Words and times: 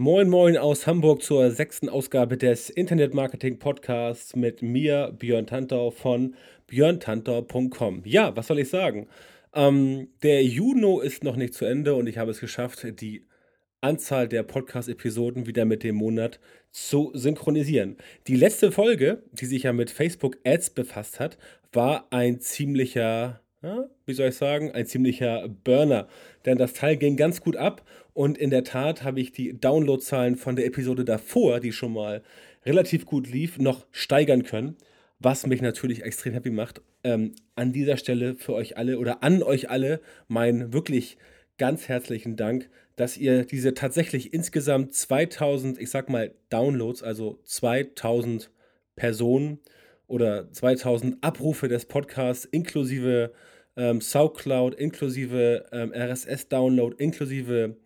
Moin 0.00 0.30
Moin 0.30 0.56
aus 0.56 0.86
Hamburg 0.86 1.22
zur 1.22 1.50
sechsten 1.50 1.90
Ausgabe 1.90 2.38
des 2.38 2.70
Internet 2.70 3.12
Marketing 3.12 3.58
Podcasts 3.58 4.34
mit 4.34 4.62
mir, 4.62 5.14
Björn 5.18 5.46
Tantau 5.46 5.90
von 5.90 6.36
björntantau.com. 6.68 8.00
Ja, 8.06 8.34
was 8.34 8.46
soll 8.46 8.60
ich 8.60 8.70
sagen? 8.70 9.08
Ähm, 9.54 10.08
der 10.22 10.42
Juno 10.42 11.00
ist 11.00 11.22
noch 11.22 11.36
nicht 11.36 11.52
zu 11.52 11.66
Ende 11.66 11.94
und 11.96 12.06
ich 12.06 12.16
habe 12.16 12.30
es 12.30 12.40
geschafft, 12.40 12.98
die 12.98 13.26
Anzahl 13.82 14.26
der 14.26 14.42
Podcast-Episoden 14.42 15.46
wieder 15.46 15.66
mit 15.66 15.82
dem 15.82 15.96
Monat 15.96 16.40
zu 16.70 17.10
synchronisieren. 17.12 17.98
Die 18.26 18.36
letzte 18.36 18.72
Folge, 18.72 19.22
die 19.32 19.44
sich 19.44 19.64
ja 19.64 19.74
mit 19.74 19.90
Facebook 19.90 20.38
Ads 20.46 20.70
befasst 20.70 21.20
hat, 21.20 21.36
war 21.74 22.06
ein 22.08 22.40
ziemlicher, 22.40 23.42
ja, 23.62 23.84
wie 24.06 24.14
soll 24.14 24.30
ich 24.30 24.36
sagen, 24.36 24.72
ein 24.72 24.86
ziemlicher 24.86 25.46
Burner. 25.46 26.08
Denn 26.46 26.56
das 26.56 26.72
Teil 26.72 26.96
ging 26.96 27.18
ganz 27.18 27.42
gut 27.42 27.56
ab 27.56 27.84
und 28.20 28.36
in 28.36 28.50
der 28.50 28.64
Tat 28.64 29.02
habe 29.02 29.18
ich 29.20 29.32
die 29.32 29.58
Downloadzahlen 29.58 30.36
von 30.36 30.54
der 30.54 30.66
Episode 30.66 31.06
davor, 31.06 31.58
die 31.60 31.72
schon 31.72 31.94
mal 31.94 32.22
relativ 32.66 33.06
gut 33.06 33.26
lief, 33.26 33.58
noch 33.58 33.86
steigern 33.92 34.42
können. 34.42 34.76
Was 35.18 35.46
mich 35.46 35.62
natürlich 35.62 36.02
extrem 36.02 36.34
happy 36.34 36.50
macht. 36.50 36.82
Ähm, 37.02 37.32
an 37.54 37.72
dieser 37.72 37.96
Stelle 37.96 38.34
für 38.34 38.52
euch 38.52 38.76
alle 38.76 38.98
oder 38.98 39.22
an 39.22 39.42
euch 39.42 39.70
alle 39.70 40.00
mein 40.28 40.74
wirklich 40.74 41.16
ganz 41.56 41.88
herzlichen 41.88 42.36
Dank 42.36 42.68
dass 43.00 43.16
ihr 43.16 43.46
diese 43.46 43.72
tatsächlich 43.72 44.34
insgesamt 44.34 44.92
2000, 44.92 45.80
ich 45.80 45.88
sag 45.88 46.10
mal, 46.10 46.34
Downloads, 46.50 47.02
also 47.02 47.40
2000 47.44 48.50
Personen 48.94 49.58
oder 50.06 50.52
2000 50.52 51.24
Abrufe 51.24 51.68
des 51.68 51.86
Podcasts 51.86 52.44
inklusive 52.44 53.32
ähm, 53.74 54.02
Soundcloud, 54.02 54.74
inklusive 54.74 55.64
ähm, 55.72 55.94
RSS-Download, 55.94 56.94
inklusive 56.98 57.76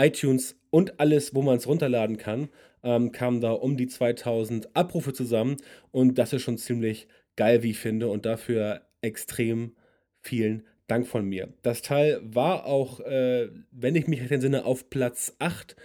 iTunes 0.00 0.56
und 0.70 1.00
alles, 1.00 1.34
wo 1.34 1.42
man 1.42 1.56
es 1.56 1.66
runterladen 1.66 2.16
kann, 2.16 2.48
ähm, 2.82 3.12
kamen 3.12 3.40
da 3.40 3.52
um 3.52 3.76
die 3.76 3.86
2000 3.86 4.74
Abrufe 4.74 5.12
zusammen 5.12 5.56
und 5.90 6.18
das 6.18 6.32
ist 6.32 6.42
schon 6.42 6.58
ziemlich 6.58 7.08
geil, 7.36 7.62
wie 7.62 7.70
ich 7.70 7.78
finde 7.78 8.08
und 8.08 8.26
dafür 8.26 8.82
extrem 9.02 9.74
vielen 10.20 10.64
Dank 10.86 11.06
von 11.06 11.24
mir. 11.24 11.52
Das 11.62 11.82
Teil 11.82 12.20
war 12.22 12.66
auch, 12.66 13.00
äh, 13.00 13.48
wenn 13.70 13.94
ich 13.94 14.06
mich 14.06 14.20
recht 14.20 14.32
entsinne, 14.32 14.64
auf 14.64 14.90
Platz 14.90 15.34
8 15.38 15.76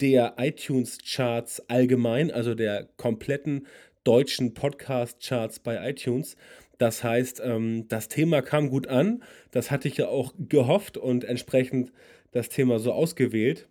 der 0.00 0.34
iTunes-Charts 0.38 1.68
allgemein, 1.68 2.30
also 2.30 2.54
der 2.54 2.88
kompletten 2.96 3.66
deutschen 4.04 4.54
Podcast-Charts 4.54 5.60
bei 5.60 5.88
iTunes. 5.88 6.36
Das 6.78 7.04
heißt, 7.04 7.40
ähm, 7.44 7.86
das 7.88 8.08
Thema 8.08 8.42
kam 8.42 8.68
gut 8.68 8.88
an. 8.88 9.22
Das 9.50 9.70
hatte 9.70 9.88
ich 9.88 9.96
ja 9.96 10.08
auch 10.08 10.34
gehofft 10.38 10.96
und 10.96 11.24
entsprechend 11.24 11.92
das 12.34 12.50
Thema 12.50 12.78
so 12.78 12.92
ausgewählt. 12.92 13.66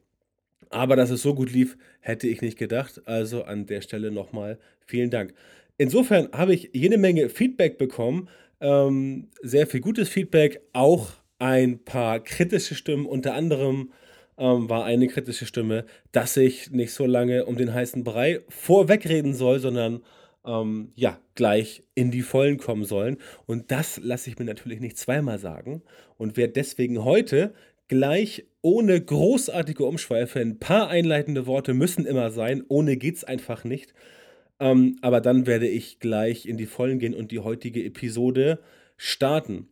Aber 0.69 0.95
dass 0.95 1.11
es 1.11 1.21
so 1.21 1.35
gut 1.35 1.51
lief, 1.51 1.77
hätte 1.99 2.27
ich 2.27 2.41
nicht 2.41 2.57
gedacht. 2.57 3.01
Also 3.05 3.43
an 3.43 3.67
der 3.67 3.81
Stelle 3.81 4.09
nochmal 4.11 4.57
vielen 4.85 5.11
Dank. 5.11 5.33
Insofern 5.77 6.29
habe 6.31 6.53
ich 6.53 6.71
jede 6.73 6.97
Menge 6.97 7.29
Feedback 7.29 7.77
bekommen, 7.77 8.29
ähm, 8.61 9.27
sehr 9.41 9.67
viel 9.67 9.81
gutes 9.81 10.09
Feedback, 10.09 10.61
auch 10.71 11.11
ein 11.37 11.83
paar 11.83 12.19
kritische 12.19 12.75
Stimmen. 12.75 13.05
Unter 13.05 13.33
anderem 13.33 13.91
ähm, 14.37 14.69
war 14.69 14.85
eine 14.85 15.07
kritische 15.07 15.45
Stimme, 15.45 15.85
dass 16.11 16.37
ich 16.37 16.71
nicht 16.71 16.93
so 16.93 17.05
lange 17.05 17.45
um 17.45 17.57
den 17.57 17.73
heißen 17.73 18.03
Brei 18.03 18.41
vorwegreden 18.49 19.33
soll, 19.33 19.59
sondern 19.59 20.01
ähm, 20.45 20.91
ja, 20.95 21.19
gleich 21.35 21.83
in 21.95 22.11
die 22.11 22.21
Vollen 22.21 22.57
kommen 22.57 22.85
sollen. 22.85 23.17
Und 23.45 23.71
das 23.71 23.99
lasse 24.01 24.29
ich 24.29 24.39
mir 24.39 24.45
natürlich 24.45 24.79
nicht 24.79 24.97
zweimal 24.97 25.39
sagen 25.39 25.81
und 26.17 26.37
werde 26.37 26.53
deswegen 26.53 27.03
heute 27.03 27.53
gleich 27.87 28.45
ohne 28.61 28.99
großartige 28.99 29.83
Umschweife, 29.83 30.39
ein 30.39 30.59
paar 30.59 30.89
einleitende 30.89 31.45
Worte 31.45 31.73
müssen 31.73 32.05
immer 32.05 32.31
sein, 32.31 32.63
ohne 32.67 32.97
geht 32.97 33.15
es 33.17 33.23
einfach 33.23 33.63
nicht, 33.63 33.93
ähm, 34.59 34.97
aber 35.01 35.21
dann 35.21 35.45
werde 35.45 35.67
ich 35.67 35.99
gleich 35.99 36.45
in 36.45 36.57
die 36.57 36.65
Vollen 36.65 36.99
gehen 36.99 37.13
und 37.13 37.31
die 37.31 37.39
heutige 37.39 37.83
Episode 37.83 38.59
starten. 38.97 39.67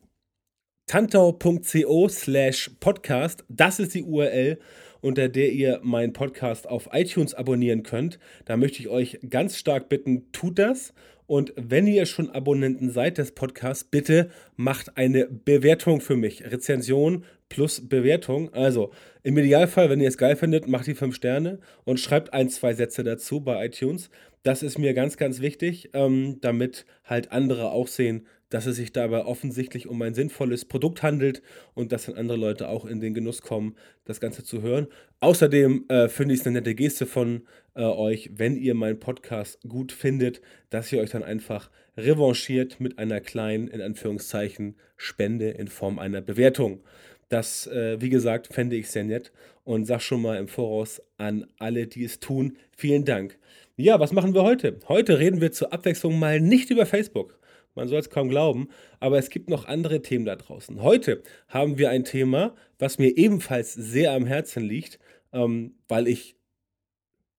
Tantau.co 0.88 2.10
slash 2.10 2.72
podcast, 2.82 3.46
das 3.48 3.80
ist 3.80 3.94
die 3.94 4.04
URL, 4.04 4.60
unter 5.00 5.30
der 5.30 5.52
ihr 5.52 5.80
meinen 5.84 6.12
Podcast 6.12 6.68
auf 6.68 6.90
iTunes 6.92 7.34
abonnieren 7.34 7.84
könnt. 7.84 8.20
Da 8.46 8.58
möchte 8.58 8.80
ich 8.80 8.90
euch 8.90 9.20
ganz 9.30 9.58
stark 9.58 9.88
bitten, 9.88 10.32
tut 10.34 10.60
das. 10.60 10.94
Und 11.28 11.54
wenn 11.56 11.88
ihr 11.88 12.06
schon 12.06 12.30
Abonnenten 12.30 12.92
seid 12.92 13.18
des 13.18 13.32
Podcasts, 13.32 13.86
bitte 13.86 14.30
macht 14.58 14.98
eine 14.98 15.28
Bewertung 15.28 16.02
für 16.02 16.18
mich. 16.18 16.44
Rezension 16.44 17.24
plus 17.52 17.88
Bewertung. 17.88 18.54
Also 18.54 18.92
im 19.24 19.38
Idealfall, 19.38 19.90
wenn 19.90 20.00
ihr 20.00 20.08
es 20.08 20.18
geil 20.18 20.38
findet, 20.38 20.68
macht 20.70 20.88
die 20.88 20.96
5 20.96 21.14
Sterne 21.14 21.60
und 21.84 22.00
schreibt 22.00 22.34
ein, 22.34 22.50
zwei 22.50 22.74
Sätze 22.74 23.04
dazu 23.04 23.42
bei 23.42 23.66
iTunes. 23.66 24.10
Das 24.44 24.64
ist 24.64 24.80
mir 24.80 24.94
ganz, 24.94 25.18
ganz 25.18 25.42
wichtig, 25.42 25.90
ähm, 25.94 26.38
damit 26.40 26.86
halt 27.04 27.32
andere 27.34 27.72
auch 27.72 27.88
sehen, 27.88 28.26
dass 28.50 28.66
es 28.66 28.78
sich 28.78 28.94
dabei 28.94 29.26
offensichtlich 29.26 29.88
um 29.88 30.02
ein 30.02 30.14
sinnvolles 30.14 30.66
Produkt 30.66 31.04
handelt 31.04 31.42
und 31.74 31.92
dass 31.92 32.06
dann 32.06 32.16
andere 32.16 32.38
Leute 32.38 32.70
auch 32.70 32.86
in 32.86 33.02
den 33.02 33.14
Genuss 33.14 33.42
kommen, 33.42 33.76
das 34.06 34.20
Ganze 34.20 34.44
zu 34.44 34.62
hören. 34.62 34.88
Außerdem 35.20 35.86
äh, 35.90 36.08
finde 36.08 36.34
ich 36.34 36.42
es 36.42 36.48
eine 36.48 36.60
nette 36.60 36.74
Geste 36.74 37.06
von 37.06 37.44
äh, 37.76 37.82
euch, 37.84 38.32
wenn 38.34 38.56
ihr 38.56 38.76
meinen 38.76 39.00
Podcast 39.00 39.60
gut 39.68 39.92
findet, 39.92 40.42
dass 40.70 40.92
ihr 40.92 41.00
euch 41.00 41.12
dann 41.12 41.24
einfach 41.24 41.70
revanchiert 41.98 42.80
mit 42.80 42.98
einer 42.98 43.20
kleinen, 43.20 43.68
in 43.68 43.82
Anführungszeichen, 43.82 44.76
Spende 44.98 45.50
in 45.50 45.68
Form 45.68 46.00
einer 46.00 46.22
Bewertung. 46.22 46.82
Das, 47.32 47.66
äh, 47.68 48.02
wie 48.02 48.10
gesagt, 48.10 48.48
fände 48.48 48.76
ich 48.76 48.90
sehr 48.90 49.06
nett 49.06 49.32
und 49.64 49.86
sag 49.86 50.02
schon 50.02 50.22
mal 50.22 50.38
im 50.38 50.50
Voraus 50.50 51.02
an 51.18 51.48
alle, 51.60 51.88
die 51.88 52.04
es 52.04 52.20
tun, 52.20 52.58
vielen 52.76 53.06
Dank. 53.06 53.40
Ja, 53.78 54.02
was 54.02 54.12
machen 54.12 54.34
wir 54.34 54.44
heute? 54.44 54.78
Heute 54.90 55.18
reden 55.18 55.40
wir 55.40 55.54
zur 55.54 55.72
Abwechslung 55.72 56.20
mal 56.20 56.42
nicht 56.42 56.72
über 56.72 56.86
Facebook. 56.86 57.40
Man 57.74 57.88
soll 57.88 58.00
es 58.00 58.10
kaum 58.10 58.28
glauben, 58.28 58.68
aber 59.00 59.18
es 59.18 59.30
gibt 59.30 59.50
noch 59.50 59.64
andere 59.64 60.02
Themen 60.02 60.26
da 60.26 60.36
draußen. 60.36 60.82
Heute 60.82 61.24
haben 61.48 61.78
wir 61.78 61.90
ein 61.90 62.04
Thema, 62.04 62.54
was 62.80 63.00
mir 63.00 63.16
ebenfalls 63.16 63.74
sehr 63.74 64.12
am 64.12 64.26
Herzen 64.26 64.64
liegt, 64.66 65.00
ähm, 65.32 65.76
weil 65.88 66.10
ich, 66.10 66.36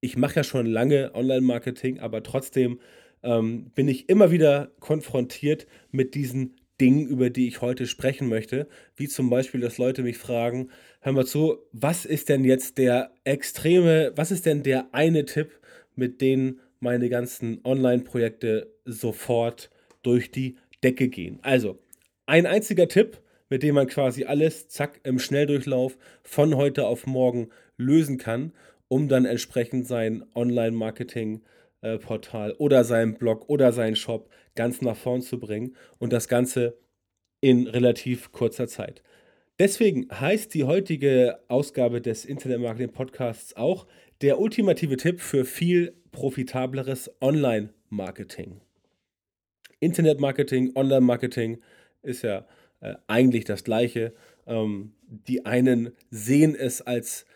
ich 0.01 0.17
mache 0.17 0.37
ja 0.37 0.45
schon 0.45 0.65
lange 0.65 1.15
Online-Marketing, 1.15 2.01
aber 2.01 2.23
trotzdem 2.23 2.81
ähm, 3.23 3.71
bin 3.75 3.89
ich 3.89 4.09
immer 4.09 4.31
wieder 4.31 4.73
konfrontiert 4.81 5.67
mit 5.91 6.15
diesen 6.15 6.57
Dingen, 6.83 7.07
über 7.07 7.31
die 7.31 7.47
ich 7.47 7.61
heute 7.61 7.87
sprechen 7.87 8.29
möchte, 8.29 8.67
wie 8.97 9.07
zum 9.07 9.31
Beispiel, 9.31 9.61
dass 9.61 9.79
Leute 9.79 10.03
mich 10.03 10.19
fragen, 10.19 10.71
hör 11.01 11.13
mal 11.13 11.25
zu, 11.25 11.59
was 11.71 12.05
ist 12.05 12.29
denn 12.29 12.43
jetzt 12.43 12.77
der 12.77 13.13
extreme, 13.23 14.11
was 14.17 14.33
ist 14.33 14.47
denn 14.47 14.65
der 14.65 14.93
eine 14.93 15.25
Tipp, 15.25 15.61
mit 15.95 16.21
denen 16.21 16.59
meine 16.81 17.09
ganzen 17.09 17.61
Online-Projekte 17.63 18.75
sofort 18.85 19.71
durch 20.03 20.33
die 20.33 20.57
Decke 20.83 21.07
gehen. 21.07 21.39
Also, 21.43 21.79
ein 22.27 22.47
einziger 22.47 22.89
Tipp, 22.89 23.21
mit 23.49 23.63
dem 23.63 23.77
man 23.77 23.87
quasi 23.87 24.25
alles, 24.25 24.67
zack, 24.67 24.99
im 25.05 25.21
Schnelldurchlauf 25.21 25.97
von 26.25 26.57
heute 26.57 26.87
auf 26.87 27.07
morgen 27.07 27.51
lösen 27.77 28.19
kann, 28.19 28.51
um 28.89 29.07
dann 29.07 29.25
entsprechend 29.25 29.87
sein 29.87 30.25
Online-Marketing-Portal 31.83 32.55
oder 32.59 32.85
seinen 32.85 33.15
Blog 33.15 33.49
oder 33.49 33.73
seinen 33.73 33.97
Shop 33.97 34.31
ganz 34.55 34.81
nach 34.83 34.97
vorn 34.97 35.23
zu 35.23 35.39
bringen 35.39 35.77
und 35.99 36.13
das 36.13 36.29
Ganze 36.29 36.79
in 37.41 37.67
relativ 37.67 38.33
kurzer 38.33 38.69
Zeit. 38.69 39.03
Deswegen 39.59 40.09
heißt 40.11 40.55
die 40.55 40.65
heutige 40.65 41.41
Ausgabe 41.49 42.01
des 42.01 42.25
Internet 42.25 42.61
Marketing 42.61 42.93
Podcasts 42.93 43.57
auch 43.57 43.87
der 44.21 44.39
ultimative 44.39 44.97
Tipp 44.97 45.21
für 45.21 45.45
viel 45.45 45.95
profitableres 46.11 47.11
Online-Marketing. 47.21 48.61
Internet-Marketing, 49.81 50.73
Online-Marketing 50.77 51.61
ist 52.03 52.23
ja 52.23 52.47
äh, 52.81 52.95
eigentlich 53.09 53.45
das 53.45 53.65
gleiche. 53.65 54.15
Ähm, 54.47 54.95
die 55.07 55.45
einen 55.45 55.93
sehen 56.11 56.55
es 56.55 56.81
als 56.81 57.27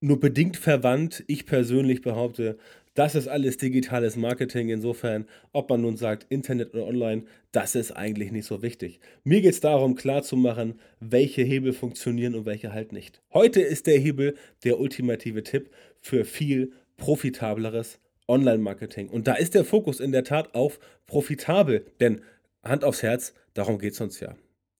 nur 0.00 0.20
bedingt 0.20 0.56
verwandt. 0.56 1.24
Ich 1.26 1.46
persönlich 1.46 2.02
behaupte, 2.02 2.58
das 2.96 3.14
ist 3.14 3.28
alles 3.28 3.58
digitales 3.58 4.16
Marketing. 4.16 4.70
Insofern, 4.70 5.26
ob 5.52 5.70
man 5.70 5.82
nun 5.82 5.96
sagt 5.96 6.26
Internet 6.28 6.74
oder 6.74 6.86
Online, 6.86 7.24
das 7.52 7.74
ist 7.74 7.92
eigentlich 7.92 8.32
nicht 8.32 8.46
so 8.46 8.62
wichtig. 8.62 9.00
Mir 9.22 9.42
geht 9.42 9.52
es 9.52 9.60
darum, 9.60 9.94
klarzumachen, 9.94 10.80
welche 10.98 11.42
Hebel 11.42 11.72
funktionieren 11.72 12.34
und 12.34 12.46
welche 12.46 12.72
halt 12.72 12.92
nicht. 12.92 13.20
Heute 13.32 13.60
ist 13.60 13.86
der 13.86 13.98
Hebel 13.98 14.34
der 14.64 14.80
ultimative 14.80 15.42
Tipp 15.42 15.70
für 16.00 16.24
viel 16.24 16.72
profitableres 16.96 18.00
Online-Marketing. 18.28 19.08
Und 19.08 19.28
da 19.28 19.34
ist 19.34 19.54
der 19.54 19.64
Fokus 19.64 20.00
in 20.00 20.12
der 20.12 20.24
Tat 20.24 20.54
auf 20.54 20.80
profitabel. 21.06 21.86
Denn 22.00 22.22
Hand 22.64 22.82
aufs 22.82 23.02
Herz, 23.02 23.34
darum 23.54 23.78
geht 23.78 23.92
es 23.92 24.00
uns 24.00 24.20
ja. 24.20 24.34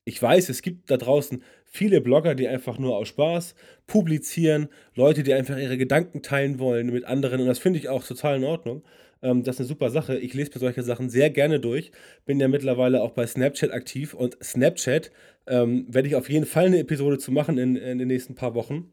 Ich 0.05 0.23
weiß, 0.23 0.49
es 0.49 0.63
gibt 0.63 0.91
da 0.91 0.97
draußen 0.97 1.43
viele 1.77 2.01
Blogger, 2.01 2.35
die 2.35 2.49
einfach 2.49 2.79
nur 2.79 2.97
aus 2.97 3.09
Spaß 3.09 3.55
publizieren, 3.87 4.69
Leute, 4.95 5.23
die 5.23 5.35
einfach 5.35 5.59
ihre 5.59 5.77
Gedanken 5.77 6.23
teilen 6.23 6.59
wollen 6.59 6.93
mit 6.93 7.05
anderen. 7.05 7.41
Und 7.41 7.47
das 7.47 7.59
finde 7.59 7.79
ich 7.79 7.89
auch 7.89 8.03
total 8.05 8.37
in 8.37 8.45
Ordnung. 8.45 8.83
Ähm, 9.23 9.43
das 9.43 9.57
ist 9.57 9.61
eine 9.61 9.69
super 9.69 9.91
Sache. 9.91 10.19
Ich 10.19 10.35
lese 10.35 10.51
mir 10.55 10.61
solche 10.61 10.83
Sachen 10.83 11.11
sehr 11.11 11.31
gerne 11.31 11.61
durch. 11.61 11.93
Bin 12.25 12.41
ja 12.41 12.49
mittlerweile 12.49 13.03
auch 13.03 13.13
bei 13.13 13.27
Snapchat 13.27 13.73
aktiv. 13.73 14.15
Und 14.15 14.37
Snapchat 14.43 15.11
ähm, 15.47 15.87
werde 15.89 16.09
ich 16.09 16.17
auf 16.17 16.29
jeden 16.29 16.47
Fall 16.47 16.67
eine 16.67 16.79
Episode 16.79 17.19
zu 17.19 17.31
machen 17.33 17.59
in, 17.59 17.77
in 17.77 17.99
den 17.99 18.09
nächsten 18.09 18.35
paar 18.35 18.55
Wochen. 18.55 18.93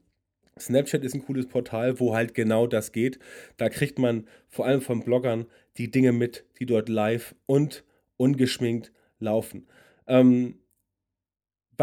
Snapchat 0.59 1.03
ist 1.03 1.15
ein 1.15 1.25
cooles 1.25 1.47
Portal, 1.47 1.99
wo 1.99 2.13
halt 2.13 2.35
genau 2.35 2.67
das 2.67 2.91
geht. 2.91 3.17
Da 3.57 3.69
kriegt 3.69 3.97
man 3.97 4.27
vor 4.49 4.65
allem 4.65 4.81
von 4.81 5.03
Bloggern 5.03 5.45
die 5.77 5.89
Dinge 5.89 6.11
mit, 6.11 6.45
die 6.59 6.65
dort 6.65 6.89
live 6.89 7.33
und 7.47 7.83
ungeschminkt 8.17 8.91
laufen. 9.19 9.67
Ähm, 10.05 10.59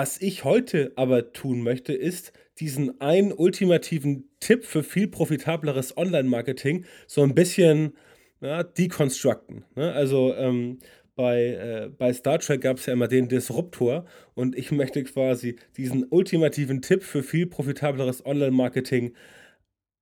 was 0.00 0.18
ich 0.22 0.44
heute 0.44 0.92
aber 0.96 1.34
tun 1.34 1.60
möchte, 1.60 1.92
ist 1.92 2.32
diesen 2.58 3.02
einen 3.02 3.34
ultimativen 3.34 4.30
Tipp 4.40 4.64
für 4.64 4.82
viel 4.82 5.08
profitableres 5.08 5.94
Online-Marketing 5.94 6.86
so 7.06 7.22
ein 7.22 7.34
bisschen 7.34 7.92
ja, 8.40 8.62
deconstructen. 8.62 9.66
Ne? 9.74 9.92
Also 9.92 10.34
ähm, 10.36 10.78
bei, 11.16 11.48
äh, 11.48 11.90
bei 11.90 12.14
Star 12.14 12.38
Trek 12.38 12.62
gab 12.62 12.78
es 12.78 12.86
ja 12.86 12.94
immer 12.94 13.08
den 13.08 13.28
Disruptor 13.28 14.06
und 14.32 14.56
ich 14.56 14.72
möchte 14.72 15.04
quasi 15.04 15.56
diesen 15.76 16.06
ultimativen 16.08 16.80
Tipp 16.80 17.02
für 17.02 17.22
viel 17.22 17.46
profitableres 17.46 18.24
Online-Marketing 18.24 19.12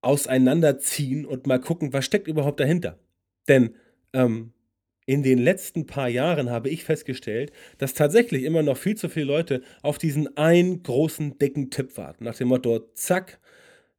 auseinanderziehen 0.00 1.26
und 1.26 1.48
mal 1.48 1.60
gucken, 1.60 1.92
was 1.92 2.04
steckt 2.04 2.28
überhaupt 2.28 2.60
dahinter. 2.60 3.00
Denn 3.48 3.74
ähm, 4.12 4.52
in 5.08 5.22
den 5.22 5.38
letzten 5.38 5.86
paar 5.86 6.10
Jahren 6.10 6.50
habe 6.50 6.68
ich 6.68 6.84
festgestellt, 6.84 7.50
dass 7.78 7.94
tatsächlich 7.94 8.42
immer 8.42 8.62
noch 8.62 8.76
viel 8.76 8.94
zu 8.94 9.08
viele 9.08 9.24
Leute 9.24 9.62
auf 9.80 9.96
diesen 9.96 10.36
einen 10.36 10.82
großen, 10.82 11.38
dicken 11.38 11.70
Tipp 11.70 11.96
warten. 11.96 12.24
Nach 12.24 12.34
dem 12.34 12.48
Motto, 12.48 12.80
zack, 12.92 13.40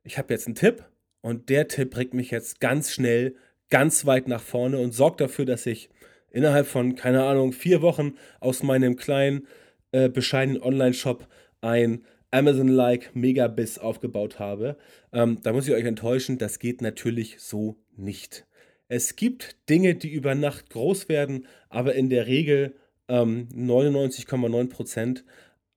ich 0.03 0.19
habe 0.19 0.31
jetzt 0.31 0.45
einen 0.45 0.53
Tipp 0.53 0.83
und 1.21 1.49
der 1.49 1.67
Tipp 1.67 1.89
bringt 1.89 2.13
mich 2.13 2.29
jetzt 2.29 2.59
ganz 2.59 2.91
schnell, 2.91 3.35
ganz 3.71 4.05
weit 4.05 4.27
nach 4.27 4.39
vorne 4.39 4.77
und 4.77 4.91
sorgt 4.91 5.19
dafür, 5.19 5.45
dass 5.45 5.65
ich 5.65 5.89
innerhalb 6.29 6.67
von, 6.67 6.93
keine 6.93 7.23
Ahnung, 7.23 7.53
vier 7.53 7.81
Wochen 7.81 8.13
aus 8.39 8.61
meinem 8.61 8.95
kleinen, 8.95 9.47
äh, 9.91 10.09
bescheidenen 10.09 10.61
Online-Shop 10.61 11.27
ein 11.61 12.05
Amazon-like 12.29 13.15
Megabiss 13.15 13.79
aufgebaut 13.79 14.37
habe. 14.37 14.77
Ähm, 15.11 15.39
da 15.41 15.53
muss 15.53 15.67
ich 15.67 15.73
euch 15.73 15.85
enttäuschen, 15.85 16.37
das 16.37 16.59
geht 16.59 16.83
natürlich 16.83 17.39
so 17.39 17.77
nicht. 17.97 18.45
Es 18.91 19.15
gibt 19.15 19.55
Dinge, 19.69 19.93
die 19.93 20.09
über 20.09 20.33
Nacht 20.33 20.71
groß 20.71 21.09
werden, 21.09 21.45
aber 21.69 21.93
in 21.93 22.09
der 22.09 22.25
Regel 22.25 22.73
ähm, 23.07 23.47
99,9% 23.55 25.21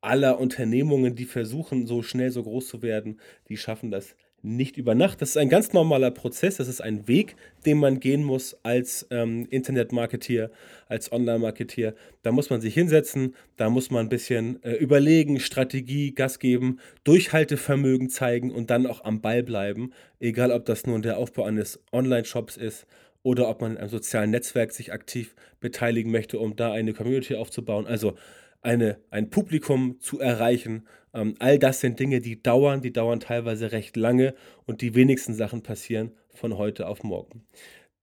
aller 0.00 0.40
Unternehmungen, 0.40 1.14
die 1.14 1.26
versuchen, 1.26 1.86
so 1.86 2.02
schnell 2.02 2.30
so 2.30 2.42
groß 2.42 2.66
zu 2.66 2.80
werden, 2.80 3.20
die 3.50 3.58
schaffen 3.58 3.90
das 3.90 4.16
nicht 4.40 4.78
über 4.78 4.94
Nacht. 4.94 5.20
Das 5.20 5.28
ist 5.28 5.36
ein 5.36 5.50
ganz 5.50 5.74
normaler 5.74 6.10
Prozess, 6.10 6.56
das 6.56 6.68
ist 6.68 6.80
ein 6.80 7.06
Weg, 7.06 7.36
den 7.66 7.76
man 7.76 8.00
gehen 8.00 8.24
muss 8.24 8.56
als 8.62 9.06
ähm, 9.10 9.46
Internet-Marketeer, 9.50 10.50
als 10.88 11.12
Online-Marketeer. 11.12 11.94
Da 12.22 12.32
muss 12.32 12.48
man 12.48 12.62
sich 12.62 12.72
hinsetzen, 12.72 13.34
da 13.58 13.68
muss 13.68 13.90
man 13.90 14.06
ein 14.06 14.08
bisschen 14.08 14.60
äh, 14.64 14.72
überlegen, 14.72 15.38
Strategie, 15.38 16.14
Gas 16.14 16.38
geben, 16.38 16.80
Durchhaltevermögen 17.04 18.08
zeigen 18.08 18.50
und 18.50 18.70
dann 18.70 18.86
auch 18.86 19.04
am 19.04 19.20
Ball 19.20 19.42
bleiben, 19.42 19.92
egal 20.18 20.50
ob 20.50 20.64
das 20.64 20.86
nun 20.86 21.02
der 21.02 21.18
Aufbau 21.18 21.44
eines 21.44 21.78
Online-Shops 21.92 22.56
ist 22.56 22.86
oder 23.22 23.48
ob 23.48 23.60
man 23.60 23.72
in 23.72 23.78
einem 23.78 23.88
sozialen 23.88 24.30
Netzwerk 24.30 24.72
sich 24.72 24.92
aktiv 24.92 25.34
beteiligen 25.60 26.10
möchte, 26.10 26.38
um 26.38 26.56
da 26.56 26.72
eine 26.72 26.92
Community 26.92 27.36
aufzubauen. 27.36 27.86
Also 27.86 28.14
eine, 28.62 28.98
ein 29.10 29.30
Publikum 29.30 30.00
zu 30.00 30.20
erreichen. 30.20 30.86
Ähm, 31.14 31.34
all 31.38 31.58
das 31.58 31.80
sind 31.80 31.98
Dinge, 31.98 32.20
die 32.20 32.42
dauern, 32.42 32.80
die 32.80 32.92
dauern 32.92 33.20
teilweise 33.20 33.72
recht 33.72 33.96
lange 33.96 34.34
und 34.66 34.80
die 34.80 34.94
wenigsten 34.94 35.34
Sachen 35.34 35.62
passieren 35.62 36.12
von 36.32 36.56
heute 36.56 36.86
auf 36.86 37.02
morgen. 37.02 37.44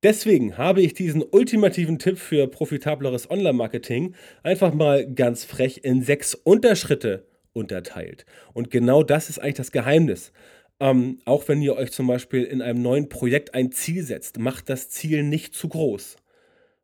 Deswegen 0.03 0.57
habe 0.57 0.81
ich 0.81 0.93
diesen 0.93 1.23
ultimativen 1.23 1.99
Tipp 1.99 2.17
für 2.17 2.47
profitableres 2.47 3.29
Online-Marketing 3.29 4.15
einfach 4.43 4.73
mal 4.73 5.05
ganz 5.13 5.43
frech 5.43 5.81
in 5.83 6.01
sechs 6.01 6.35
Unterschritte 6.35 7.25
unterteilt. 7.51 8.25
Und 8.53 8.71
genau 8.71 9.03
das 9.03 9.29
ist 9.29 9.39
eigentlich 9.39 9.55
das 9.55 9.73
Geheimnis. 9.73 10.31
Ähm, 10.79 11.19
auch 11.25 11.47
wenn 11.47 11.61
ihr 11.61 11.75
euch 11.75 11.91
zum 11.91 12.07
Beispiel 12.07 12.43
in 12.43 12.61
einem 12.61 12.81
neuen 12.81 13.09
Projekt 13.09 13.53
ein 13.53 13.71
Ziel 13.71 14.03
setzt, 14.03 14.39
macht 14.39 14.69
das 14.69 14.89
Ziel 14.89 15.23
nicht 15.23 15.53
zu 15.53 15.67
groß. 15.67 16.15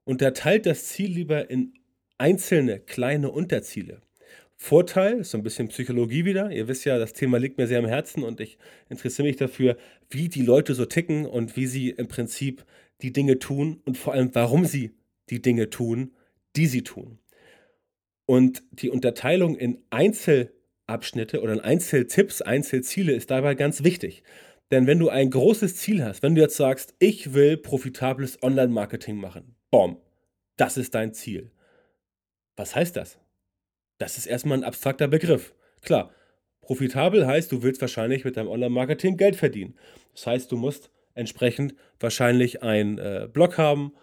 Unterteilt 0.03 0.65
das 0.65 0.85
Ziel 0.85 1.11
lieber 1.11 1.49
in 1.49 1.73
einzelne 2.17 2.79
kleine 2.79 3.31
Unterziele. 3.31 4.01
Vorteil, 4.57 5.19
ist 5.19 5.31
so 5.31 5.37
ein 5.37 5.43
bisschen 5.43 5.67
Psychologie 5.67 6.25
wieder. 6.25 6.51
Ihr 6.51 6.67
wisst 6.67 6.85
ja, 6.85 6.97
das 6.97 7.13
Thema 7.13 7.37
liegt 7.37 7.57
mir 7.57 7.67
sehr 7.67 7.79
am 7.79 7.85
Herzen 7.85 8.23
und 8.23 8.39
ich 8.39 8.57
interessiere 8.89 9.27
mich 9.27 9.35
dafür, 9.35 9.77
wie 10.09 10.29
die 10.29 10.41
Leute 10.41 10.75
so 10.75 10.85
ticken 10.85 11.25
und 11.25 11.57
wie 11.57 11.67
sie 11.67 11.89
im 11.89 12.07
Prinzip 12.07 12.65
die 13.01 13.11
Dinge 13.11 13.39
tun 13.39 13.81
und 13.85 13.97
vor 13.97 14.13
allem, 14.13 14.33
warum 14.33 14.65
sie 14.65 14.91
die 15.29 15.41
Dinge 15.41 15.69
tun, 15.69 16.13
die 16.55 16.67
sie 16.67 16.83
tun. 16.83 17.19
Und 18.25 18.63
die 18.71 18.89
Unterteilung 18.89 19.55
in 19.55 19.83
Einzelabschnitte 20.87 21.41
oder 21.41 21.53
in 21.53 21.59
Einzeltipps, 21.61 22.41
Einzelziele 22.41 23.13
ist 23.13 23.31
dabei 23.31 23.55
ganz 23.55 23.83
wichtig. 23.83 24.23
Denn 24.71 24.87
wenn 24.87 24.99
du 24.99 25.09
ein 25.09 25.29
großes 25.29 25.75
Ziel 25.75 26.03
hast, 26.03 26.23
wenn 26.23 26.35
du 26.35 26.41
jetzt 26.41 26.57
sagst, 26.57 26.95
ich 26.99 27.33
will 27.33 27.57
profitables 27.57 28.41
Online-Marketing 28.41 29.15
machen, 29.15 29.55
bom, 29.69 30.01
das 30.57 30.77
ist 30.77 30.95
dein 30.95 31.13
Ziel. 31.13 31.51
Was 32.55 32.75
heißt 32.75 32.95
das? 32.95 33.19
Das 33.97 34.17
ist 34.17 34.25
erstmal 34.25 34.59
ein 34.59 34.63
abstrakter 34.63 35.07
Begriff. 35.07 35.53
Klar, 35.81 36.11
profitabel 36.61 37.27
heißt, 37.27 37.51
du 37.51 37.63
willst 37.63 37.81
wahrscheinlich 37.81 38.25
mit 38.25 38.37
deinem 38.37 38.49
Online-Marketing 38.49 39.17
Geld 39.17 39.35
verdienen. 39.35 39.75
Das 40.13 40.27
heißt, 40.27 40.51
du 40.51 40.57
musst 40.57 40.89
entsprechend 41.13 41.75
wahrscheinlich 41.99 42.63
einen 42.63 42.97
äh, 42.97 43.29
Blog 43.31 43.57
haben 43.57 43.93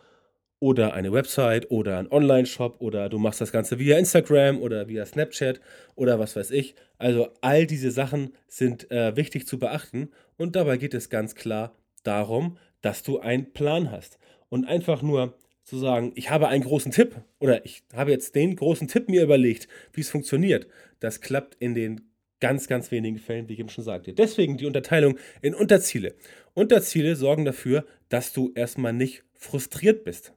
oder 0.63 0.95
eine 0.95 1.13
Website 1.13 1.73
oder 1.73 1.99
einen 1.99 2.13
Online-Shop 2.13 2.77
oder 2.79 3.09
du 3.09 3.19
machst 3.19 3.41
das 3.41 3.51
Ganze 3.51 3.81
via 3.81 3.99
Instagram 3.99 4.63
oder 4.63 4.87
via 4.87 5.05
Snapchat 5.05 5.61
oder 5.97 6.21
was 6.21 6.37
weiß 6.37 6.53
ich. 6.53 6.77
Also 6.99 7.31
all 7.41 7.67
diese 7.67 7.91
Sachen 7.91 8.33
sind 8.47 8.89
äh, 8.93 9.17
wichtig 9.17 9.45
zu 9.49 9.59
beachten 9.59 10.11
und 10.37 10.55
dabei 10.55 10.77
geht 10.77 10.95
es 10.95 11.11
ganz 11.11 11.35
klar 11.35 11.75
darum, 12.05 12.59
dass 12.81 13.03
du 13.03 13.19
einen 13.19 13.53
Plan 13.53 13.91
hast. 13.91 14.21
Und 14.51 14.65
einfach 14.65 15.03
nur 15.03 15.37
zu 15.65 15.79
sagen, 15.79 16.13
ich 16.15 16.31
habe 16.31 16.47
einen 16.47 16.63
großen 16.63 16.93
Tipp 16.93 17.17
oder 17.41 17.67
ich 17.67 17.83
habe 17.93 18.13
jetzt 18.13 18.37
den 18.37 18.55
großen 18.55 18.87
Tipp 18.87 19.09
mir 19.09 19.25
überlegt, 19.25 19.67
wie 19.93 20.03
es 20.03 20.11
funktioniert. 20.11 20.69
Das 21.01 21.21
klappt 21.21 21.57
in 21.57 21.75
den 21.75 22.03
ganz, 22.39 22.69
ganz 22.69 22.93
wenigen 22.93 23.19
Fällen, 23.19 23.49
wie 23.49 23.55
ich 23.55 23.59
eben 23.59 23.69
schon 23.69 23.83
sagte. 23.83 24.13
Deswegen 24.13 24.59
die 24.59 24.67
Unterteilung 24.67 25.19
in 25.41 25.57
Unterziele. 25.57 26.15
Unterziele 26.55 27.17
sorgen 27.17 27.45
dafür, 27.45 27.85
dass 28.09 28.33
du 28.33 28.53
erstmal 28.55 28.93
nicht 28.93 29.25
frustriert 29.35 30.05
bist. 30.05 30.33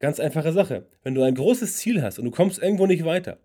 Ganz 0.00 0.18
einfache 0.18 0.52
Sache. 0.52 0.86
Wenn 1.04 1.14
du 1.14 1.22
ein 1.22 1.34
großes 1.34 1.76
Ziel 1.76 2.02
hast 2.02 2.18
und 2.18 2.24
du 2.24 2.30
kommst 2.32 2.60
irgendwo 2.60 2.86
nicht 2.86 3.04
weiter 3.04 3.38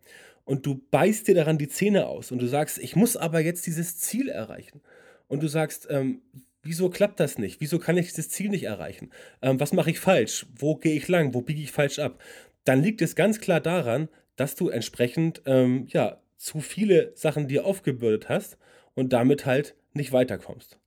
und 0.44 0.66
du 0.66 0.82
beißt 0.90 1.28
dir 1.28 1.36
daran 1.36 1.58
die 1.58 1.68
Zähne 1.68 2.08
aus 2.08 2.32
und 2.32 2.40
du 2.40 2.48
sagst, 2.48 2.80
ich 2.80 2.96
muss 2.96 3.16
aber 3.16 3.40
jetzt 3.42 3.68
dieses 3.68 4.00
Ziel 4.00 4.30
erreichen 4.30 4.82
und 5.28 5.44
du 5.44 5.48
sagst, 5.48 5.88
ähm, 5.90 6.22
Wieso 6.66 6.90
klappt 6.90 7.20
das 7.20 7.38
nicht? 7.38 7.62
Wieso 7.62 7.78
kann 7.78 7.96
ich 7.96 8.12
das 8.14 8.30
Ziel 8.30 8.50
nicht 8.50 8.64
erreichen? 8.64 9.12
Ähm, 9.44 9.60
was 9.60 9.72
mache 9.72 9.92
ich 9.92 10.00
falsch? 10.00 10.48
Wo 10.58 10.76
gehe 10.76 10.96
ich 10.96 11.08
lang? 11.08 11.36
Wo 11.36 11.42
biege 11.42 11.62
ich 11.62 11.72
falsch 11.72 12.00
ab? 12.00 12.20
Dann 12.64 12.82
liegt 12.82 13.04
es 13.04 13.16
ganz 13.16 13.40
klar 13.40 13.62
daran, 13.62 14.10
dass 14.36 14.56
du 14.56 14.70
entsprechend 14.70 15.44
ähm, 15.46 15.86
ja, 15.90 16.20
zu 16.38 16.62
viele 16.62 17.12
Sachen 17.14 17.48
dir 17.48 17.66
aufgebürdet 17.66 18.30
hast 18.30 18.58
und 18.96 19.14
damit 19.14 19.46
halt 19.46 19.76
nicht 19.94 20.12
weiterkommst. 20.12 20.80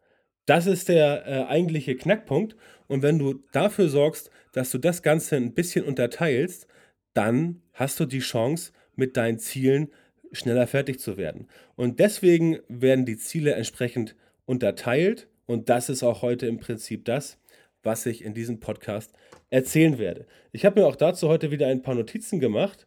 Das 0.49 0.67
ist 0.67 0.89
der 0.89 1.27
äh, 1.27 1.45
eigentliche 1.45 1.95
Knackpunkt. 1.95 2.57
Und 2.87 3.03
wenn 3.03 3.19
du 3.19 3.43
dafür 3.53 3.91
sorgst, 3.91 4.31
dass 4.53 4.71
du 4.71 4.79
das 4.79 5.03
Ganze 5.03 5.37
ein 5.37 5.53
bisschen 5.53 5.85
unterteilst, 5.85 6.67
dann 7.13 7.61
hast 7.75 8.01
du 8.01 8.07
die 8.07 8.21
Chance, 8.21 8.73
mit 8.97 9.17
deinen 9.17 9.39
Zielen 9.39 9.93
schneller 10.33 10.67
fertig 10.67 11.01
zu 11.01 11.17
werden. 11.17 11.49
Und 11.77 12.01
deswegen 12.01 12.59
werden 12.69 13.05
die 13.05 13.19
Ziele 13.19 13.55
entsprechend 13.55 14.17
unterteilt 14.47 15.29
und 15.47 15.69
das 15.69 15.89
ist 15.89 16.03
auch 16.03 16.23
heute 16.23 16.47
im 16.47 16.59
Prinzip 16.59 17.05
das, 17.05 17.39
was 17.83 18.07
ich 18.07 18.25
in 18.25 18.35
diesem 18.35 18.59
Podcast 18.59 19.13
erzählen 19.51 19.99
werde. 19.99 20.27
Ich 20.53 20.65
habe 20.65 20.81
mir 20.81 20.87
auch 20.87 20.97
dazu 20.97 21.29
heute 21.29 21.51
wieder 21.51 21.69
ein 21.69 21.83
paar 21.83 21.95
Notizen 21.95 22.41
gemacht, 22.41 22.87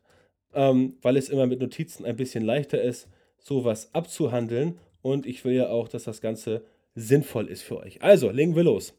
ähm, 0.54 0.98
weil 1.02 1.16
es 1.16 1.30
immer 1.30 1.48
mit 1.48 1.62
Notizen 1.62 2.06
ein 2.06 2.16
bisschen 2.16 2.44
leichter 2.44 2.82
ist, 2.82 3.08
sowas 3.40 3.94
abzuhandeln. 3.94 4.80
Und 5.02 5.26
ich 5.26 5.46
will 5.46 5.54
ja 5.54 5.70
auch, 5.70 5.88
dass 5.88 6.04
das 6.04 6.22
Ganze 6.22 6.64
sinnvoll 6.96 7.48
ist 7.48 7.64
für 7.64 7.78
euch. 7.78 8.02
Also, 8.02 8.30
legen 8.30 8.56
wir 8.56 8.64
los. 8.64 8.94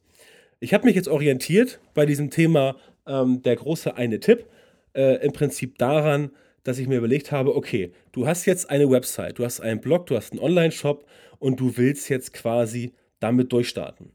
Ich 0.61 0.72
habe 0.75 0.87
mich 0.87 0.94
jetzt 0.94 1.08
orientiert 1.08 1.80
bei 1.94 2.06
diesem 2.06 2.30
Thema 2.30 2.76
ähm, 3.06 3.42
der 3.42 3.56
große 3.56 3.96
eine 3.96 4.20
Tipp 4.20 4.46
äh, 4.94 5.25
im 5.25 5.32
Prinzip 5.32 5.78
daran, 5.78 6.30
dass 6.62 6.78
ich 6.78 6.87
mir 6.87 6.99
überlegt 6.99 7.32
habe, 7.32 7.56
okay, 7.56 7.92
du 8.12 8.26
hast 8.26 8.46
jetzt 8.46 8.70
eine 8.70 8.88
Website, 8.88 9.38
du 9.38 9.44
hast 9.44 9.61
einen 9.61 9.80
Blog, 9.80 10.06
du 10.06 10.16
hast 10.16 10.32
einen 10.32 10.40
Online-Shop 10.40 11.04
und 11.38 11.58
du 11.58 11.76
willst 11.76 12.08
jetzt 12.08 12.32
quasi 12.32 12.92
damit 13.18 13.52
durchstarten. 13.52 14.12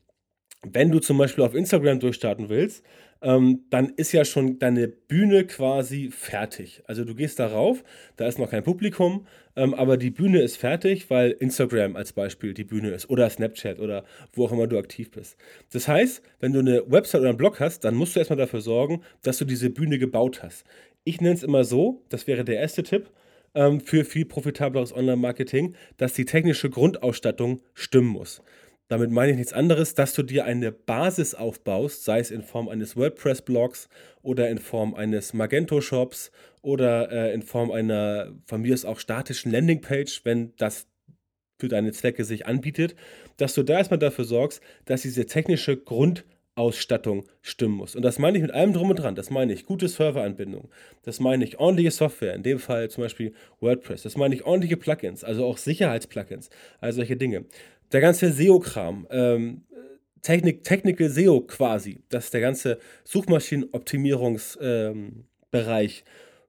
wenn 0.63 0.91
du 0.91 0.99
zum 0.99 1.17
Beispiel 1.17 1.43
auf 1.43 1.53
Instagram 1.53 1.99
durchstarten 1.99 2.49
willst, 2.49 2.83
ähm, 3.21 3.65
dann 3.69 3.89
ist 3.95 4.11
ja 4.11 4.25
schon 4.25 4.59
deine 4.59 4.87
Bühne 4.87 5.45
quasi 5.45 6.09
fertig. 6.11 6.81
Also 6.85 7.03
du 7.03 7.15
gehst 7.15 7.39
darauf, 7.39 7.83
da 8.15 8.27
ist 8.27 8.39
noch 8.39 8.51
kein 8.51 8.63
Publikum, 8.63 9.25
ähm, 9.55 9.73
aber 9.73 9.97
die 9.97 10.11
Bühne 10.11 10.41
ist 10.41 10.57
fertig, 10.57 11.09
weil 11.09 11.31
Instagram 11.31 11.95
als 11.95 12.13
Beispiel 12.13 12.53
die 12.53 12.63
Bühne 12.63 12.91
ist 12.91 13.09
oder 13.09 13.29
Snapchat 13.29 13.79
oder 13.79 14.03
wo 14.33 14.45
auch 14.45 14.51
immer 14.51 14.67
du 14.67 14.77
aktiv 14.77 15.11
bist. 15.11 15.37
Das 15.71 15.87
heißt, 15.87 16.21
wenn 16.39 16.53
du 16.53 16.59
eine 16.59 16.83
Website 16.91 17.21
oder 17.21 17.29
einen 17.29 17.37
Blog 17.37 17.59
hast, 17.59 17.83
dann 17.83 17.95
musst 17.95 18.15
du 18.15 18.19
erstmal 18.19 18.37
dafür 18.37 18.61
sorgen, 18.61 19.01
dass 19.23 19.37
du 19.37 19.45
diese 19.45 19.69
Bühne 19.69 19.97
gebaut 19.97 20.43
hast. 20.43 20.65
Ich 21.03 21.21
nenne 21.21 21.35
es 21.35 21.43
immer 21.43 21.63
so, 21.63 22.03
das 22.09 22.27
wäre 22.27 22.43
der 22.43 22.59
erste 22.59 22.83
Tipp 22.83 23.09
ähm, 23.55 23.81
für 23.81 24.05
viel 24.05 24.25
profitableres 24.25 24.95
Online-Marketing, 24.95 25.75
dass 25.97 26.13
die 26.13 26.25
technische 26.25 26.69
Grundausstattung 26.69 27.61
stimmen 27.73 28.09
muss. 28.09 28.41
Damit 28.89 29.11
meine 29.11 29.31
ich 29.31 29.37
nichts 29.37 29.53
anderes, 29.53 29.95
dass 29.95 30.13
du 30.13 30.23
dir 30.23 30.45
eine 30.45 30.71
Basis 30.71 31.35
aufbaust, 31.35 32.05
sei 32.05 32.19
es 32.19 32.31
in 32.31 32.41
Form 32.41 32.69
eines 32.69 32.95
WordPress-Blogs 32.95 33.89
oder 34.21 34.49
in 34.49 34.59
Form 34.59 34.93
eines 34.95 35.33
Magento-Shops 35.33 36.31
oder 36.61 37.11
äh, 37.11 37.33
in 37.33 37.41
Form 37.41 37.71
einer 37.71 38.33
von 38.45 38.61
mir 38.61 38.73
aus 38.73 38.85
auch 38.85 38.99
statischen 38.99 39.51
Landingpage, 39.51 40.23
wenn 40.23 40.53
das 40.55 40.87
für 41.59 41.67
deine 41.67 41.91
Zwecke 41.91 42.23
sich 42.23 42.45
anbietet, 42.45 42.95
dass 43.37 43.53
du 43.55 43.63
da 43.63 43.77
erstmal 43.77 43.99
dafür 43.99 44.25
sorgst, 44.25 44.61
dass 44.85 45.01
diese 45.01 45.25
technische 45.25 45.75
Grundausstattung 45.75 47.25
stimmen 47.41 47.75
muss. 47.75 47.95
Und 47.95 48.03
das 48.03 48.19
meine 48.19 48.37
ich 48.37 48.43
mit 48.43 48.51
allem 48.51 48.73
drum 48.73 48.89
und 48.89 48.97
dran. 48.97 49.15
Das 49.15 49.29
meine 49.31 49.53
ich 49.53 49.65
gute 49.65 49.87
Serveranbindung. 49.87 50.69
Das 51.03 51.19
meine 51.19 51.43
ich 51.43 51.59
ordentliche 51.59 51.91
Software, 51.91 52.35
in 52.35 52.43
dem 52.43 52.59
Fall 52.59 52.89
zum 52.89 53.03
Beispiel 53.03 53.33
WordPress. 53.59 54.03
Das 54.03 54.17
meine 54.17 54.35
ich 54.35 54.45
ordentliche 54.45 54.77
Plugins, 54.77 55.23
also 55.23 55.45
auch 55.45 55.57
Sicherheitsplugins, 55.57 56.49
also 56.79 56.97
solche 56.97 57.17
Dinge 57.17 57.45
der 57.91 58.01
ganze 58.01 58.31
SEO-Kram, 58.31 59.07
ähm, 59.09 59.61
Technik, 60.21 60.63
Technical 60.63 61.09
SEO 61.09 61.41
quasi, 61.41 61.99
dass 62.09 62.29
der 62.31 62.41
ganze 62.41 62.79
Suchmaschinenoptimierungsbereich 63.05 65.47
ähm, 65.51 66.03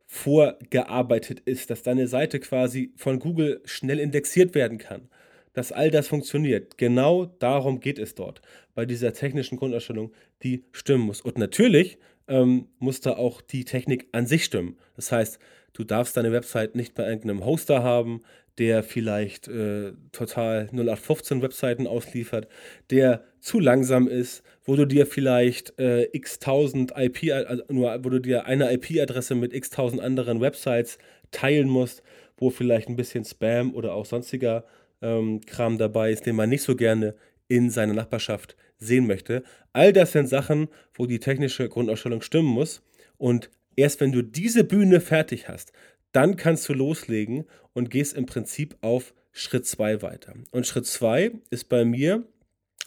vorgearbeitet 0.07 1.41
ist, 1.45 1.71
dass 1.71 1.83
deine 1.83 2.09
Seite 2.09 2.41
quasi 2.41 2.93
von 2.97 3.19
Google 3.19 3.61
schnell 3.67 4.01
indexiert 4.01 4.55
werden 4.55 4.79
kann, 4.79 5.11
dass 5.53 5.71
all 5.71 5.91
das 5.91 6.09
funktioniert. 6.09 6.79
Genau 6.79 7.27
darum 7.27 7.81
geht 7.81 7.99
es 7.99 8.15
dort, 8.15 8.41
bei 8.75 8.87
dieser 8.87 9.13
technischen 9.13 9.59
Grunderstellung, 9.59 10.13
die 10.43 10.65
stimmen 10.73 11.05
muss. 11.05 11.21
Und 11.21 11.37
natürlich 11.37 11.99
ähm, 12.27 12.69
muss 12.79 13.01
da 13.01 13.17
auch 13.17 13.43
die 13.43 13.65
Technik 13.65 14.09
an 14.13 14.27
sich 14.27 14.45
stimmen. 14.45 14.79
Das 14.97 15.13
heißt, 15.13 15.39
du 15.75 15.85
darfst 15.85 16.17
deine 16.17 16.33
Website 16.33 16.75
nicht 16.75 16.95
bei 16.95 17.07
irgendeinem 17.07 17.45
Hoster 17.45 17.83
haben, 17.83 18.23
der 18.59 18.83
vielleicht 18.83 19.49
äh, 19.49 19.93
total 20.13 20.69
0815 20.73 21.43
Webseiten 21.43 21.87
ausliefert, 21.87 22.49
der 22.91 23.25
zu 23.41 23.61
langsam 23.61 24.09
ist, 24.09 24.43
wo 24.65 24.77
du 24.77 24.85
dir 24.85 25.07
vielleicht 25.07 25.79
äh, 25.79 26.09
x 26.13 26.39
tausend 26.39 26.93
IP, 26.97 27.33
also 27.33 27.63
nur 27.69 28.05
wo 28.05 28.11
du 28.11 28.19
dir 28.21 28.47
eine 28.47 28.73
IP-Adresse 28.73 29.35
mit 29.35 29.53
x 29.53 29.71
tausend 29.71 30.03
anderen 30.03 30.41
Websites 30.41 30.99
teilen 31.31 31.69
musst, 31.69 32.03
wo 32.37 32.51
vielleicht 32.51 32.89
ein 32.89 32.97
bisschen 32.97 33.25
Spam 33.25 33.75
oder 33.75 33.95
auch 33.95 34.07
sonstiger 34.07 34.65
ähm, 35.03 35.41
Kram 35.47 35.79
dabei 35.79 36.11
ist, 36.11 36.27
den 36.27 36.37
man 36.37 36.49
nicht 36.49 36.63
so 36.63 36.75
gerne 36.75 37.15
in 37.49 37.71
seiner 37.71 37.95
Nachbarschaft 37.95 38.57
sehen 38.79 39.07
möchte. 39.07 39.43
All 39.73 39.93
das 39.93 40.13
sind 40.13 40.29
Sachen, 40.29 40.69
wo 40.95 41.07
die 41.07 41.19
technische 41.19 41.69
Grundausstellung 41.69 42.23
stimmen 42.23 42.49
muss. 42.49 42.83
Und 43.17 43.51
erst 43.77 44.01
wenn 44.01 44.13
du 44.13 44.23
diese 44.23 44.65
Bühne 44.65 45.01
fertig 45.01 45.49
hast, 45.49 45.73
dann 46.13 46.37
kannst 46.37 46.69
du 46.69 46.75
loslegen 46.75 47.45
und 47.73 47.91
gehst 47.91 48.17
im 48.17 48.27
Prinzip 48.27 48.77
auf 48.81 49.15
Schritt 49.33 49.67
2 49.67 50.03
weiter. 50.03 50.35
Und 50.51 50.67
Schritt 50.67 50.87
2 50.87 51.33
ist 51.51 51.69
bei 51.69 51.85
mir, 51.85 52.25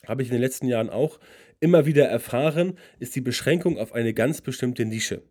habe 0.06 0.22
ich 0.22 0.30
in 0.30 0.34
den 0.34 0.42
letzten 0.42 0.68
Jahren 0.68 0.90
auch 0.90 1.20
immer 1.60 1.86
wieder 1.86 2.06
erfahren, 2.06 2.78
ist 3.00 3.16
die 3.16 3.22
Beschränkung 3.22 3.78
auf 3.78 3.94
eine 3.94 4.14
ganz 4.14 4.42
bestimmte 4.42 4.86
Nische. 4.86 5.22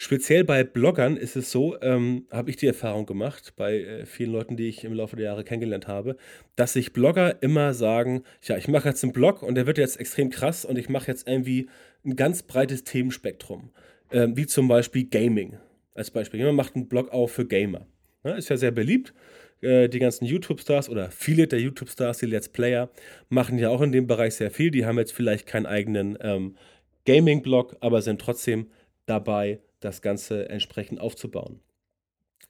Speziell 0.00 0.44
bei 0.44 0.62
Bloggern 0.62 1.16
ist 1.16 1.34
es 1.34 1.50
so, 1.50 1.80
ähm, 1.80 2.26
habe 2.30 2.50
ich 2.50 2.56
die 2.56 2.68
Erfahrung 2.68 3.04
gemacht, 3.04 3.54
bei 3.56 3.80
äh, 3.80 4.06
vielen 4.06 4.30
Leuten, 4.30 4.56
die 4.56 4.68
ich 4.68 4.84
im 4.84 4.92
Laufe 4.92 5.16
der 5.16 5.24
Jahre 5.24 5.42
kennengelernt 5.42 5.88
habe, 5.88 6.16
dass 6.54 6.74
sich 6.74 6.92
Blogger 6.92 7.42
immer 7.42 7.74
sagen, 7.74 8.22
ja, 8.42 8.56
ich 8.56 8.68
mache 8.68 8.88
jetzt 8.88 9.02
einen 9.02 9.12
Blog 9.12 9.42
und 9.42 9.56
der 9.56 9.66
wird 9.66 9.76
jetzt 9.76 9.98
extrem 9.98 10.30
krass 10.30 10.64
und 10.64 10.78
ich 10.78 10.88
mache 10.88 11.08
jetzt 11.08 11.26
irgendwie 11.26 11.68
ein 12.04 12.14
ganz 12.14 12.44
breites 12.44 12.84
Themenspektrum, 12.84 13.70
äh, 14.10 14.28
wie 14.34 14.46
zum 14.46 14.68
Beispiel 14.68 15.04
Gaming 15.04 15.58
als 15.98 16.10
Beispiel. 16.10 16.40
Jemand 16.40 16.56
macht 16.56 16.76
einen 16.76 16.88
Blog 16.88 17.10
auf 17.10 17.32
für 17.32 17.46
Gamer. 17.46 17.86
Ja, 18.24 18.34
ist 18.34 18.48
ja 18.48 18.56
sehr 18.56 18.70
beliebt. 18.70 19.12
Äh, 19.60 19.88
die 19.88 19.98
ganzen 19.98 20.24
YouTube-Stars 20.24 20.88
oder 20.88 21.10
viele 21.10 21.46
der 21.46 21.60
YouTube-Stars, 21.60 22.18
die 22.18 22.26
Let's 22.26 22.48
Player, 22.48 22.90
machen 23.28 23.58
ja 23.58 23.68
auch 23.70 23.82
in 23.82 23.92
dem 23.92 24.06
Bereich 24.06 24.34
sehr 24.34 24.50
viel. 24.50 24.70
Die 24.70 24.86
haben 24.86 24.98
jetzt 24.98 25.12
vielleicht 25.12 25.46
keinen 25.46 25.66
eigenen 25.66 26.16
ähm, 26.20 26.56
Gaming-Blog, 27.04 27.76
aber 27.80 28.02
sind 28.02 28.20
trotzdem 28.20 28.68
dabei, 29.06 29.60
das 29.80 30.02
Ganze 30.02 30.48
entsprechend 30.48 31.00
aufzubauen. 31.00 31.60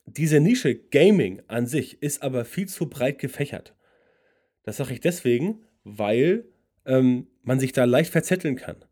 Diese 0.06 0.40
Nische 0.40 0.74
Gaming 0.74 1.42
an 1.46 1.66
sich 1.66 2.02
ist 2.02 2.22
aber 2.22 2.44
viel 2.44 2.68
zu 2.68 2.88
breit 2.88 3.18
gefächert. 3.18 3.74
Das 4.62 4.78
sage 4.78 4.94
ich 4.94 5.00
deswegen, 5.00 5.64
weil 5.84 6.46
ähm, 6.86 7.26
man 7.42 7.60
sich 7.60 7.72
da 7.72 7.84
leicht 7.84 8.10
verzetteln 8.10 8.56
kann. 8.56 8.84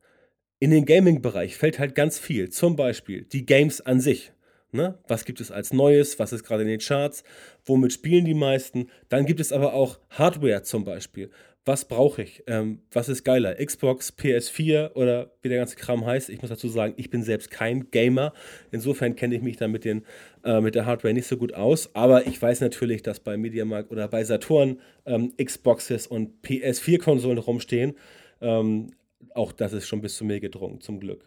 In 0.58 0.70
den 0.70 0.86
Gaming-Bereich 0.86 1.56
fällt 1.56 1.78
halt 1.78 1.94
ganz 1.94 2.18
viel. 2.18 2.50
Zum 2.50 2.76
Beispiel 2.76 3.25
die 3.25 3.44
Games 3.44 3.80
an 3.80 4.00
sich. 4.00 4.32
Ne? 4.73 4.99
Was 5.08 5.25
gibt 5.25 5.40
es 5.40 5.50
als 5.50 5.73
Neues? 5.73 6.18
Was 6.18 6.32
ist 6.32 6.44
gerade 6.44 6.62
in 6.62 6.68
den 6.68 6.80
Charts? 6.80 7.25
Womit 7.64 7.92
spielen 7.92 8.25
die 8.25 8.35
meisten? 8.35 8.88
Dann 9.08 9.25
gibt 9.25 9.40
es 9.40 9.52
aber 9.52 9.75
auch 9.75 9.99
Hardware 10.11 10.62
zum 10.62 10.85
Beispiel. 10.85 11.30
Was 11.64 11.85
brauche 11.85 12.23
ich? 12.23 12.44
Ähm, 12.46 12.82
was 12.92 13.08
ist 13.08 13.25
geiler? 13.25 13.56
Xbox, 13.56 14.12
PS4 14.16 14.92
oder 14.92 15.32
wie 15.42 15.49
der 15.49 15.58
ganze 15.58 15.75
Kram 15.75 16.06
heißt? 16.06 16.28
Ich 16.30 16.40
muss 16.40 16.49
dazu 16.49 16.68
sagen, 16.68 16.94
ich 16.96 17.11
bin 17.11 17.25
selbst 17.25 17.50
kein 17.50 17.90
Gamer. 17.90 18.32
Insofern 18.70 19.16
kenne 19.16 19.35
ich 19.35 19.42
mich 19.42 19.56
da 19.56 19.66
mit, 19.66 19.85
den, 19.85 20.04
äh, 20.44 20.61
mit 20.61 20.76
der 20.76 20.87
Hardware 20.87 21.12
nicht 21.12 21.26
so 21.26 21.37
gut 21.37 21.54
aus. 21.54 21.92
Aber 21.96 22.28
ich 22.28 22.40
weiß 22.40 22.61
natürlich, 22.61 23.02
dass 23.02 23.18
bei 23.18 23.37
Mediamarkt 23.37 23.90
oder 23.90 24.06
bei 24.06 24.23
Saturn 24.23 24.80
ähm, 25.06 25.32
Xboxes 25.42 26.06
und 26.06 26.40
PS4-Konsolen 26.44 27.38
rumstehen. 27.38 27.94
Ähm, 28.40 28.92
auch 29.35 29.50
das 29.50 29.73
ist 29.73 29.88
schon 29.88 30.00
bis 30.00 30.16
zu 30.16 30.25
mir 30.25 30.38
gedrungen, 30.38 30.80
zum 30.80 31.00
Glück. 31.00 31.26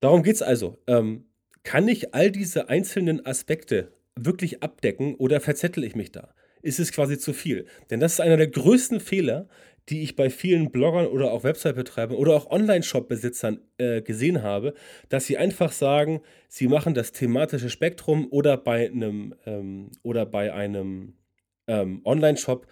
Darum 0.00 0.22
geht 0.22 0.36
es 0.36 0.42
also. 0.42 0.78
Ähm, 0.86 1.26
kann 1.64 1.88
ich 1.88 2.14
all 2.14 2.30
diese 2.30 2.68
einzelnen 2.68 3.24
Aspekte 3.26 3.92
wirklich 4.14 4.62
abdecken 4.62 5.16
oder 5.16 5.40
verzettel 5.40 5.82
ich 5.82 5.96
mich 5.96 6.12
da? 6.12 6.34
Ist 6.62 6.78
es 6.78 6.92
quasi 6.92 7.18
zu 7.18 7.32
viel? 7.32 7.66
Denn 7.90 8.00
das 8.00 8.14
ist 8.14 8.20
einer 8.20 8.36
der 8.36 8.46
größten 8.46 9.00
Fehler, 9.00 9.48
die 9.88 10.02
ich 10.02 10.16
bei 10.16 10.30
vielen 10.30 10.70
Bloggern 10.70 11.06
oder 11.06 11.32
auch 11.32 11.44
Website-Betreibern 11.44 12.16
oder 12.16 12.34
auch 12.34 12.50
Online-Shop-Besitzern 12.50 13.60
äh, 13.76 14.00
gesehen 14.00 14.42
habe, 14.42 14.74
dass 15.08 15.26
sie 15.26 15.36
einfach 15.36 15.72
sagen, 15.72 16.22
sie 16.48 16.68
machen 16.68 16.94
das 16.94 17.12
thematische 17.12 17.68
Spektrum 17.68 18.28
oder 18.30 18.56
bei 18.56 18.86
einem 18.86 19.34
ähm, 19.44 19.90
oder 20.02 20.24
bei 20.24 20.54
einem 20.54 21.14
ähm, 21.66 22.00
Online-Shop 22.04 22.66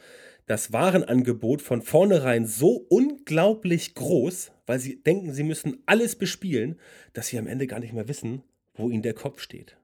das 0.46 0.72
Warenangebot 0.72 1.62
von 1.62 1.82
vornherein 1.82 2.46
so 2.46 2.87
unglaublich 2.88 3.94
groß, 3.94 4.52
weil 4.66 4.78
sie 4.78 5.02
denken, 5.02 5.32
sie 5.32 5.44
müssen 5.44 5.82
alles 5.87 6.16
bespielen, 6.16 6.78
dass 7.12 7.28
sie 7.28 7.38
am 7.38 7.46
Ende 7.46 7.66
gar 7.66 7.78
nicht 7.78 7.92
mehr 7.92 8.08
wissen, 8.08 8.42
wo 8.75 8.91
ihnen 8.91 9.02
der 9.02 9.14
Kopf 9.14 9.41
steht. 9.41 9.76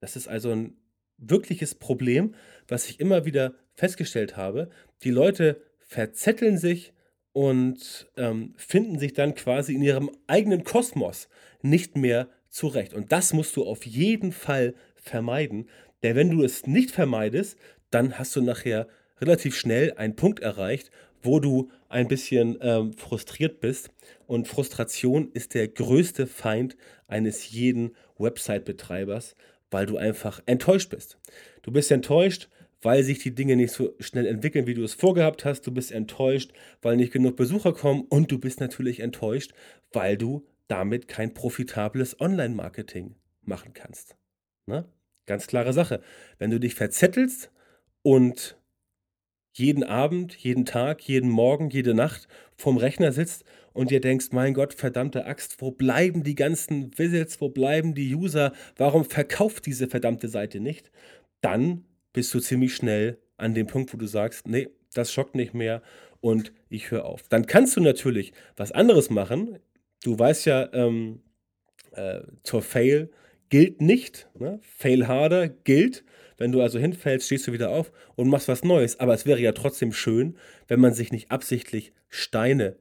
Das 0.00 0.16
ist 0.16 0.28
also 0.28 0.50
ein 0.50 0.76
wirkliches 1.18 1.74
Problem, 1.74 2.34
was 2.68 2.88
ich 2.88 3.00
immer 3.00 3.24
wieder 3.24 3.54
festgestellt 3.74 4.36
habe. 4.36 4.70
Die 5.02 5.10
Leute 5.10 5.62
verzetteln 5.78 6.58
sich 6.58 6.92
und 7.32 8.10
ähm, 8.16 8.54
finden 8.56 8.98
sich 8.98 9.12
dann 9.12 9.34
quasi 9.34 9.74
in 9.74 9.82
ihrem 9.82 10.10
eigenen 10.26 10.64
Kosmos 10.64 11.28
nicht 11.62 11.96
mehr 11.96 12.28
zurecht. 12.48 12.94
Und 12.94 13.12
das 13.12 13.32
musst 13.32 13.56
du 13.56 13.64
auf 13.64 13.84
jeden 13.84 14.32
Fall 14.32 14.74
vermeiden. 14.94 15.68
Denn 16.02 16.16
wenn 16.16 16.30
du 16.30 16.42
es 16.42 16.66
nicht 16.66 16.90
vermeidest, 16.90 17.58
dann 17.90 18.18
hast 18.18 18.34
du 18.36 18.40
nachher 18.40 18.88
relativ 19.20 19.56
schnell 19.56 19.92
einen 19.94 20.16
Punkt 20.16 20.40
erreicht, 20.40 20.90
wo 21.22 21.40
du 21.40 21.70
ein 21.88 22.08
bisschen 22.08 22.58
ähm, 22.60 22.92
frustriert 22.92 23.60
bist. 23.60 23.90
Und 24.26 24.48
Frustration 24.48 25.30
ist 25.32 25.54
der 25.54 25.68
größte 25.68 26.26
Feind 26.26 26.76
eines 27.06 27.50
jeden 27.50 27.94
Website-Betreibers, 28.18 29.36
weil 29.70 29.86
du 29.86 29.96
einfach 29.96 30.42
enttäuscht 30.46 30.90
bist. 30.90 31.18
Du 31.62 31.72
bist 31.72 31.90
enttäuscht, 31.90 32.48
weil 32.82 33.02
sich 33.02 33.18
die 33.18 33.34
Dinge 33.34 33.56
nicht 33.56 33.72
so 33.72 33.94
schnell 34.00 34.26
entwickeln, 34.26 34.66
wie 34.66 34.74
du 34.74 34.84
es 34.84 34.94
vorgehabt 34.94 35.44
hast. 35.44 35.66
Du 35.66 35.72
bist 35.72 35.92
enttäuscht, 35.92 36.52
weil 36.82 36.96
nicht 36.96 37.12
genug 37.12 37.36
Besucher 37.36 37.72
kommen. 37.72 38.02
Und 38.08 38.30
du 38.30 38.38
bist 38.38 38.60
natürlich 38.60 39.00
enttäuscht, 39.00 39.52
weil 39.92 40.16
du 40.16 40.46
damit 40.68 41.08
kein 41.08 41.34
profitables 41.34 42.20
Online-Marketing 42.20 43.16
machen 43.42 43.72
kannst. 43.72 44.16
Na? 44.66 44.80
Ne? 44.80 44.88
Ganz 45.26 45.48
klare 45.48 45.72
Sache. 45.72 46.00
Wenn 46.38 46.50
du 46.50 46.60
dich 46.60 46.74
verzettelst 46.74 47.50
und 48.02 48.56
jeden 49.52 49.82
Abend, 49.82 50.36
jeden 50.36 50.64
Tag, 50.64 51.02
jeden 51.02 51.30
Morgen, 51.30 51.70
jede 51.70 51.94
Nacht 51.94 52.28
vorm 52.56 52.76
Rechner 52.76 53.10
sitzt 53.10 53.44
und 53.76 53.90
dir 53.90 54.00
denkst, 54.00 54.28
mein 54.32 54.54
Gott, 54.54 54.72
verdammte 54.72 55.26
Axt, 55.26 55.60
wo 55.60 55.70
bleiben 55.70 56.22
die 56.24 56.34
ganzen 56.34 56.96
Visits, 56.98 57.40
wo 57.42 57.50
bleiben 57.50 57.94
die 57.94 58.14
User, 58.14 58.52
warum 58.76 59.04
verkauft 59.04 59.66
diese 59.66 59.86
verdammte 59.86 60.28
Seite 60.28 60.60
nicht? 60.60 60.90
Dann 61.42 61.84
bist 62.14 62.32
du 62.32 62.40
ziemlich 62.40 62.74
schnell 62.74 63.18
an 63.36 63.54
dem 63.54 63.66
Punkt, 63.66 63.92
wo 63.92 63.98
du 63.98 64.06
sagst, 64.06 64.48
nee, 64.48 64.68
das 64.94 65.12
schockt 65.12 65.34
nicht 65.34 65.52
mehr 65.52 65.82
und 66.20 66.52
ich 66.70 66.90
höre 66.90 67.04
auf. 67.04 67.28
Dann 67.28 67.46
kannst 67.46 67.76
du 67.76 67.82
natürlich 67.82 68.32
was 68.56 68.72
anderes 68.72 69.10
machen. 69.10 69.58
Du 70.02 70.18
weißt 70.18 70.46
ja, 70.46 70.72
ähm, 70.72 71.20
äh, 71.92 72.22
zur 72.44 72.62
Fail 72.62 73.10
gilt 73.50 73.82
nicht. 73.82 74.26
Ne? 74.38 74.58
Fail 74.62 75.06
harder 75.06 75.48
gilt. 75.48 76.02
Wenn 76.38 76.52
du 76.52 76.62
also 76.62 76.78
hinfällst, 76.78 77.26
stehst 77.26 77.46
du 77.46 77.52
wieder 77.52 77.70
auf 77.70 77.92
und 78.14 78.28
machst 78.28 78.48
was 78.48 78.64
Neues. 78.64 78.98
Aber 79.00 79.12
es 79.12 79.26
wäre 79.26 79.40
ja 79.40 79.52
trotzdem 79.52 79.92
schön, 79.92 80.38
wenn 80.66 80.80
man 80.80 80.94
sich 80.94 81.12
nicht 81.12 81.30
absichtlich 81.30 81.92
Steine 82.08 82.76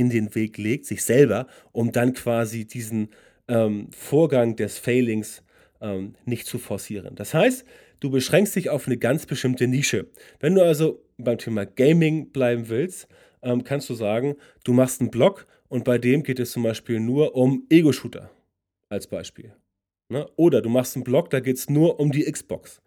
in 0.00 0.08
den 0.08 0.34
Weg 0.34 0.56
legt, 0.56 0.86
sich 0.86 1.04
selber, 1.04 1.46
um 1.72 1.92
dann 1.92 2.14
quasi 2.14 2.64
diesen 2.64 3.10
ähm, 3.48 3.88
Vorgang 3.92 4.56
des 4.56 4.78
Failings 4.78 5.42
ähm, 5.82 6.14
nicht 6.24 6.46
zu 6.46 6.58
forcieren. 6.58 7.14
Das 7.14 7.34
heißt, 7.34 7.64
du 8.00 8.10
beschränkst 8.10 8.56
dich 8.56 8.70
auf 8.70 8.86
eine 8.86 8.96
ganz 8.96 9.26
bestimmte 9.26 9.68
Nische. 9.68 10.06
Wenn 10.40 10.54
du 10.54 10.64
also 10.64 11.02
beim 11.18 11.36
Thema 11.36 11.66
Gaming 11.66 12.32
bleiben 12.32 12.70
willst, 12.70 13.08
ähm, 13.42 13.62
kannst 13.62 13.90
du 13.90 13.94
sagen, 13.94 14.36
du 14.64 14.72
machst 14.72 15.02
einen 15.02 15.10
Blog 15.10 15.46
und 15.68 15.84
bei 15.84 15.98
dem 15.98 16.22
geht 16.22 16.40
es 16.40 16.52
zum 16.52 16.62
Beispiel 16.62 16.98
nur 16.98 17.36
um 17.36 17.66
Ego-Shooter 17.68 18.30
als 18.88 19.06
Beispiel. 19.06 19.54
Ne? 20.08 20.26
Oder 20.36 20.62
du 20.62 20.70
machst 20.70 20.96
einen 20.96 21.04
Blog, 21.04 21.28
da 21.28 21.40
geht 21.40 21.56
es 21.56 21.68
nur 21.68 22.00
um 22.00 22.10
die 22.10 22.24
Xbox. 22.24 22.80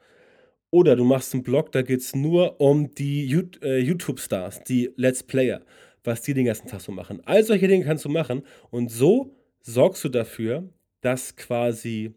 Oder 0.72 0.96
du 0.96 1.04
machst 1.04 1.36
einen 1.36 1.44
Blog, 1.44 1.72
da 1.72 1.84
geht 1.84 2.00
es 2.00 2.16
nur 2.16 2.60
um 2.60 2.96
die 2.96 3.32
äh, 3.62 3.78
YouTube-Stars, 3.78 4.64
die 4.64 4.90
Let's 4.96 5.22
Player, 5.22 5.62
was 6.04 6.22
die 6.22 6.34
den 6.34 6.46
ganzen 6.46 6.68
Tag 6.68 6.82
so 6.82 6.92
machen. 6.92 7.22
All 7.26 7.44
solche 7.44 7.68
Dinge 7.68 7.86
kannst 7.86 8.06
du 8.06 8.10
machen 8.10 8.44
und 8.70 8.90
so 8.92 9.36
sorgst 9.62 10.04
du 10.04 10.10
dafür, 10.10 10.70
dass 11.02 11.36
quasi 11.36 12.14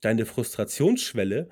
deine 0.00 0.26
Frustrationsschwelle 0.26 1.48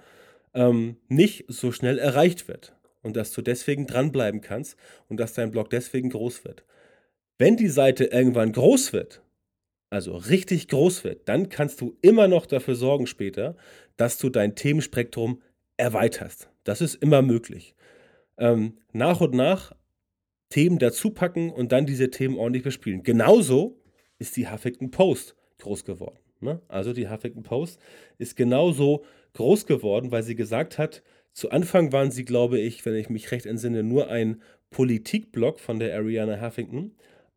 ähm, 0.54 0.96
nicht 1.08 1.44
so 1.48 1.72
schnell 1.72 1.98
erreicht 1.98 2.48
wird 2.48 2.74
und 3.02 3.16
dass 3.16 3.32
du 3.32 3.42
deswegen 3.42 3.86
dranbleiben 3.86 4.40
kannst 4.40 4.76
und 5.08 5.18
dass 5.18 5.34
dein 5.34 5.50
Blog 5.50 5.70
deswegen 5.70 6.10
groß 6.10 6.44
wird. 6.44 6.64
Wenn 7.38 7.56
die 7.56 7.68
Seite 7.68 8.04
irgendwann 8.04 8.52
groß 8.52 8.92
wird, 8.92 9.22
also 9.90 10.16
richtig 10.16 10.68
groß 10.68 11.04
wird, 11.04 11.28
dann 11.28 11.48
kannst 11.48 11.80
du 11.80 11.96
immer 12.00 12.28
noch 12.28 12.46
dafür 12.46 12.74
sorgen 12.74 13.06
später, 13.06 13.56
dass 13.96 14.18
du 14.18 14.30
dein 14.30 14.56
Themenspektrum 14.56 15.42
erweiterst. 15.76 16.48
Das 16.64 16.80
ist 16.80 16.96
immer 16.96 17.22
möglich. 17.22 17.74
Ähm, 18.38 18.78
nach 18.92 19.20
und 19.20 19.34
nach 19.34 19.72
Themen 20.48 20.78
dazu 20.78 21.10
packen 21.10 21.50
und 21.50 21.72
dann 21.72 21.86
diese 21.86 22.10
Themen 22.10 22.36
ordentlich 22.36 22.62
bespielen. 22.62 23.02
Genauso 23.02 23.80
ist 24.18 24.36
die 24.36 24.48
Huffington 24.50 24.90
Post 24.90 25.36
groß 25.58 25.84
geworden. 25.84 26.18
Ne? 26.40 26.60
Also 26.68 26.92
die 26.92 27.08
Huffington 27.08 27.42
Post 27.42 27.80
ist 28.18 28.36
genauso 28.36 29.04
groß 29.34 29.66
geworden, 29.66 30.10
weil 30.10 30.22
sie 30.22 30.36
gesagt 30.36 30.78
hat, 30.78 31.02
zu 31.32 31.50
Anfang 31.50 31.92
waren 31.92 32.10
sie, 32.10 32.24
glaube 32.24 32.58
ich, 32.58 32.86
wenn 32.86 32.94
ich 32.94 33.10
mich 33.10 33.30
recht 33.30 33.44
entsinne, 33.44 33.82
nur 33.82 34.08
ein 34.08 34.40
Politikblog 34.70 35.60
von 35.60 35.78
der 35.78 35.94
Ariana 35.94 36.40
Huffington. 36.40 36.92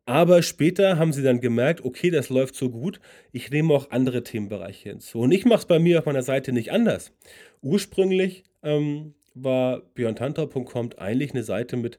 Aber 0.06 0.42
später 0.42 0.98
haben 0.98 1.12
sie 1.12 1.22
dann 1.22 1.40
gemerkt, 1.40 1.84
okay, 1.84 2.10
das 2.10 2.30
läuft 2.30 2.54
so 2.54 2.70
gut, 2.70 3.00
ich 3.32 3.50
nehme 3.50 3.74
auch 3.74 3.90
andere 3.90 4.22
Themenbereiche 4.24 4.88
hinzu. 4.88 5.20
Und 5.20 5.32
ich 5.32 5.44
mache 5.44 5.60
es 5.60 5.66
bei 5.66 5.78
mir 5.78 5.98
auf 5.98 6.06
meiner 6.06 6.22
Seite 6.22 6.52
nicht 6.52 6.72
anders. 6.72 7.12
Ursprünglich 7.62 8.44
ähm, 8.62 9.14
war 9.34 9.82
björntantau.com 9.94 10.90
eigentlich 10.96 11.32
eine 11.32 11.44
Seite 11.44 11.76
mit 11.76 11.98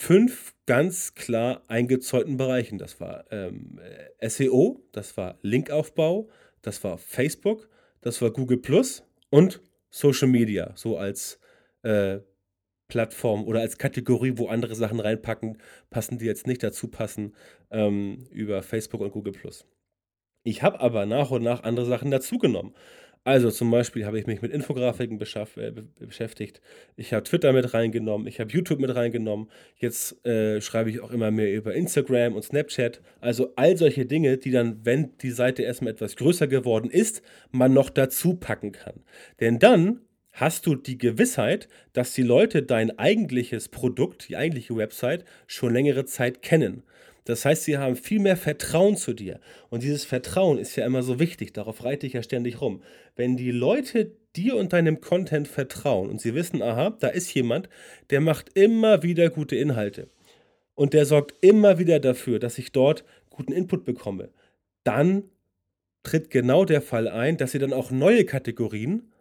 fünf 0.00 0.54
ganz 0.66 1.16
klar 1.16 1.64
eingezäunten 1.66 2.36
Bereichen. 2.36 2.78
Das 2.78 3.00
war 3.00 3.24
ähm, 3.32 3.80
SEO, 4.20 4.80
das 4.92 5.16
war 5.16 5.38
Linkaufbau, 5.42 6.28
das 6.62 6.84
war 6.84 6.98
Facebook, 6.98 7.68
das 8.00 8.22
war 8.22 8.30
Google 8.30 8.58
Plus 8.58 9.02
und 9.30 9.60
Social 9.90 10.28
Media, 10.28 10.70
so 10.76 10.96
als 10.96 11.40
äh, 11.82 12.20
Plattform 12.86 13.44
oder 13.44 13.58
als 13.58 13.76
Kategorie, 13.76 14.34
wo 14.36 14.46
andere 14.46 14.76
Sachen 14.76 15.00
reinpacken, 15.00 15.58
passen, 15.90 16.18
die 16.18 16.26
jetzt 16.26 16.46
nicht 16.46 16.62
dazu 16.62 16.86
passen, 16.86 17.34
ähm, 17.72 18.28
über 18.30 18.62
Facebook 18.62 19.00
und 19.00 19.10
Google 19.10 19.32
Plus. 19.32 19.66
Ich 20.44 20.62
habe 20.62 20.78
aber 20.78 21.06
nach 21.06 21.32
und 21.32 21.42
nach 21.42 21.64
andere 21.64 21.86
Sachen 21.86 22.12
dazugenommen. 22.12 22.72
Also 23.24 23.50
zum 23.50 23.70
Beispiel 23.70 24.06
habe 24.06 24.18
ich 24.18 24.26
mich 24.26 24.42
mit 24.42 24.52
Infografiken 24.52 25.20
äh, 25.20 25.72
beschäftigt. 25.98 26.60
Ich 26.96 27.12
habe 27.12 27.24
Twitter 27.24 27.52
mit 27.52 27.74
reingenommen, 27.74 28.26
ich 28.26 28.40
habe 28.40 28.50
YouTube 28.50 28.80
mit 28.80 28.94
reingenommen. 28.94 29.48
Jetzt 29.76 30.24
äh, 30.24 30.60
schreibe 30.60 30.90
ich 30.90 31.00
auch 31.00 31.10
immer 31.10 31.30
mehr 31.30 31.52
über 31.52 31.74
Instagram 31.74 32.34
und 32.34 32.42
Snapchat. 32.42 33.00
Also 33.20 33.52
all 33.56 33.76
solche 33.76 34.06
Dinge, 34.06 34.38
die 34.38 34.50
dann, 34.50 34.80
wenn 34.84 35.16
die 35.18 35.30
Seite 35.30 35.62
erstmal 35.62 35.92
etwas 35.92 36.16
größer 36.16 36.46
geworden 36.46 36.90
ist, 36.90 37.22
man 37.50 37.72
noch 37.72 37.90
dazu 37.90 38.34
packen 38.34 38.72
kann. 38.72 39.04
Denn 39.40 39.58
dann 39.58 40.00
hast 40.32 40.66
du 40.66 40.74
die 40.76 40.98
Gewissheit, 40.98 41.68
dass 41.92 42.14
die 42.14 42.22
Leute 42.22 42.62
dein 42.62 42.98
eigentliches 42.98 43.68
Produkt, 43.68 44.28
die 44.28 44.36
eigentliche 44.36 44.76
Website, 44.76 45.24
schon 45.46 45.72
längere 45.72 46.04
Zeit 46.04 46.42
kennen. 46.42 46.84
Das 47.28 47.44
heißt, 47.44 47.64
sie 47.64 47.76
haben 47.76 47.94
viel 47.94 48.20
mehr 48.20 48.38
Vertrauen 48.38 48.96
zu 48.96 49.12
dir. 49.12 49.38
Und 49.68 49.82
dieses 49.82 50.06
Vertrauen 50.06 50.58
ist 50.58 50.76
ja 50.76 50.86
immer 50.86 51.02
so 51.02 51.20
wichtig, 51.20 51.52
darauf 51.52 51.84
reite 51.84 52.06
ich 52.06 52.14
ja 52.14 52.22
ständig 52.22 52.62
rum. 52.62 52.82
Wenn 53.16 53.36
die 53.36 53.50
Leute 53.50 54.16
dir 54.34 54.56
und 54.56 54.72
deinem 54.72 55.02
Content 55.02 55.46
vertrauen 55.46 56.08
und 56.08 56.22
sie 56.22 56.34
wissen, 56.34 56.62
aha, 56.62 56.96
da 56.98 57.08
ist 57.08 57.34
jemand, 57.34 57.68
der 58.08 58.22
macht 58.22 58.56
immer 58.56 59.02
wieder 59.02 59.28
gute 59.28 59.56
Inhalte 59.56 60.08
und 60.74 60.94
der 60.94 61.04
sorgt 61.04 61.34
immer 61.42 61.78
wieder 61.78 62.00
dafür, 62.00 62.38
dass 62.38 62.56
ich 62.56 62.72
dort 62.72 63.04
guten 63.28 63.52
Input 63.52 63.84
bekomme, 63.84 64.30
dann 64.84 65.24
tritt 66.04 66.30
genau 66.30 66.64
der 66.64 66.80
Fall 66.80 67.08
ein, 67.08 67.36
dass 67.36 67.52
sie 67.52 67.58
dann 67.58 67.74
auch 67.74 67.90
neue 67.90 68.24
Kategorien 68.24 69.12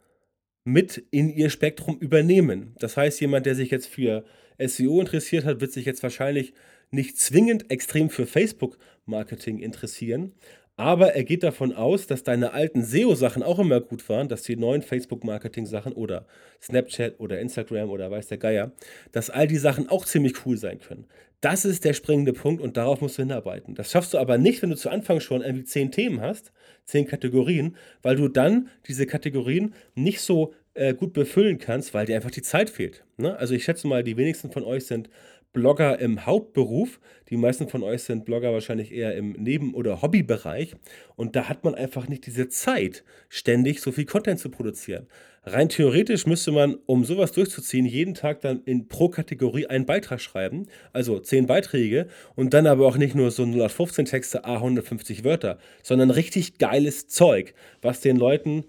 mit 0.64 1.04
in 1.12 1.30
ihr 1.30 1.50
Spektrum 1.50 1.98
übernehmen. 2.00 2.74
Das 2.80 2.96
heißt, 2.96 3.20
jemand, 3.20 3.46
der 3.46 3.56
sich 3.56 3.70
jetzt 3.70 3.88
für 3.88 4.24
SEO 4.60 5.02
interessiert 5.02 5.44
hat, 5.44 5.60
wird 5.60 5.74
sich 5.74 5.86
jetzt 5.86 6.04
wahrscheinlich 6.04 6.54
nicht 6.92 7.18
zwingend 7.18 7.70
extrem 7.72 8.10
für 8.10 8.26
Facebook-Marketing 8.26 9.60
interessieren, 9.60 10.34
aber 10.80 11.16
er 11.16 11.24
geht 11.24 11.42
davon 11.42 11.74
aus, 11.74 12.06
dass 12.06 12.22
deine 12.22 12.54
alten 12.54 12.84
SEO-Sachen 12.84 13.42
auch 13.42 13.58
immer 13.58 13.82
gut 13.82 14.08
waren, 14.10 14.30
dass 14.30 14.44
die 14.44 14.56
neuen 14.56 14.84
Facebook-Marketing-Sachen 14.84 15.94
oder 15.94 16.28
Snapchat 16.62 17.20
oder 17.20 17.40
Instagram 17.40 17.90
oder 17.90 18.12
weiß 18.12 18.28
der 18.28 18.38
Geier, 18.38 18.72
dass 19.12 19.32
all 19.32 19.48
die 19.48 19.58
Sachen 19.58 19.90
auch 19.90 20.06
ziemlich 20.06 20.46
cool 20.46 20.56
sein 20.56 20.80
können. 20.80 21.08
Das 21.42 21.66
ist 21.66 21.84
der 21.84 21.94
springende 21.94 22.34
Punkt 22.34 22.62
und 22.62 22.78
darauf 22.78 23.02
musst 23.02 23.18
du 23.18 23.24
hinarbeiten. 23.24 23.74
Das 23.74 23.92
schaffst 23.92 24.14
du 24.14 24.20
aber 24.20 24.38
nicht, 24.38 24.62
wenn 24.62 24.70
du 24.70 24.76
zu 24.76 24.90
Anfang 24.90 25.20
schon 25.20 25.42
irgendwie 25.42 25.66
zehn 25.66 25.92
Themen 25.92 26.22
hast, 26.22 26.52
zehn 26.86 27.08
Kategorien, 27.08 27.76
weil 28.04 28.16
du 28.16 28.28
dann 28.28 28.70
diese 28.88 29.08
Kategorien 29.08 29.74
nicht 29.96 30.22
so 30.22 30.54
äh, 30.76 30.94
gut 30.94 31.14
befüllen 31.14 31.58
kannst, 31.58 31.96
weil 31.96 32.06
dir 32.06 32.16
einfach 32.16 32.32
die 32.32 32.44
Zeit 32.44 32.70
fehlt. 32.70 33.04
Ne? 33.18 33.36
Also 33.36 33.56
ich 33.56 33.64
schätze 33.64 33.88
mal, 33.88 34.04
die 34.04 34.16
wenigsten 34.16 34.52
von 34.52 34.64
euch 34.64 34.86
sind 34.86 35.10
Blogger 35.58 35.98
im 35.98 36.28
Hauptberuf. 36.28 37.00
Die 37.30 37.36
meisten 37.36 37.68
von 37.68 37.82
euch 37.82 38.04
sind 38.04 38.26
Blogger 38.26 38.54
wahrscheinlich 38.54 38.92
eher 38.92 39.16
im 39.16 39.32
Neben- 39.32 39.74
oder 39.74 40.04
Hobbybereich. 40.04 40.76
Und 41.16 41.36
da 41.36 41.50
hat 41.50 41.64
man 41.64 41.74
einfach 41.74 42.08
nicht 42.08 42.28
diese 42.28 42.48
Zeit, 42.48 43.04
ständig 43.28 43.82
so 43.82 43.92
viel 43.92 44.06
Content 44.06 44.40
zu 44.40 44.52
produzieren. 44.52 45.08
Rein 45.44 45.68
theoretisch 45.68 46.28
müsste 46.28 46.52
man, 46.52 46.76
um 46.86 47.06
sowas 47.06 47.32
durchzuziehen, 47.32 47.88
jeden 47.88 48.14
Tag 48.14 48.42
dann 48.42 48.62
in 48.66 48.88
pro 48.88 49.10
Kategorie 49.10 49.66
einen 49.66 49.88
Beitrag 49.88 50.22
schreiben, 50.22 50.68
also 50.94 51.20
zehn 51.20 51.48
Beiträge 51.48 52.06
und 52.36 52.54
dann 52.54 52.68
aber 52.68 52.86
auch 52.86 52.98
nicht 52.98 53.16
nur 53.16 53.32
so 53.32 53.44
015 53.44 54.06
Texte, 54.06 54.46
a 54.46 54.58
150 54.58 55.24
Wörter, 55.24 55.58
sondern 55.82 56.12
richtig 56.12 56.60
geiles 56.60 57.08
Zeug, 57.08 57.56
was 57.82 58.02
den 58.02 58.18
Leuten 58.18 58.66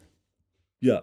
ja 0.81 1.03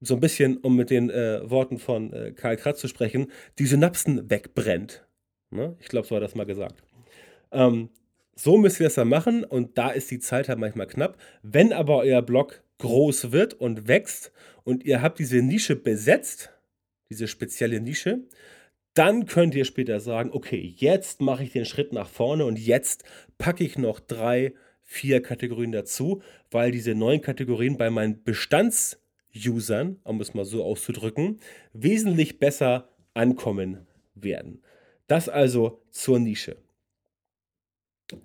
so 0.00 0.14
ein 0.14 0.20
bisschen, 0.20 0.56
um 0.58 0.76
mit 0.76 0.90
den 0.90 1.10
äh, 1.10 1.48
Worten 1.48 1.78
von 1.78 2.12
äh, 2.12 2.32
Karl 2.32 2.56
Kratz 2.56 2.80
zu 2.80 2.88
sprechen, 2.88 3.30
die 3.58 3.66
Synapsen 3.66 4.30
wegbrennt. 4.30 5.06
Ne? 5.50 5.76
Ich 5.80 5.88
glaube, 5.88 6.06
so 6.06 6.16
hat 6.16 6.22
er 6.22 6.26
das 6.26 6.34
mal 6.34 6.46
gesagt. 6.46 6.82
Ähm, 7.52 7.90
so 8.34 8.56
müsst 8.56 8.80
ihr 8.80 8.84
das 8.84 8.94
dann 8.94 9.08
machen 9.08 9.44
und 9.44 9.76
da 9.76 9.90
ist 9.90 10.10
die 10.10 10.18
Zeit 10.18 10.48
halt 10.48 10.58
manchmal 10.58 10.86
knapp. 10.86 11.18
Wenn 11.42 11.72
aber 11.72 11.98
euer 11.98 12.22
Blog 12.22 12.62
groß 12.78 13.32
wird 13.32 13.54
und 13.54 13.86
wächst 13.88 14.32
und 14.64 14.84
ihr 14.84 15.02
habt 15.02 15.18
diese 15.18 15.42
Nische 15.42 15.76
besetzt, 15.76 16.50
diese 17.10 17.28
spezielle 17.28 17.80
Nische, 17.80 18.20
dann 18.94 19.26
könnt 19.26 19.54
ihr 19.54 19.64
später 19.64 20.00
sagen, 20.00 20.30
okay, 20.32 20.74
jetzt 20.76 21.20
mache 21.20 21.44
ich 21.44 21.52
den 21.52 21.64
Schritt 21.64 21.92
nach 21.92 22.08
vorne 22.08 22.44
und 22.44 22.58
jetzt 22.58 23.04
packe 23.38 23.62
ich 23.62 23.76
noch 23.76 24.00
drei, 24.00 24.54
vier 24.82 25.22
Kategorien 25.22 25.72
dazu, 25.72 26.22
weil 26.50 26.70
diese 26.70 26.94
neuen 26.94 27.20
Kategorien 27.20 27.76
bei 27.76 27.90
meinen 27.90 28.24
Bestands 28.24 29.00
Usern, 29.34 29.98
um 30.04 30.20
es 30.20 30.34
mal 30.34 30.44
so 30.44 30.64
auszudrücken, 30.64 31.38
wesentlich 31.72 32.38
besser 32.38 32.88
ankommen 33.14 33.86
werden. 34.14 34.62
Das 35.06 35.28
also 35.28 35.82
zur 35.90 36.18
Nische. 36.18 36.56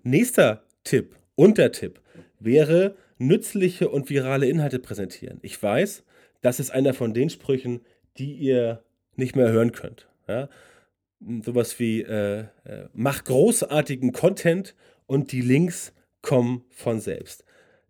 Nächster 0.04 0.63
Tipp, 0.84 1.15
Untertipp, 1.36 2.02
wäre 2.39 2.96
nützliche 3.18 3.89
und 3.89 4.10
virale 4.10 4.48
Inhalte 4.48 4.80
präsentieren. 4.80 5.39
Ich 5.41 5.62
weiß, 5.62 6.04
das 6.41 6.60
ist 6.60 6.72
einer 6.72 6.94
von 6.94 7.13
den 7.13 7.30
Sprüchen, 7.30 7.82
die 8.18 8.34
ihr 8.34 8.84
nicht 9.15 9.36
mehr 9.36 9.52
hören 9.52 9.72
könnt. 9.72 10.08
Ja? 10.28 10.50
Sowas 11.44 11.80
wie, 11.80 12.02
äh, 12.02 12.46
äh, 12.65 12.88
mach 12.94 13.24
großartigen 13.24 14.12
Content 14.12 14.76
und 15.08 15.32
die 15.32 15.41
Links 15.41 15.94
kommen 16.22 16.65
von 16.70 17.00
selbst. 17.00 17.44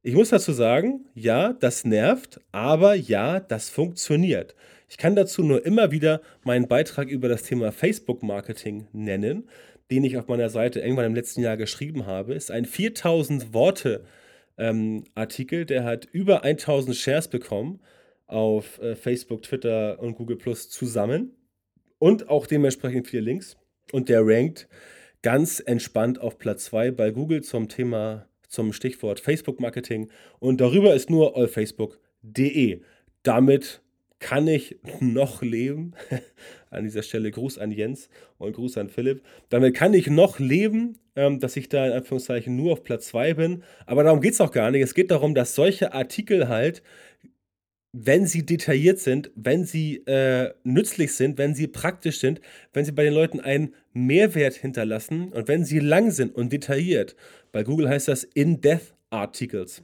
Ich 0.07 0.13
muss 0.13 0.29
dazu 0.29 0.51
sagen, 0.51 1.07
ja, 1.15 1.53
das 1.53 1.83
nervt, 1.83 2.39
aber 2.51 2.93
ja, 2.93 3.39
das 3.39 3.71
funktioniert. 3.71 4.53
Ich 4.87 4.99
kann 4.99 5.15
dazu 5.15 5.41
nur 5.41 5.65
immer 5.65 5.89
wieder 5.89 6.21
meinen 6.43 6.67
Beitrag 6.67 7.09
über 7.09 7.27
das 7.27 7.41
Thema 7.41 7.71
Facebook-Marketing 7.71 8.85
nennen, 8.93 9.49
den 9.89 10.03
ich 10.03 10.15
auf 10.19 10.27
meiner 10.27 10.49
Seite 10.49 10.79
irgendwann 10.79 11.07
im 11.07 11.15
letzten 11.15 11.41
Jahr 11.41 11.57
geschrieben 11.57 12.05
habe. 12.05 12.35
Ist 12.35 12.51
ein 12.51 12.65
4000 12.65 13.51
Worte 13.55 14.03
ähm, 14.59 15.05
Artikel, 15.15 15.65
der 15.65 15.83
hat 15.83 16.05
über 16.05 16.43
1000 16.43 16.95
Shares 16.95 17.27
bekommen 17.27 17.79
auf 18.27 18.79
äh, 18.83 18.95
Facebook, 18.95 19.41
Twitter 19.41 19.99
und 19.99 20.17
Google 20.17 20.37
Plus 20.37 20.69
zusammen 20.69 21.31
und 21.97 22.29
auch 22.29 22.45
dementsprechend 22.45 23.07
viele 23.07 23.23
Links. 23.23 23.57
Und 23.91 24.09
der 24.09 24.21
rankt 24.23 24.67
ganz 25.23 25.59
entspannt 25.65 26.21
auf 26.21 26.37
Platz 26.37 26.65
2 26.65 26.91
bei 26.91 27.09
Google 27.09 27.41
zum 27.41 27.69
Thema, 27.69 28.27
zum 28.49 28.73
Stichwort 28.73 29.19
Facebook-Marketing. 29.19 30.09
Und 30.39 30.61
darüber 30.61 30.93
ist 30.93 31.09
nur 31.09 31.35
allfacebook.de. 31.37 32.81
Damit 33.23 33.81
kann 34.19 34.47
ich 34.47 34.77
noch 34.99 35.41
leben. 35.41 35.93
an 36.75 36.83
dieser 36.83 37.03
Stelle 37.03 37.31
Gruß 37.31 37.57
an 37.57 37.71
Jens 37.71 38.09
und 38.37 38.53
Gruß 38.53 38.77
an 38.77 38.89
Philipp. 38.89 39.21
Damit 39.49 39.75
kann 39.75 39.93
ich 39.93 40.07
noch 40.07 40.39
leben, 40.39 40.99
ähm, 41.15 41.39
dass 41.39 41.55
ich 41.55 41.69
da 41.69 41.87
in 41.87 41.93
Anführungszeichen 41.93 42.55
nur 42.55 42.73
auf 42.73 42.83
Platz 42.83 43.07
2 43.07 43.33
bin. 43.35 43.63
Aber 43.85 44.03
darum 44.03 44.21
geht 44.21 44.33
es 44.33 44.41
auch 44.41 44.51
gar 44.51 44.71
nicht. 44.71 44.81
Es 44.81 44.93
geht 44.93 45.11
darum, 45.11 45.33
dass 45.33 45.55
solche 45.55 45.93
Artikel 45.93 46.47
halt 46.47 46.83
wenn 47.97 48.27
sie 48.27 48.45
detailliert 48.45 48.99
sind, 48.99 49.31
wenn 49.35 49.63
sie 49.63 50.05
äh, 50.05 50.53
nützlich 50.65 51.13
sind, 51.13 51.37
wenn 51.37 51.55
sie 51.55 51.67
praktisch 51.67 52.19
sind, 52.19 52.41
wenn 52.73 52.83
sie 52.83 52.91
bei 52.91 53.05
den 53.05 53.13
Leuten 53.13 53.39
einen 53.39 53.73
Mehrwert 53.93 54.55
hinterlassen 54.55 55.31
und 55.31 55.47
wenn 55.47 55.63
sie 55.63 55.79
lang 55.79 56.11
sind 56.11 56.35
und 56.35 56.51
detailliert. 56.51 57.15
Bei 57.55 57.63
Google 57.63 57.87
heißt 57.87 58.09
das 58.09 58.25
In-Depth 58.25 58.93
Articles 59.11 59.81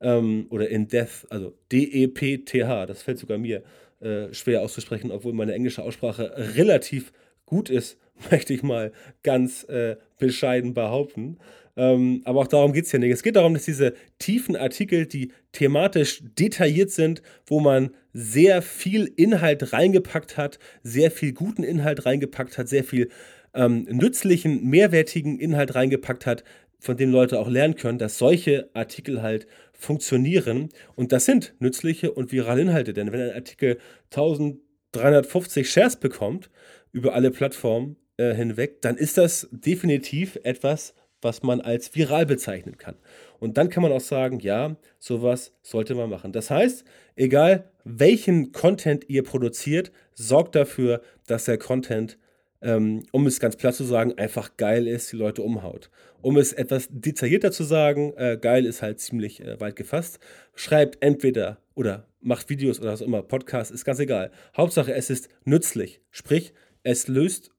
ähm, 0.00 0.46
oder 0.48 0.70
In-Depth, 0.70 1.26
also 1.28 1.52
D-E-P-T-H, 1.70 2.86
das 2.86 3.02
fällt 3.02 3.18
sogar 3.18 3.36
mir 3.36 3.62
äh, 4.00 4.32
schwer 4.32 4.62
auszusprechen, 4.62 5.10
obwohl 5.10 5.34
meine 5.34 5.52
englische 5.52 5.82
Aussprache 5.82 6.32
relativ 6.56 7.12
gut 7.44 7.68
ist, 7.68 7.98
möchte 8.30 8.54
ich 8.54 8.62
mal 8.62 8.92
ganz 9.22 9.64
äh, 9.64 9.96
bescheiden 10.18 10.72
behaupten. 10.72 11.36
Ähm, 11.76 12.22
aber 12.24 12.40
auch 12.40 12.46
darum 12.46 12.72
geht 12.72 12.86
es 12.86 12.92
ja 12.92 12.98
nicht. 12.98 13.12
Es 13.12 13.22
geht 13.22 13.36
darum, 13.36 13.52
dass 13.52 13.66
diese 13.66 13.92
tiefen 14.18 14.56
Artikel, 14.56 15.04
die 15.04 15.32
thematisch 15.52 16.22
detailliert 16.38 16.92
sind, 16.92 17.20
wo 17.44 17.60
man 17.60 17.90
sehr 18.14 18.62
viel 18.62 19.12
Inhalt 19.16 19.74
reingepackt 19.74 20.38
hat, 20.38 20.58
sehr 20.82 21.10
viel 21.10 21.34
guten 21.34 21.62
Inhalt 21.62 22.06
reingepackt 22.06 22.56
hat, 22.56 22.70
sehr 22.70 22.84
viel 22.84 23.10
ähm, 23.54 23.86
nützlichen, 23.90 24.68
mehrwertigen 24.68 25.38
Inhalt 25.38 25.74
reingepackt 25.74 26.26
hat, 26.26 26.44
von 26.82 26.96
dem 26.96 27.12
Leute 27.12 27.38
auch 27.38 27.48
lernen 27.48 27.76
können, 27.76 27.98
dass 27.98 28.18
solche 28.18 28.68
Artikel 28.74 29.22
halt 29.22 29.46
funktionieren. 29.72 30.68
Und 30.96 31.12
das 31.12 31.26
sind 31.26 31.54
nützliche 31.60 32.10
und 32.10 32.32
virale 32.32 32.60
Inhalte. 32.60 32.92
Denn 32.92 33.12
wenn 33.12 33.20
ein 33.20 33.34
Artikel 33.34 33.78
1350 34.10 35.70
Shares 35.70 35.94
bekommt 35.94 36.50
über 36.90 37.14
alle 37.14 37.30
Plattformen 37.30 37.96
äh, 38.16 38.34
hinweg, 38.34 38.82
dann 38.82 38.96
ist 38.96 39.16
das 39.16 39.48
definitiv 39.52 40.36
etwas, 40.42 40.94
was 41.20 41.44
man 41.44 41.60
als 41.60 41.94
viral 41.94 42.26
bezeichnen 42.26 42.78
kann. 42.78 42.96
Und 43.38 43.58
dann 43.58 43.68
kann 43.68 43.84
man 43.84 43.92
auch 43.92 44.00
sagen, 44.00 44.40
ja, 44.40 44.74
sowas 44.98 45.52
sollte 45.62 45.94
man 45.94 46.10
machen. 46.10 46.32
Das 46.32 46.50
heißt, 46.50 46.84
egal 47.14 47.70
welchen 47.84 48.50
Content 48.50 49.08
ihr 49.08 49.22
produziert, 49.22 49.92
sorgt 50.14 50.56
dafür, 50.56 51.00
dass 51.28 51.44
der 51.44 51.58
Content, 51.58 52.18
ähm, 52.62 53.02
um 53.10 53.26
es 53.26 53.40
ganz 53.40 53.56
platt 53.56 53.74
zu 53.74 53.84
sagen, 53.84 54.16
einfach 54.18 54.56
geil 54.56 54.86
ist, 54.86 55.12
die 55.12 55.16
Leute 55.16 55.42
umhaut. 55.42 55.90
Um 56.20 56.36
es 56.36 56.52
etwas 56.52 56.88
detaillierter 56.90 57.50
zu 57.50 57.64
sagen, 57.64 58.12
äh, 58.16 58.38
geil 58.40 58.64
ist 58.64 58.82
halt 58.82 59.00
ziemlich 59.00 59.40
äh, 59.40 59.60
weit 59.60 59.76
gefasst, 59.76 60.20
schreibt 60.54 61.02
entweder 61.02 61.58
oder 61.74 62.06
macht 62.20 62.48
Videos 62.48 62.80
oder 62.80 62.92
was 62.92 63.02
auch 63.02 63.06
immer, 63.06 63.22
Podcast, 63.22 63.70
ist 63.72 63.84
ganz 63.84 63.98
egal. 63.98 64.30
Hauptsache, 64.56 64.94
es 64.94 65.10
ist 65.10 65.28
nützlich. 65.44 66.00
Sprich, 66.10 66.54
es 66.84 67.08
löst 67.08 67.50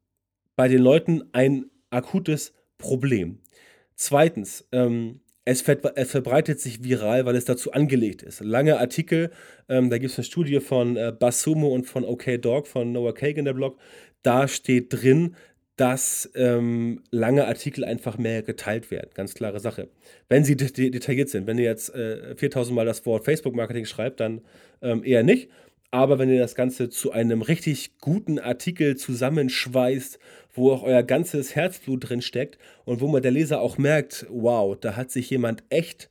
bei 0.56 0.68
den 0.68 0.82
Leuten 0.82 1.24
ein 1.34 1.66
akutes 1.90 2.54
Problem. 2.78 3.40
Zweitens, 3.96 4.68
ähm, 4.72 5.20
es, 5.46 5.62
ver 5.62 5.78
es, 5.96 6.12
verbreitet 6.12 6.60
sich 6.60 6.84
viral, 6.84 7.26
weil 7.26 7.36
es 7.36 7.46
dazu 7.46 7.72
angelegt 7.74 8.24
ist. 8.24 8.40
Lange 8.40 8.80
Artikel, 8.80 9.32
ähm, 9.68 9.90
da 9.90 9.98
gibt 9.98 10.12
es 10.12 10.18
eine 10.18 10.26
Studie 10.26 10.60
von 10.62 10.96
äh, 10.96 11.14
Basumo 11.18 11.68
und 11.68 11.86
von 11.86 12.06
OK 12.06 12.42
Dog, 12.42 12.68
von 12.68 12.92
Noah 12.92 13.14
Kagan, 13.14 13.46
der 13.46 13.54
Blog. 13.54 13.78
Da 14.24 14.48
steht 14.48 14.88
drin, 14.90 15.36
dass 15.76 16.30
ähm, 16.36 17.02
lange 17.10 17.48
Artikel 17.48 17.84
einfach 17.84 18.18
mehr 18.18 18.44
geteilt 18.44 18.92
werden. 18.92 19.10
Ganz 19.14 19.34
klare 19.34 19.60
Sache. 19.60 19.90
Wenn 20.30 20.44
sie 20.44 20.56
de 20.56 20.90
detailliert 20.90 21.30
sind. 21.30 21.48
Wenn 21.48 21.58
ihr 21.58 21.66
jetzt 21.66 21.94
äh, 21.96 22.36
4000 22.36 22.76
Mal 22.76 22.86
das 22.86 23.06
Wort 23.06 23.26
Facebook-Marketing 23.26 23.86
schreibt, 23.86 24.20
dann 24.20 24.42
ähm, 24.82 25.04
eher 25.04 25.24
nicht. 25.24 25.50
Aber 25.90 26.18
wenn 26.18 26.30
ihr 26.30 26.40
das 26.40 26.56
Ganze 26.56 26.90
zu 26.90 27.12
einem 27.12 27.44
richtig 27.44 28.00
guten 28.00 28.40
Artikel 28.40 28.98
zusammenschweißt, 28.98 30.18
wo 30.54 30.72
auch 30.72 30.84
euer 30.84 31.04
ganzes 31.04 31.56
Herzblut 31.56 32.10
drin 32.10 32.22
steckt 32.22 32.58
und 32.86 33.02
wo 33.02 33.08
man 33.08 33.22
der 33.22 33.32
Leser 33.32 33.62
auch 33.62 33.78
merkt, 33.78 34.26
wow, 34.30 34.76
da 34.80 34.96
hat 34.96 35.12
sich 35.12 35.30
jemand 35.30 35.64
echt 35.70 36.10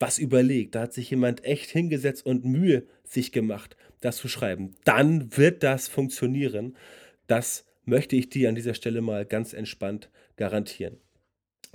was 0.00 0.18
überlegt, 0.18 0.74
da 0.74 0.82
hat 0.82 0.92
sich 0.92 1.10
jemand 1.10 1.44
echt 1.44 1.70
hingesetzt 1.70 2.24
und 2.24 2.44
Mühe 2.44 2.84
sich 3.04 3.32
gemacht, 3.32 3.76
das 4.00 4.16
zu 4.16 4.28
schreiben, 4.28 4.76
dann 4.84 5.36
wird 5.36 5.62
das 5.62 5.88
funktionieren. 5.88 6.76
Das 7.28 7.64
möchte 7.84 8.16
ich 8.16 8.28
dir 8.28 8.48
an 8.48 8.56
dieser 8.56 8.74
Stelle 8.74 9.00
mal 9.00 9.24
ganz 9.24 9.52
entspannt 9.52 10.10
garantieren. 10.36 10.98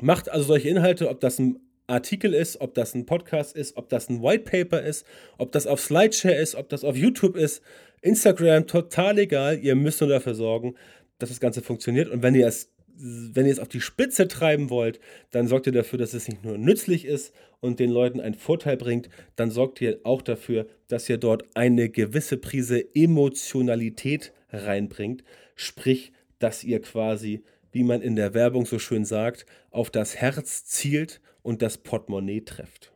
Macht 0.02 0.30
also 0.30 0.46
solche 0.46 0.70
Inhalte, 0.70 1.10
ob 1.10 1.22
das 1.22 1.40
ein 1.40 1.60
Artikel 1.88 2.34
ist, 2.34 2.60
ob 2.62 2.74
das 2.74 2.94
ein 2.96 3.06
Podcast 3.06 3.56
ist, 3.56 3.78
ob 3.78 3.90
das 3.90 4.10
ein 4.10 4.22
White 4.22 4.44
Paper 4.44 4.82
ist, 4.82 5.06
ob 5.38 5.52
das 5.52 5.68
auf 5.68 5.80
Slideshare 5.80 6.36
ist, 6.36 6.56
ob 6.56 6.70
das 6.70 6.84
auf 6.84 6.96
YouTube 6.96 7.36
ist, 7.36 7.62
Instagram, 8.02 8.68
total 8.68 9.20
egal. 9.20 9.60
Ihr 9.60 9.76
müsst 9.76 10.02
nur 10.02 10.10
dafür 10.10 10.36
sorgen, 10.36 10.76
dass 11.20 11.30
das 11.30 11.40
Ganze 11.40 11.62
funktioniert. 11.62 12.10
Und 12.10 12.24
wenn 12.24 12.36
ihr 12.36 12.48
es 12.48 12.70
wenn 12.96 13.48
ihr 13.48 13.52
es 13.52 13.60
auf 13.60 13.70
die 13.70 13.82
Spitze 13.82 14.28
treiben 14.28 14.70
wollt, 14.70 15.00
dann 15.32 15.48
sorgt 15.48 15.66
ihr 15.66 15.74
dafür, 15.74 15.98
dass 15.98 16.14
es 16.14 16.28
nicht 16.28 16.44
nur 16.44 16.58
nützlich 16.60 17.06
ist 17.06 17.34
und 17.60 17.80
den 17.80 17.90
Leuten 17.90 18.20
einen 18.20 18.36
Vorteil 18.36 18.78
bringt, 18.78 19.10
dann 19.36 19.50
sorgt 19.50 19.82
ihr 19.82 20.00
auch 20.04 20.22
dafür, 20.22 20.68
dass 20.90 21.10
ihr 21.10 21.18
dort 21.18 21.44
eine 21.56 21.90
gewisse 21.90 22.38
Prise 22.38 22.94
Emotionalität 22.94 24.32
reinbringt. 24.52 25.24
Sprich, 25.56 26.14
dass 26.40 26.64
ihr 26.64 26.82
quasi, 26.82 27.44
wie 27.72 27.84
man 27.84 28.02
in 28.02 28.16
der 28.16 28.34
Werbung 28.34 28.66
so 28.66 28.80
schön 28.80 29.06
sagt, 29.06 29.46
auf 29.72 29.90
das 29.90 30.16
Herz 30.16 30.66
zielt 30.66 31.22
und 31.42 31.62
das 31.62 31.78
Portemonnaie 31.78 32.42
trefft. 32.42 32.94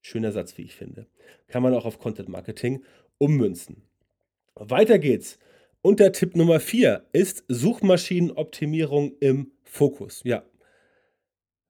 Schöner 0.00 0.32
Satz, 0.32 0.58
wie 0.58 0.62
ich 0.62 0.74
finde. 0.74 1.06
Kann 1.48 1.62
man 1.62 1.74
auch 1.74 1.86
auf 1.86 1.98
Content 1.98 2.28
Marketing 2.28 2.84
ummünzen. 3.18 3.82
Weiter 4.54 4.98
geht's. 4.98 5.38
Und 5.82 6.00
der 6.00 6.12
Tipp 6.12 6.36
Nummer 6.36 6.60
4 6.60 7.06
ist 7.12 7.44
Suchmaschinenoptimierung 7.48 9.16
im 9.20 9.52
Fokus. 9.62 10.22
Ja. 10.24 10.44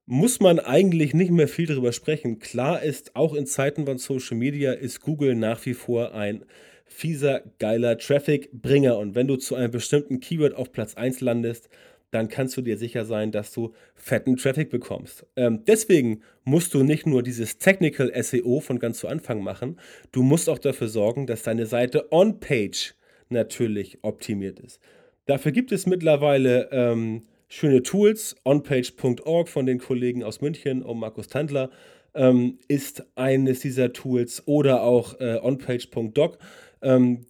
Muss 0.06 0.40
man 0.40 0.60
eigentlich 0.60 1.14
nicht 1.14 1.30
mehr 1.30 1.48
viel 1.48 1.66
darüber 1.66 1.92
sprechen. 1.92 2.38
Klar 2.38 2.82
ist, 2.82 3.16
auch 3.16 3.34
in 3.34 3.46
Zeiten 3.46 3.86
von 3.86 3.98
Social 3.98 4.36
Media 4.36 4.72
ist 4.72 5.00
Google 5.00 5.34
nach 5.34 5.64
wie 5.64 5.74
vor 5.74 6.14
ein 6.14 6.44
fieser, 6.84 7.42
geiler 7.58 7.98
Traffic-Bringer. 7.98 8.96
Und 8.98 9.14
wenn 9.14 9.26
du 9.26 9.36
zu 9.36 9.54
einem 9.54 9.70
bestimmten 9.70 10.20
Keyword 10.20 10.54
auf 10.54 10.72
Platz 10.72 10.94
1 10.94 11.20
landest, 11.20 11.68
dann 12.10 12.28
kannst 12.28 12.56
du 12.56 12.62
dir 12.62 12.78
sicher 12.78 13.04
sein, 13.04 13.32
dass 13.32 13.52
du 13.52 13.72
fetten 13.96 14.36
Traffic 14.36 14.70
bekommst. 14.70 15.26
Ähm, 15.34 15.64
deswegen 15.66 16.22
musst 16.44 16.72
du 16.72 16.84
nicht 16.84 17.06
nur 17.06 17.24
dieses 17.24 17.58
Technical 17.58 18.12
SEO 18.22 18.60
von 18.60 18.78
ganz 18.78 18.98
zu 19.00 19.08
Anfang 19.08 19.42
machen, 19.42 19.80
du 20.12 20.22
musst 20.22 20.48
auch 20.48 20.60
dafür 20.60 20.86
sorgen, 20.86 21.26
dass 21.26 21.42
deine 21.42 21.66
Seite 21.66 22.12
on-page 22.12 22.94
natürlich 23.30 23.98
optimiert 24.02 24.60
ist. 24.60 24.80
Dafür 25.26 25.50
gibt 25.50 25.72
es 25.72 25.86
mittlerweile 25.86 26.68
ähm, 26.70 27.22
schöne 27.48 27.82
Tools. 27.82 28.36
onpage.org 28.44 29.48
von 29.48 29.66
den 29.66 29.78
Kollegen 29.78 30.22
aus 30.22 30.40
München 30.40 30.82
und 30.82 30.98
Markus 30.98 31.28
Tandler 31.28 31.70
ähm, 32.14 32.58
ist 32.68 33.04
eines 33.16 33.60
dieser 33.60 33.92
Tools 33.92 34.42
oder 34.46 34.82
auch 34.82 35.18
äh, 35.20 35.38
onpage.doc. 35.42 36.38
Ähm, 36.84 37.26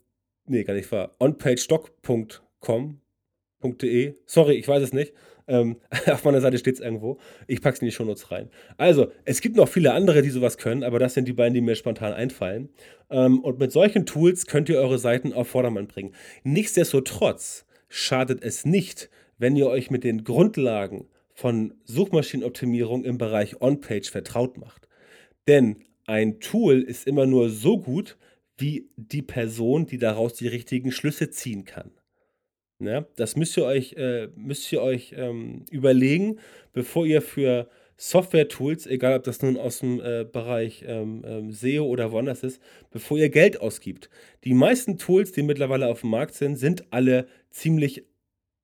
nee, 0.47 0.65
gar 0.65 0.75
nicht 0.75 0.93
wahr. 0.93 1.15
onpagedoc.com 1.19 3.01
.de. 3.73 4.15
Sorry, 4.27 4.55
ich 4.55 4.69
weiß 4.69 4.83
es 4.83 4.93
nicht. 4.93 5.15
Ähm, 5.47 5.77
auf 6.07 6.25
meiner 6.25 6.41
Seite 6.41 6.59
steht 6.59 6.75
es 6.75 6.81
irgendwo. 6.81 7.19
Ich 7.47 7.61
packe 7.61 7.77
es 7.77 7.83
in 7.83 7.87
die 7.87 7.93
Shownotes 7.93 8.31
rein. 8.31 8.51
Also, 8.77 9.11
es 9.25 9.41
gibt 9.41 9.57
noch 9.57 9.69
viele 9.69 9.93
andere, 9.93 10.23
die 10.23 10.31
sowas 10.31 10.59
können, 10.59 10.83
aber 10.83 10.99
das 10.99 11.15
sind 11.15 11.29
die 11.29 11.33
beiden, 11.33 11.55
die 11.55 11.61
mir 11.61 11.75
spontan 11.75 12.13
einfallen. 12.13 12.69
Ähm, 13.11 13.41
und 13.41 13.59
mit 13.59 13.73
solchen 13.73 14.07
Tools 14.07 14.47
könnt 14.47 14.69
ihr 14.69 14.79
eure 14.79 14.99
Seiten 14.99 15.33
auf 15.33 15.49
Vordermann 15.49 15.87
bringen. 15.87 16.15
Nichtsdestotrotz 16.43 17.67
schadet 17.89 18.43
es 18.43 18.65
nicht, 18.65 19.11
wenn 19.39 19.57
ihr 19.57 19.69
euch 19.69 19.91
mit 19.91 20.05
den 20.05 20.25
Grundlagen 20.25 21.09
von 21.33 21.75
Suchmaschinenoptimierung 21.85 23.05
im 23.05 23.19
Bereich 23.19 23.61
On-Page 23.61 24.11
vertraut 24.11 24.57
macht. 24.57 24.89
Denn 25.49 25.85
ein 26.07 26.39
Tool 26.41 26.81
ist 26.81 27.07
immer 27.07 27.27
nur 27.27 27.51
so 27.51 27.79
gut, 27.79 28.17
wie 28.57 28.91
die 28.97 29.23
Person, 29.23 29.87
die 29.87 29.99
daraus 29.99 30.35
die 30.35 30.49
richtigen 30.49 30.93
Schlüsse 30.93 31.31
ziehen 31.31 31.65
kann. 31.65 31.91
Ja, 32.81 33.07
das 33.17 33.37
müsst 33.37 33.57
ihr 33.57 33.65
euch, 33.65 33.95
äh, 33.95 34.29
müsst 34.37 34.71
ihr 34.73 34.83
euch 34.83 35.15
ähm, 35.17 35.65
überlegen, 35.71 36.41
bevor 36.73 37.07
ihr 37.07 37.23
für 37.23 37.69
Software-Tools, 37.97 38.87
egal 38.87 39.17
ob 39.17 39.23
das 39.23 39.41
nun 39.43 39.57
aus 39.57 39.79
dem 39.79 40.01
äh, 40.01 40.25
Bereich 40.25 40.85
ähm, 40.87 41.23
ähm, 41.25 41.53
SEO 41.53 41.87
oder 41.87 42.11
woanders 42.11 42.43
ist, 42.43 42.61
bevor 42.91 43.19
ihr 43.19 43.29
Geld 43.29 43.61
ausgibt. 43.61 44.11
Die 44.43 44.55
meisten 44.55 44.99
Tools, 44.99 45.33
die 45.33 45.43
mittlerweile 45.43 45.87
auf 45.87 46.01
dem 46.01 46.11
Markt 46.11 46.35
sind, 46.35 46.57
sind 46.57 46.93
alle 46.93 47.29
ziemlich 47.51 48.05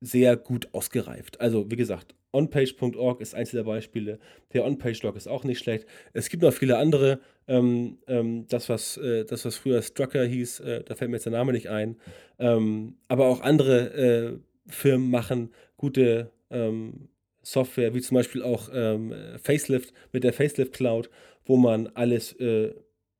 sehr 0.00 0.36
gut 0.36 0.68
ausgereift. 0.72 1.40
Also 1.40 1.70
wie 1.70 1.76
gesagt, 1.76 2.14
onpage.org 2.32 3.20
ist 3.20 3.34
eins 3.34 3.50
der 3.50 3.64
Beispiele. 3.64 4.18
Der 4.52 4.64
OnPage-Log 4.64 5.16
ist 5.16 5.26
auch 5.26 5.44
nicht 5.44 5.58
schlecht. 5.58 5.86
Es 6.12 6.28
gibt 6.28 6.42
noch 6.42 6.52
viele 6.52 6.78
andere. 6.78 7.20
Ähm, 7.48 7.98
ähm, 8.06 8.46
das, 8.48 8.68
was, 8.68 8.96
äh, 8.96 9.24
das, 9.24 9.44
was 9.44 9.56
früher 9.56 9.82
Strucker 9.82 10.24
hieß, 10.24 10.60
äh, 10.60 10.84
da 10.84 10.94
fällt 10.94 11.10
mir 11.10 11.16
jetzt 11.16 11.26
der 11.26 11.32
Name 11.32 11.52
nicht 11.52 11.68
ein. 11.68 11.96
Ähm, 12.38 12.96
aber 13.08 13.26
auch 13.26 13.40
andere 13.40 13.94
äh, 13.94 14.38
Firmen 14.66 15.10
machen 15.10 15.50
gute 15.76 16.30
ähm, 16.50 17.08
Software, 17.42 17.94
wie 17.94 18.00
zum 18.00 18.16
Beispiel 18.16 18.42
auch 18.42 18.68
ähm, 18.72 19.14
Facelift 19.42 19.92
mit 20.12 20.24
der 20.24 20.32
Facelift 20.32 20.72
Cloud, 20.72 21.10
wo 21.44 21.56
man 21.56 21.88
alles 21.88 22.32
äh, 22.34 22.72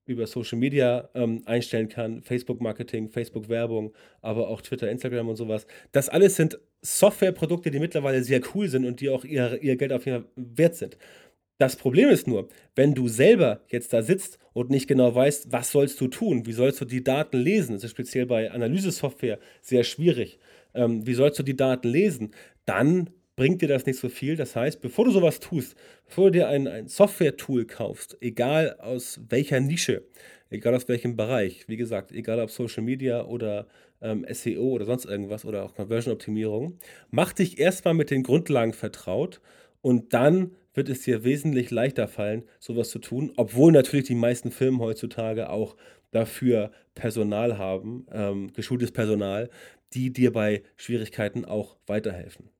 über 0.04 0.26
Social 0.26 0.58
Media 0.58 1.08
ähm, 1.14 1.42
einstellen 1.46 1.88
kann, 1.88 2.22
Facebook-Marketing, 2.22 3.08
Facebook-Werbung, 3.08 3.94
aber 4.20 4.48
auch 4.48 4.60
Twitter, 4.60 4.90
Instagram 4.90 5.28
und 5.28 5.36
sowas. 5.36 5.66
Das 5.92 6.08
alles 6.08 6.36
sind 6.36 6.58
Softwareprodukte, 6.82 7.70
die 7.70 7.78
mittlerweile 7.78 8.22
sehr 8.22 8.40
cool 8.54 8.68
sind 8.68 8.84
und 8.84 9.00
die 9.00 9.10
auch 9.10 9.24
ihr, 9.24 9.62
ihr 9.62 9.76
Geld 9.76 9.92
auf 9.92 10.06
jeden 10.06 10.22
Fall 10.22 10.30
wert 10.36 10.76
sind. 10.76 10.96
Das 11.58 11.76
Problem 11.76 12.08
ist 12.08 12.26
nur, 12.26 12.48
wenn 12.74 12.94
du 12.94 13.08
selber 13.08 13.60
jetzt 13.68 13.92
da 13.92 14.02
sitzt 14.02 14.38
und 14.54 14.70
nicht 14.70 14.88
genau 14.88 15.14
weißt, 15.14 15.52
was 15.52 15.70
sollst 15.70 16.00
du 16.00 16.08
tun, 16.08 16.46
wie 16.46 16.52
sollst 16.52 16.80
du 16.80 16.86
die 16.86 17.04
Daten 17.04 17.36
lesen, 17.36 17.74
das 17.74 17.84
ist 17.84 17.90
speziell 17.90 18.24
bei 18.24 18.50
Analysesoftware 18.50 19.38
sehr 19.60 19.84
schwierig, 19.84 20.38
ähm, 20.72 21.06
wie 21.06 21.12
sollst 21.12 21.38
du 21.38 21.42
die 21.42 21.56
Daten 21.56 21.88
lesen, 21.88 22.30
dann 22.64 23.10
bringt 23.36 23.60
dir 23.62 23.68
das 23.68 23.84
nicht 23.86 23.98
so 23.98 24.08
viel. 24.08 24.36
Das 24.36 24.56
heißt, 24.56 24.80
bevor 24.80 25.04
du 25.04 25.10
sowas 25.10 25.40
tust, 25.40 25.74
bevor 26.06 26.26
du 26.26 26.38
dir 26.38 26.48
ein, 26.48 26.66
ein 26.66 26.88
Software-Tool 26.88 27.66
kaufst, 27.66 28.16
egal 28.20 28.76
aus 28.78 29.20
welcher 29.28 29.60
Nische, 29.60 30.02
egal 30.50 30.74
aus 30.74 30.88
welchem 30.88 31.16
Bereich, 31.16 31.68
wie 31.68 31.76
gesagt, 31.76 32.12
egal 32.12 32.40
ob 32.40 32.50
Social 32.50 32.82
Media 32.82 33.24
oder 33.24 33.66
ähm, 34.02 34.26
SEO 34.30 34.70
oder 34.70 34.84
sonst 34.84 35.04
irgendwas 35.04 35.44
oder 35.44 35.64
auch 35.64 35.74
Conversion-Optimierung, 35.74 36.78
mach 37.10 37.32
dich 37.32 37.58
erstmal 37.58 37.94
mit 37.94 38.10
den 38.10 38.22
Grundlagen 38.22 38.72
vertraut 38.72 39.40
und 39.80 40.12
dann 40.12 40.52
wird 40.74 40.88
es 40.88 41.02
dir 41.02 41.24
wesentlich 41.24 41.70
leichter 41.70 42.08
fallen, 42.08 42.44
sowas 42.58 42.90
zu 42.90 42.98
tun, 42.98 43.32
obwohl 43.36 43.72
natürlich 43.72 44.06
die 44.06 44.14
meisten 44.14 44.50
Firmen 44.50 44.80
heutzutage 44.80 45.50
auch 45.50 45.76
dafür 46.10 46.70
Personal 46.94 47.58
haben, 47.58 48.06
ähm, 48.12 48.52
geschultes 48.52 48.92
Personal, 48.92 49.50
die 49.92 50.12
dir 50.12 50.32
bei 50.32 50.62
Schwierigkeiten 50.76 51.44
auch 51.44 51.76
weiterhelfen. 51.86 52.50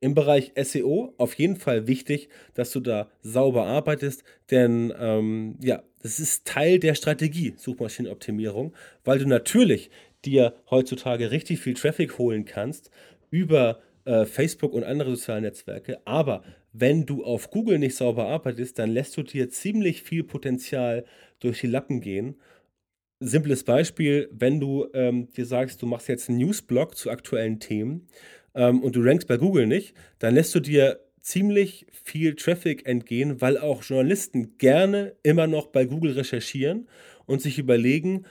Im 0.00 0.14
Bereich 0.14 0.52
SEO 0.56 1.14
auf 1.16 1.34
jeden 1.34 1.56
Fall 1.56 1.86
wichtig, 1.86 2.28
dass 2.54 2.72
du 2.72 2.80
da 2.80 3.08
sauber 3.20 3.66
arbeitest, 3.66 4.24
denn 4.50 4.92
ähm, 4.98 5.56
ja, 5.62 5.84
das 6.02 6.20
ist 6.20 6.44
Teil 6.44 6.78
der 6.78 6.94
Strategie 6.94 7.54
Suchmaschinenoptimierung, 7.56 8.74
weil 9.04 9.18
du 9.18 9.26
natürlich 9.26 9.90
dir 10.24 10.54
heutzutage 10.70 11.30
richtig 11.30 11.60
viel 11.60 11.74
Traffic 11.74 12.18
holen 12.18 12.44
kannst 12.44 12.90
über 13.30 13.80
äh, 14.04 14.24
Facebook 14.24 14.72
und 14.72 14.84
andere 14.84 15.10
soziale 15.10 15.42
Netzwerke. 15.42 16.00
Aber 16.04 16.42
wenn 16.72 17.06
du 17.06 17.24
auf 17.24 17.50
Google 17.50 17.78
nicht 17.78 17.96
sauber 17.96 18.26
arbeitest, 18.28 18.78
dann 18.78 18.90
lässt 18.90 19.16
du 19.16 19.22
dir 19.22 19.50
ziemlich 19.50 20.02
viel 20.02 20.24
Potenzial 20.24 21.04
durch 21.40 21.60
die 21.60 21.66
Lappen 21.66 22.00
gehen. 22.00 22.36
Simples 23.20 23.62
Beispiel, 23.62 24.28
wenn 24.32 24.58
du 24.58 24.88
ähm, 24.94 25.32
dir 25.32 25.46
sagst, 25.46 25.80
du 25.82 25.86
machst 25.86 26.08
jetzt 26.08 26.28
einen 26.28 26.38
Newsblog 26.38 26.96
zu 26.96 27.10
aktuellen 27.10 27.60
Themen 27.60 28.08
ähm, 28.54 28.82
und 28.82 28.96
du 28.96 29.02
rankst 29.02 29.28
bei 29.28 29.36
Google 29.36 29.66
nicht, 29.66 29.94
dann 30.18 30.34
lässt 30.34 30.54
du 30.54 30.60
dir 30.60 30.98
ziemlich 31.22 31.86
viel 32.04 32.34
Traffic 32.34 32.86
entgehen, 32.86 33.40
weil 33.40 33.56
auch 33.56 33.82
Journalisten 33.82 34.58
gerne 34.58 35.14
immer 35.22 35.46
noch 35.46 35.68
bei 35.68 35.84
Google 35.84 36.12
recherchieren 36.12 36.88
und 37.26 37.40
sich 37.40 37.58
überlegen, 37.58 38.24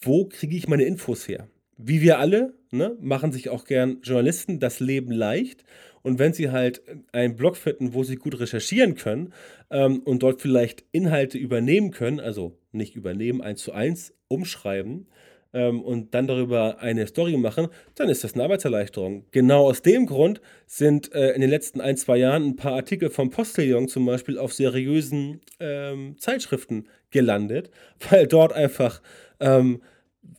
wo 0.00 0.24
kriege 0.26 0.56
ich 0.56 0.68
meine 0.68 0.84
Infos 0.84 1.28
her? 1.28 1.48
Wie 1.76 2.00
wir 2.00 2.18
alle 2.18 2.54
ne, 2.70 2.96
machen 3.00 3.32
sich 3.32 3.48
auch 3.48 3.64
gern 3.64 4.00
Journalisten 4.02 4.60
das 4.60 4.80
Leben 4.80 5.10
leicht. 5.10 5.64
Und 6.02 6.18
wenn 6.18 6.32
sie 6.32 6.50
halt 6.50 6.82
einen 7.12 7.36
Blog 7.36 7.56
finden, 7.56 7.92
wo 7.92 8.04
sie 8.04 8.16
gut 8.16 8.40
recherchieren 8.40 8.94
können 8.94 9.34
ähm, 9.70 10.00
und 10.00 10.22
dort 10.22 10.40
vielleicht 10.40 10.84
Inhalte 10.92 11.36
übernehmen 11.36 11.90
können, 11.90 12.20
also 12.20 12.56
nicht 12.72 12.96
übernehmen, 12.96 13.42
eins 13.42 13.62
zu 13.62 13.72
eins 13.72 14.14
umschreiben, 14.28 15.08
ähm, 15.52 15.82
und 15.82 16.14
dann 16.14 16.26
darüber 16.26 16.78
eine 16.80 17.06
Story 17.06 17.36
machen, 17.36 17.68
dann 17.94 18.08
ist 18.08 18.24
das 18.24 18.34
eine 18.34 18.44
Arbeitserleichterung. 18.44 19.24
Genau 19.30 19.68
aus 19.68 19.82
dem 19.82 20.06
Grund 20.06 20.40
sind 20.66 21.12
äh, 21.14 21.32
in 21.32 21.40
den 21.40 21.50
letzten 21.50 21.80
ein, 21.80 21.96
zwei 21.96 22.18
Jahren 22.18 22.48
ein 22.48 22.56
paar 22.56 22.74
Artikel 22.74 23.10
vom 23.10 23.30
Postillon 23.30 23.88
zum 23.88 24.06
Beispiel 24.06 24.38
auf 24.38 24.52
seriösen 24.52 25.40
ähm, 25.58 26.16
Zeitschriften 26.18 26.86
gelandet, 27.10 27.70
weil 28.10 28.26
dort 28.26 28.52
einfach 28.52 29.02
ähm, 29.40 29.82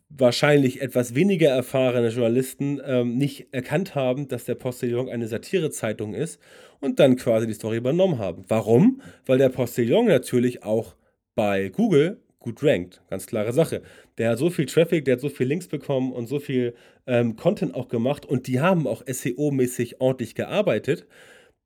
wahrscheinlich 0.09 0.81
etwas 0.81 1.15
weniger 1.15 1.49
erfahrene 1.49 2.09
Journalisten 2.09 2.81
ähm, 2.85 3.17
nicht 3.17 3.47
erkannt 3.51 3.95
haben, 3.95 4.27
dass 4.27 4.45
der 4.45 4.55
Postillon 4.55 5.09
eine 5.09 5.27
Satirezeitung 5.27 6.13
ist 6.13 6.39
und 6.79 6.99
dann 6.99 7.15
quasi 7.15 7.47
die 7.47 7.53
Story 7.53 7.77
übernommen 7.77 8.19
haben. 8.19 8.43
Warum? 8.47 9.01
Weil 9.25 9.37
der 9.37 9.49
Postillon 9.49 10.07
natürlich 10.07 10.63
auch 10.63 10.95
bei 11.35 11.69
Google 11.69 12.20
gut 12.41 12.61
rankt. 12.63 13.01
Ganz 13.09 13.27
klare 13.27 13.53
Sache. 13.53 13.81
Der 14.17 14.31
hat 14.31 14.39
so 14.39 14.49
viel 14.49 14.65
Traffic, 14.65 15.05
der 15.05 15.13
hat 15.13 15.21
so 15.21 15.29
viel 15.29 15.47
Links 15.47 15.67
bekommen 15.67 16.11
und 16.11 16.27
so 16.27 16.39
viel 16.39 16.73
ähm, 17.07 17.37
Content 17.37 17.73
auch 17.73 17.87
gemacht 17.87 18.25
und 18.25 18.47
die 18.47 18.59
haben 18.59 18.87
auch 18.87 19.03
SEO-mäßig 19.05 20.01
ordentlich 20.01 20.35
gearbeitet, 20.35 21.07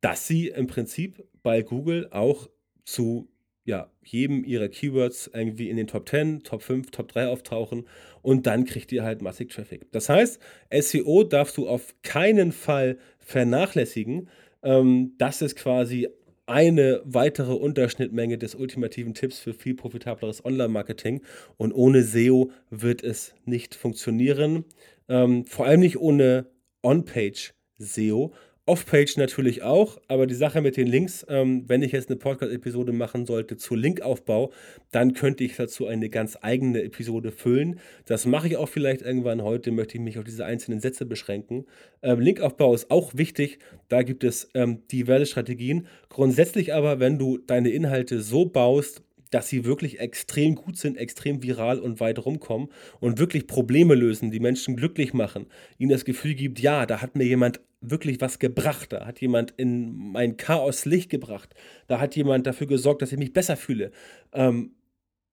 dass 0.01 0.27
sie 0.27 0.49
im 0.49 0.67
Prinzip 0.67 1.23
bei 1.41 1.63
Google 1.63 2.09
auch 2.11 2.49
zu 2.83 3.29
ja, 3.63 3.89
jedem 4.03 4.43
ihrer 4.43 4.67
Keywords 4.67 5.31
irgendwie 5.33 5.69
in 5.69 5.77
den 5.77 5.87
Top 5.87 6.07
10, 6.07 6.43
Top 6.43 6.61
5, 6.61 6.91
Top 6.91 7.07
3 7.07 7.29
auftauchen 7.29 7.87
und 8.21 8.45
dann 8.45 8.65
kriegt 8.65 8.91
ihr 8.91 9.03
halt 9.03 9.23
massig 9.23 9.49
Traffic. 9.49 9.91
Das 9.91 10.07
heißt, 10.07 10.39
SEO 10.71 11.23
darfst 11.23 11.57
du 11.57 11.67
auf 11.67 11.95
keinen 12.03 12.51
Fall 12.51 12.99
vernachlässigen. 13.17 14.29
Ähm, 14.61 15.13
das 15.17 15.41
ist 15.41 15.55
quasi 15.55 16.09
eine 16.47 17.01
weitere 17.03 17.53
Unterschnittmenge 17.53 18.37
des 18.37 18.55
ultimativen 18.55 19.13
Tipps 19.13 19.39
für 19.39 19.53
viel 19.53 19.75
profitableres 19.75 20.45
Online-Marketing. 20.45 21.21
Und 21.57 21.73
ohne 21.73 22.03
SEO 22.03 22.51
wird 22.69 23.03
es 23.03 23.33
nicht 23.45 23.75
funktionieren. 23.75 24.65
Ähm, 25.09 25.45
vor 25.45 25.65
allem 25.65 25.79
nicht 25.79 25.97
ohne 25.97 26.47
On-Page-SEO. 26.83 28.33
Off-Page 28.67 29.17
natürlich 29.17 29.61
auch, 29.61 30.01
aber 30.07 30.25
die 30.25 30.33
Sache 30.33 30.59
mit 30.59 30.75
den 30.75 30.87
Links, 30.87 31.23
ähm, 31.29 31.65
wenn 31.67 31.83
ich 31.83 31.91
jetzt 31.91 32.09
eine 32.09 32.17
Podcast-Episode 32.17 32.93
machen 32.93 33.27
sollte 33.27 33.57
zu 33.57 33.75
Linkaufbau, 33.75 34.51
dann 34.91 35.13
könnte 35.13 35.43
ich 35.43 35.55
dazu 35.55 35.85
eine 35.85 36.09
ganz 36.09 36.35
eigene 36.41 36.81
Episode 36.81 37.31
füllen. 37.31 37.79
Das 38.05 38.25
mache 38.25 38.47
ich 38.47 38.57
auch 38.57 38.67
vielleicht 38.67 39.03
irgendwann. 39.03 39.43
Heute 39.43 39.71
möchte 39.71 39.97
ich 39.97 40.03
mich 40.03 40.17
auf 40.17 40.23
diese 40.23 40.45
einzelnen 40.45 40.79
Sätze 40.79 41.05
beschränken. 41.05 41.65
Ähm, 42.01 42.19
Linkaufbau 42.19 42.73
ist 42.73 42.89
auch 42.89 43.13
wichtig. 43.13 43.59
Da 43.87 44.01
gibt 44.01 44.23
es 44.23 44.49
ähm, 44.55 44.87
diverse 44.87 45.27
Strategien. 45.27 45.85
Grundsätzlich 46.09 46.73
aber, 46.73 46.99
wenn 46.99 47.19
du 47.19 47.37
deine 47.37 47.69
Inhalte 47.69 48.19
so 48.21 48.45
baust, 48.45 49.03
dass 49.31 49.47
sie 49.49 49.65
wirklich 49.65 49.99
extrem 49.99 50.55
gut 50.55 50.77
sind, 50.77 50.97
extrem 50.97 51.41
viral 51.43 51.79
und 51.79 51.99
weit 51.99 52.25
rumkommen 52.25 52.69
und 52.99 53.19
wirklich 53.19 53.47
Probleme 53.47 53.95
lösen, 53.95 54.31
die 54.31 54.39
Menschen 54.39 54.75
glücklich 54.75 55.13
machen, 55.13 55.47
ihnen 55.77 55.91
das 55.91 56.05
Gefühl 56.05 56.35
gibt, 56.35 56.59
ja, 56.59 56.85
da 56.85 57.01
hat 57.01 57.15
mir 57.15 57.25
jemand 57.25 57.61
wirklich 57.81 58.21
was 58.21 58.39
gebracht, 58.39 58.93
da 58.93 59.05
hat 59.05 59.21
jemand 59.21 59.51
in 59.57 60.11
mein 60.11 60.37
Chaos 60.37 60.85
Licht 60.85 61.09
gebracht, 61.09 61.53
da 61.87 61.99
hat 61.99 62.15
jemand 62.15 62.47
dafür 62.47 62.67
gesorgt, 62.67 63.01
dass 63.01 63.11
ich 63.11 63.19
mich 63.19 63.33
besser 63.33 63.57
fühle 63.57 63.91
ähm, 64.33 64.75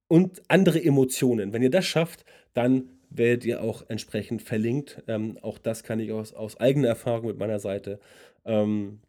und 0.08 0.42
andere 0.48 0.82
Emotionen. 0.82 1.52
Wenn 1.52 1.62
ihr 1.62 1.70
das 1.70 1.86
schafft, 1.86 2.24
dann 2.54 2.88
werdet 3.08 3.44
ihr 3.44 3.62
auch 3.62 3.84
entsprechend 3.88 4.42
verlinkt. 4.42 5.02
Ähm, 5.06 5.38
auch 5.42 5.58
das 5.58 5.82
kann 5.82 6.00
ich 6.00 6.12
aus, 6.12 6.32
aus 6.32 6.58
eigener 6.58 6.88
Erfahrung 6.88 7.26
mit 7.26 7.38
meiner 7.38 7.58
Seite 7.58 8.00
ähm, 8.44 9.00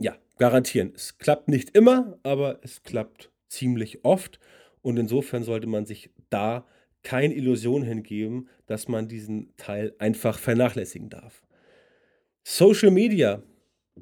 ja, 0.00 0.16
garantieren. 0.38 0.92
Es 0.94 1.18
klappt 1.18 1.48
nicht 1.48 1.76
immer, 1.76 2.18
aber 2.22 2.60
es 2.62 2.82
klappt 2.82 3.30
ziemlich 3.48 4.04
oft. 4.04 4.38
Und 4.82 4.96
insofern 4.96 5.42
sollte 5.42 5.66
man 5.66 5.86
sich 5.86 6.10
da 6.30 6.66
keine 7.02 7.34
Illusion 7.34 7.82
hingeben, 7.82 8.48
dass 8.66 8.88
man 8.88 9.08
diesen 9.08 9.54
Teil 9.56 9.94
einfach 9.98 10.38
vernachlässigen 10.38 11.08
darf. 11.08 11.42
Social 12.44 12.90
Media. 12.90 13.42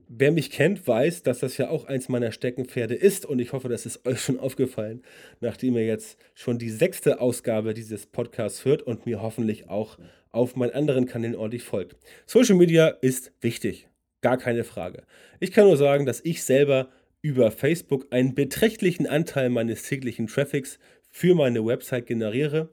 Wer 0.08 0.30
mich 0.30 0.50
kennt, 0.50 0.86
weiß, 0.86 1.22
dass 1.22 1.38
das 1.38 1.56
ja 1.56 1.70
auch 1.70 1.86
eins 1.86 2.08
meiner 2.10 2.30
Steckenpferde 2.30 2.94
ist 2.94 3.24
und 3.24 3.38
ich 3.38 3.52
hoffe, 3.52 3.68
das 3.68 3.86
ist 3.86 4.06
euch 4.06 4.20
schon 4.20 4.38
aufgefallen, 4.38 5.02
nachdem 5.40 5.74
ihr 5.76 5.86
jetzt 5.86 6.18
schon 6.34 6.58
die 6.58 6.68
sechste 6.68 7.20
Ausgabe 7.20 7.72
dieses 7.72 8.06
Podcasts 8.06 8.64
hört 8.66 8.82
und 8.82 9.06
mir 9.06 9.22
hoffentlich 9.22 9.70
auch 9.70 9.98
auf 10.32 10.54
meinen 10.54 10.72
anderen 10.72 11.06
Kanälen 11.06 11.34
ordentlich 11.34 11.62
folgt. 11.62 11.96
Social 12.26 12.56
Media 12.56 12.88
ist 12.88 13.32
wichtig, 13.40 13.88
gar 14.20 14.36
keine 14.36 14.64
Frage. 14.64 15.04
Ich 15.40 15.50
kann 15.50 15.64
nur 15.64 15.78
sagen, 15.78 16.04
dass 16.04 16.20
ich 16.22 16.44
selber 16.44 16.90
über 17.26 17.50
Facebook 17.50 18.06
einen 18.10 18.36
beträchtlichen 18.36 19.08
Anteil 19.08 19.50
meines 19.50 19.82
täglichen 19.82 20.28
Traffics 20.28 20.78
für 21.10 21.34
meine 21.34 21.66
Website 21.66 22.06
generiere. 22.06 22.68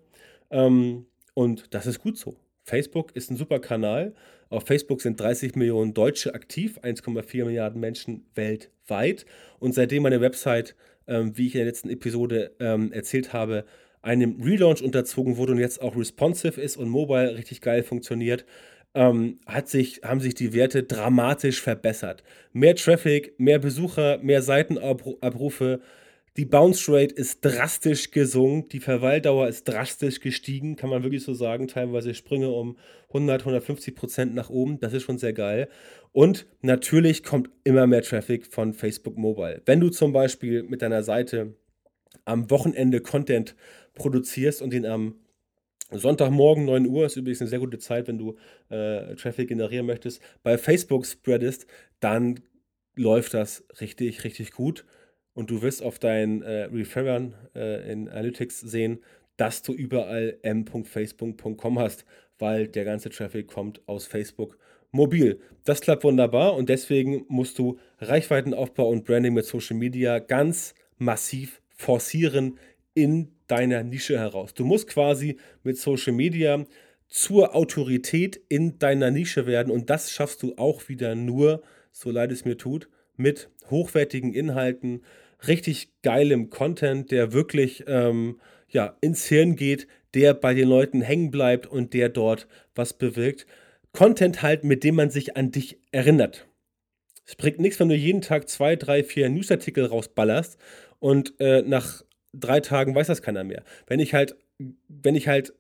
Ähm, 0.52 1.08
und 1.34 1.74
das 1.74 1.88
ist 1.88 2.00
gut 2.00 2.20
so. 2.20 2.36
Facebook 2.64 3.16
ist 3.16 3.32
ein 3.32 3.36
super 3.36 3.58
Kanal. 3.58 4.14
Auf 4.50 4.68
Facebook 4.68 5.02
sind 5.02 5.20
30 5.20 5.56
Millionen 5.56 5.96
Deutsche 5.96 6.36
aktiv, 6.36 6.78
1,4 6.84 7.46
Milliarden 7.46 7.82
Menschen 7.82 8.28
weltweit. 8.36 9.26
Und 9.58 9.74
seitdem 9.74 10.04
meine 10.04 10.22
Website, 10.22 10.76
ähm, 11.08 11.36
wie 11.36 11.48
ich 11.48 11.56
in 11.56 11.60
der 11.60 11.66
letzten 11.66 11.90
Episode 11.90 12.52
ähm, 12.60 12.92
erzählt 12.92 13.34
habe, 13.34 13.66
einem 14.04 14.40
Relaunch 14.40 14.84
unterzogen 14.84 15.38
wurde 15.38 15.54
und 15.54 15.60
jetzt 15.60 15.82
auch 15.82 15.96
responsive 15.96 16.62
ist 16.62 16.78
und 16.78 16.90
mobile 16.90 17.36
richtig 17.36 17.60
geil 17.62 17.82
funktioniert, 17.82 18.46
ähm, 18.94 19.40
hat 19.46 19.70
sich, 19.70 20.02
haben 20.04 20.20
sich 20.20 20.36
die 20.36 20.54
Werte 20.54 20.84
dramatisch 20.84 21.62
verbessert. 21.62 22.24
Mehr 22.52 22.76
Traffic, 22.76 23.40
mehr 23.40 23.60
Besucher, 23.60 24.20
mehr 24.20 24.42
Seitenabrufe. 24.42 25.82
Die 26.36 26.46
Bounce 26.46 26.92
Rate 26.92 27.14
ist 27.14 27.46
drastisch 27.46 28.10
gesunken, 28.10 28.70
die 28.70 28.80
Verweildauer 28.80 29.48
ist 29.48 29.68
drastisch 29.68 30.20
gestiegen, 30.20 30.76
kann 30.76 30.90
man 30.90 31.04
wirklich 31.04 31.24
so 31.24 31.36
sagen. 31.36 31.68
Teilweise 31.68 32.16
Sprünge 32.16 32.50
um 32.50 32.78
100, 33.10 33.42
150 33.42 33.96
Prozent 33.96 34.34
nach 34.34 34.50
oben, 34.50 34.80
das 34.80 34.94
ist 34.94 35.04
schon 35.04 35.20
sehr 35.20 35.34
geil. 35.34 35.70
Und 36.12 36.48
natürlich 36.62 37.24
kommt 37.24 37.50
immer 37.64 37.86
mehr 37.86 38.02
Traffic 38.02 38.48
von 38.48 38.74
Facebook 38.74 39.16
Mobile. 39.18 39.62
Wenn 39.66 39.80
du 39.80 39.90
zum 39.90 40.12
Beispiel 40.12 40.64
mit 40.64 40.82
deiner 40.82 41.04
Seite 41.04 41.56
am 42.26 42.50
Wochenende 42.50 43.02
Content 43.02 43.56
produzierst 43.94 44.62
und 44.62 44.74
den 44.74 44.86
am 44.86 45.16
Sonntagmorgen 46.00 46.66
9 46.66 46.88
Uhr 46.88 47.06
ist 47.06 47.16
übrigens 47.16 47.42
eine 47.42 47.50
sehr 47.50 47.60
gute 47.60 47.80
Zeit, 47.80 48.08
wenn 48.08 48.18
du 48.18 48.36
äh, 48.70 49.16
Traffic 49.16 49.50
generieren 49.50 49.86
möchtest. 49.86 50.22
Bei 50.44 50.58
Facebook 50.58 51.06
spreadest, 51.06 51.68
dann 52.00 52.40
läuft 52.96 53.34
das 53.34 53.66
richtig, 53.82 54.24
richtig 54.24 54.52
gut. 54.52 54.86
Und 55.34 55.50
du 55.50 55.62
wirst 55.62 55.82
auf 55.82 56.00
deinen 56.00 56.44
äh, 56.44 56.66
Referern 56.66 57.34
äh, 57.56 57.92
in 57.92 58.08
Analytics 58.08 58.60
sehen, 58.62 59.00
dass 59.38 59.64
du 59.64 59.74
überall 59.74 60.38
m.facebook.com 60.44 61.80
hast, 61.80 62.06
weil 62.38 62.68
der 62.68 62.86
ganze 62.86 63.10
Traffic 63.10 63.48
kommt 63.48 63.82
aus 63.88 64.06
Facebook 64.06 64.58
mobil. 64.92 65.40
Das 65.66 65.82
klappt 65.82 66.04
wunderbar 66.04 66.56
und 66.56 66.70
deswegen 66.70 67.26
musst 67.28 67.58
du 67.58 67.80
Reichweitenaufbau 68.00 68.88
und 68.88 69.06
Branding 69.06 69.34
mit 69.34 69.46
Social 69.46 69.76
Media 69.76 70.20
ganz 70.20 70.76
massiv 70.98 71.62
forcieren 71.76 72.60
in 72.94 73.33
deiner 73.48 73.84
Nische 73.84 74.18
heraus. 74.18 74.54
Du 74.54 74.66
musst 74.66 74.88
quasi 74.88 75.38
mit 75.64 75.78
Social 75.78 76.14
Media 76.14 76.66
zur 77.08 77.56
Autorität 77.56 78.42
in 78.50 78.80
deiner 78.80 79.12
Nische 79.12 79.46
werden 79.46 79.72
und 79.72 79.90
das 79.90 80.12
schaffst 80.12 80.42
du 80.42 80.56
auch 80.58 80.90
wieder 80.90 81.16
nur, 81.16 81.62
so 81.92 82.10
leid 82.10 82.32
es 82.32 82.46
mir 82.46 82.58
tut, 82.58 82.90
mit 83.16 83.50
hochwertigen 83.70 84.34
Inhalten, 84.34 85.04
richtig 85.48 85.90
geilem 86.02 86.50
Content, 86.50 87.12
der 87.12 87.34
wirklich 87.34 87.84
ähm, 87.88 88.40
ja, 88.70 88.98
ins 89.02 89.26
Hirn 89.26 89.56
geht, 89.56 89.88
der 90.14 90.34
bei 90.34 90.54
den 90.54 90.68
Leuten 90.68 91.02
hängen 91.02 91.32
bleibt 91.32 91.68
und 91.68 91.94
der 91.94 92.10
dort 92.10 92.48
was 92.76 92.94
bewirkt. 92.94 93.46
Content 93.92 94.42
halt, 94.42 94.64
mit 94.64 94.84
dem 94.84 94.96
man 94.96 95.12
sich 95.12 95.38
an 95.38 95.52
dich 95.52 95.78
erinnert. 95.92 96.48
Es 97.26 97.36
bringt 97.36 97.60
nichts, 97.60 97.80
wenn 97.80 97.90
du 97.90 97.96
jeden 97.96 98.22
Tag 98.22 98.50
zwei, 98.50 98.76
drei, 98.76 99.04
vier 99.04 99.30
Newsartikel 99.30 99.86
rausballerst 99.86 100.58
und 101.00 101.40
äh, 101.40 101.62
nach 101.62 102.04
drei 102.34 102.60
Tagen 102.60 102.96
weiß 102.96 103.08
das 103.08 103.22
keiner 103.22 103.44
mehr. 103.44 103.64
Wenn 103.88 104.00
ich 104.00 104.14
halt, 104.14 104.36
wenn 104.88 105.16
ich 105.16 105.28
halt 105.28 105.54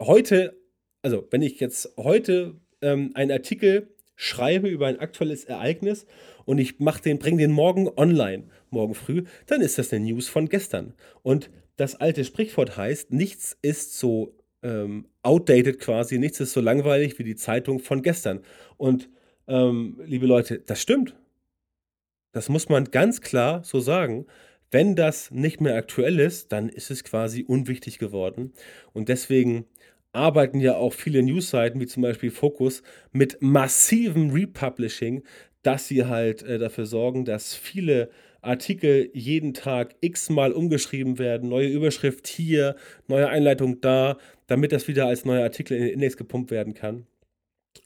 heute, 0.00 0.56
also 1.02 1.26
wenn 1.30 1.42
ich 1.42 1.60
jetzt 1.60 1.90
heute 1.96 2.54
ähm, 2.82 3.10
einen 3.14 3.32
Artikel 3.32 3.88
schreibe 4.16 4.68
über 4.68 4.86
ein 4.86 5.00
aktuelles 5.00 5.44
Ereignis 5.44 6.06
und 6.44 6.58
ich 6.58 6.78
mach 6.78 7.00
den, 7.00 7.18
bringe 7.18 7.38
den 7.38 7.52
morgen 7.52 7.88
online, 7.96 8.44
morgen 8.68 8.94
früh, 8.94 9.24
dann 9.46 9.62
ist 9.62 9.78
das 9.78 9.92
eine 9.92 10.04
News 10.04 10.28
von 10.28 10.48
gestern. 10.48 10.94
Und 11.22 11.50
das 11.76 11.96
alte 11.96 12.24
Sprichwort 12.24 12.76
heißt, 12.76 13.12
nichts 13.12 13.56
ist 13.62 13.98
so 13.98 14.36
ähm, 14.62 15.06
outdated 15.22 15.78
quasi, 15.78 16.18
nichts 16.18 16.40
ist 16.40 16.52
so 16.52 16.60
langweilig 16.60 17.18
wie 17.18 17.24
die 17.24 17.36
Zeitung 17.36 17.78
von 17.78 18.02
gestern. 18.02 18.40
Und 18.76 19.08
ähm, 19.48 19.98
liebe 20.04 20.26
Leute, 20.26 20.58
das 20.58 20.82
stimmt. 20.82 21.14
Das 22.32 22.48
muss 22.48 22.68
man 22.68 22.84
ganz 22.84 23.22
klar 23.22 23.64
so 23.64 23.80
sagen. 23.80 24.26
Wenn 24.70 24.94
das 24.94 25.30
nicht 25.30 25.60
mehr 25.60 25.74
aktuell 25.76 26.20
ist, 26.20 26.52
dann 26.52 26.68
ist 26.68 26.90
es 26.90 27.04
quasi 27.04 27.42
unwichtig 27.42 27.98
geworden. 27.98 28.52
Und 28.92 29.08
deswegen 29.08 29.66
arbeiten 30.12 30.60
ja 30.60 30.76
auch 30.76 30.92
viele 30.92 31.22
Newsseiten, 31.22 31.80
wie 31.80 31.86
zum 31.86 32.02
Beispiel 32.02 32.30
Focus, 32.30 32.82
mit 33.12 33.38
massivem 33.40 34.30
Republishing, 34.30 35.22
dass 35.62 35.88
sie 35.88 36.06
halt 36.06 36.42
äh, 36.42 36.58
dafür 36.58 36.86
sorgen, 36.86 37.24
dass 37.24 37.54
viele 37.54 38.10
Artikel 38.42 39.10
jeden 39.12 39.54
Tag 39.54 39.94
x-mal 40.00 40.52
umgeschrieben 40.52 41.18
werden, 41.18 41.48
neue 41.48 41.68
Überschrift 41.68 42.26
hier, 42.26 42.76
neue 43.06 43.28
Einleitung 43.28 43.80
da, 43.80 44.16
damit 44.46 44.72
das 44.72 44.88
wieder 44.88 45.06
als 45.06 45.24
neuer 45.24 45.42
Artikel 45.42 45.76
in 45.76 45.82
den 45.84 45.92
Index 45.94 46.16
gepumpt 46.16 46.50
werden 46.50 46.74
kann. 46.74 47.06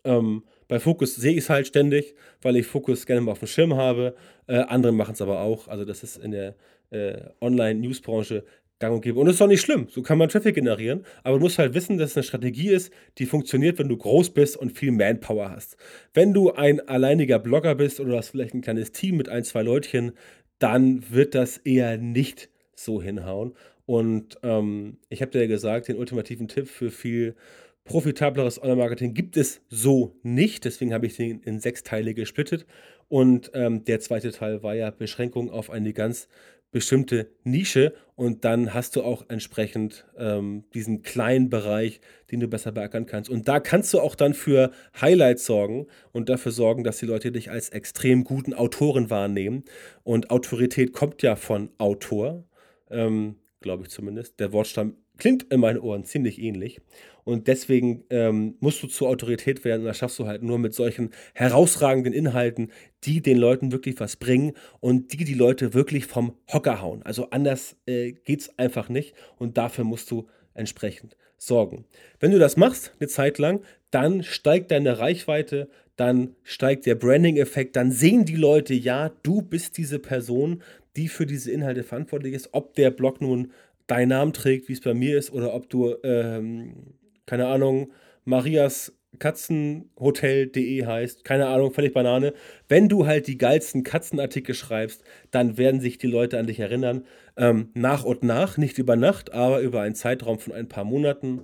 Ähm, 0.05 0.45
bei 0.75 0.81
Focus 0.81 1.15
sehe 1.15 1.31
ich 1.31 1.39
es 1.39 1.51
halt 1.51 1.69
ständig, 1.69 2.17
weil 2.43 2.57
ich 2.57 2.67
Focus 2.67 3.07
gerne 3.07 3.21
mal 3.21 3.31
auf 3.31 3.39
dem 3.39 3.47
Schirm 3.47 3.77
habe. 3.77 4.17
Äh, 4.49 4.57
andere 4.57 4.91
machen 4.91 5.13
es 5.13 5.23
aber 5.23 5.39
auch. 5.39 5.69
Also 5.69 5.85
das 5.85 6.03
ist 6.03 6.17
in 6.17 6.33
der 6.33 6.57
äh, 6.91 7.15
Online-News-Branche 7.41 8.43
gang 8.81 8.93
und 8.93 9.03
gäbe. 9.03 9.21
Und 9.21 9.27
das 9.27 9.37
ist 9.37 9.43
auch 9.43 9.47
nicht 9.47 9.61
schlimm. 9.61 9.87
So 9.89 10.03
kann 10.03 10.19
man 10.19 10.29
Traffic 10.29 10.57
generieren. 10.57 11.07
Aber 11.23 11.39
du 11.39 11.45
musst 11.45 11.61
halt 11.61 11.75
wissen, 11.75 11.97
dass 11.97 12.11
es 12.11 12.17
eine 12.17 12.25
Strategie 12.25 12.71
ist, 12.71 12.93
die 13.19 13.27
funktioniert, 13.27 13.79
wenn 13.79 13.89
du 13.89 13.97
groß 13.97 14.31
bist 14.31 14.57
und 14.57 14.73
viel 14.77 14.91
Manpower 14.91 15.53
hast. 15.53 15.77
Wenn 16.13 16.35
du 16.35 16.51
ein 16.51 16.81
alleiniger 16.89 17.39
Blogger 17.39 17.77
bist 17.77 18.01
oder 18.01 18.17
hast 18.17 18.31
vielleicht 18.31 18.55
ein 18.55 18.63
kleines 18.63 18.91
Team 18.91 19.17
mit 19.17 19.29
ein, 19.29 19.45
zwei 19.45 19.63
Leutchen, 19.63 20.11
dann 20.59 21.05
wird 21.09 21.37
das 21.37 21.59
eher 21.59 21.99
nicht 21.99 22.49
so 22.75 23.01
hinhauen. 23.01 23.55
Und 23.87 24.39
ähm, 24.43 24.97
ich 25.09 25.23
habe 25.23 25.31
dir 25.31 25.43
ja 25.43 25.47
gesagt, 25.47 25.87
den 25.87 25.99
ultimativen 25.99 26.49
Tipp 26.49 26.67
für 26.67 26.91
viel 26.91 27.37
profitableres 27.85 28.61
Online-Marketing 28.61 29.15
gibt 29.15 29.37
es 29.37 29.61
so 29.69 30.17
nicht. 30.23 30.65
Deswegen 30.65 30.93
habe 30.93 31.07
ich 31.07 31.17
den 31.17 31.41
in 31.41 31.61
sechs 31.61 31.83
Teile 31.83 32.15
gesplittet. 32.15 32.67
Und 33.09 33.51
ähm, 33.55 33.85
der 33.85 34.01
zweite 34.01 34.33
Teil 34.33 34.63
war 34.63 34.75
ja 34.75 34.91
Beschränkung 34.91 35.51
auf 35.51 35.71
eine 35.71 35.93
ganz 35.93 36.29
bestimmte 36.75 37.31
Nische 37.45 37.95
und 38.17 38.45
dann 38.45 38.75
hast 38.75 38.97
du 38.97 39.05
auch 39.05 39.25
entsprechend 39.29 40.07
ähm, 40.19 40.65
diesen 40.75 41.03
kleinen 41.03 41.49
Bereich, 41.49 42.01
den 42.33 42.41
du 42.41 42.49
besser 42.49 42.73
beackern 42.73 43.07
kannst. 43.07 43.31
Und 43.31 43.47
da 43.47 43.61
kannst 43.61 43.95
du 43.95 44.01
auch 44.01 44.17
dann 44.17 44.35
für 44.35 44.73
Highlights 45.01 45.47
sorgen 45.47 45.87
und 46.11 46.29
dafür 46.29 46.51
sorgen, 46.51 46.83
dass 46.83 46.99
die 46.99 47.07
Leute 47.07 47.31
dich 47.31 47.49
als 47.49 47.69
extrem 47.69 48.25
guten 48.25 48.55
Autoren 48.55 49.09
wahrnehmen. 49.09 49.63
Und 50.03 50.31
Autorität 50.31 50.93
kommt 50.93 51.23
ja 51.23 51.37
von 51.37 51.71
Autor, 51.79 52.43
ähm, 52.91 53.37
glaube 53.61 53.85
ich 53.85 53.91
zumindest. 53.91 54.41
Der 54.41 54.53
Wortstamm 54.53 54.97
klingt 55.19 55.45
in 55.53 55.61
meinen 55.61 55.79
Ohren 55.79 56.05
ziemlich 56.05 56.41
ähnlich. 56.41 56.81
Und 57.25 57.49
deswegen 57.49 58.05
ähm, 58.11 58.57
musst 58.61 58.83
du 58.83 58.87
zur 58.87 59.09
Autorität 59.09 59.65
werden. 59.65 59.83
Und 59.83 59.87
das 59.87 59.99
schaffst 59.99 60.19
du 60.19 60.27
halt 60.27 60.43
nur 60.43 60.59
mit 60.59 60.75
solchen 60.75 61.11
herausragenden 61.33 62.13
Inhalten, 62.13 62.71
die 63.05 63.23
den 63.23 63.39
Leuten 63.39 63.73
wirklich 63.73 63.99
was 63.99 64.17
bringen 64.17 64.53
und 64.81 65.13
die 65.13 65.25
die 65.25 65.35
Leute 65.35 65.73
wirklich 65.73 66.07
vom 66.07 66.37
Hocker 66.53 66.83
hauen. 66.83 67.03
Also 67.03 67.31
anders 67.31 67.77
äh, 67.87 68.13
geht 68.13 68.41
es 68.41 68.59
einfach 68.59 68.91
nicht. 68.91 69.15
Und 69.37 69.57
dafür 69.57 69.85
musst 69.85 70.11
du 70.11 70.27
entsprechend 70.53 71.17
sorgen. 71.39 71.85
Wenn 72.21 72.31
du 72.31 72.39
das 72.39 72.57
machst, 72.57 72.93
eine 73.01 73.09
Zeit 73.09 73.39
lang, 73.39 73.63
dann 73.91 74.23
steigt 74.23 74.71
deine 74.71 74.99
Reichweite, 74.99 75.69
dann 75.97 76.35
steigt 76.43 76.87
der 76.87 76.97
Branding-Effekt, 76.97 77.77
dann 77.77 77.93
sehen 77.93 78.25
die 78.25 78.37
Leute, 78.37 78.75
ja, 78.75 79.11
du 79.23 79.43
bist 79.43 79.79
diese 79.79 79.99
Person, 79.99 80.63
die 80.97 81.09
für 81.09 81.27
diese 81.27 81.51
Inhalte 81.51 81.85
verantwortlich 81.85 82.35
ist, 82.35 82.51
ob 82.53 82.75
der 82.75 82.91
Blog 82.91 83.21
nun 83.21 83.53
deinen 83.87 84.09
Namen 84.09 84.33
trägt, 84.33 84.69
wie 84.69 84.73
es 84.73 84.81
bei 84.81 84.95
mir 84.95 85.19
ist, 85.19 85.33
oder 85.33 85.55
ob 85.55 85.69
du, 85.69 85.95
ähm, 86.03 86.95
keine 87.27 87.47
Ahnung, 87.47 87.93
Marias 88.25 88.93
Katzenhotel.de 89.19 90.87
heißt, 90.87 91.25
keine 91.25 91.47
Ahnung, 91.47 91.73
völlig 91.73 91.93
Banane. 91.93 92.35
Wenn 92.69 92.89
du 92.89 93.07
halt 93.07 93.27
die 93.27 93.39
geilsten 93.39 93.83
Katzenartikel 93.83 94.55
schreibst, 94.55 95.03
dann 95.31 95.57
werden 95.57 95.81
sich 95.81 95.99
die 95.99 96.07
Leute 96.07 96.39
an 96.39 96.47
dich 96.47 96.61
erinnern. 96.61 97.05
Ähm, 97.37 97.71
nach 97.75 98.05
und 98.05 98.23
nach, 98.23 98.57
nicht 98.57 98.79
über 98.79 98.97
Nacht, 98.97 99.33
aber 99.33 99.61
über 99.61 99.83
einen 99.83 99.95
Zeitraum 99.95 100.39
von 100.39 100.53
ein 100.53 100.69
paar 100.69 100.85
Monaten 100.85 101.43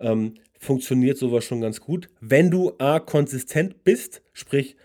ähm, 0.00 0.34
funktioniert 0.58 1.18
sowas 1.18 1.44
schon 1.44 1.60
ganz 1.60 1.80
gut. 1.80 2.08
Wenn 2.20 2.50
du 2.50 2.72
A, 2.78 3.00
konsistent 3.00 3.84
bist, 3.84 4.22
sprich, 4.32 4.76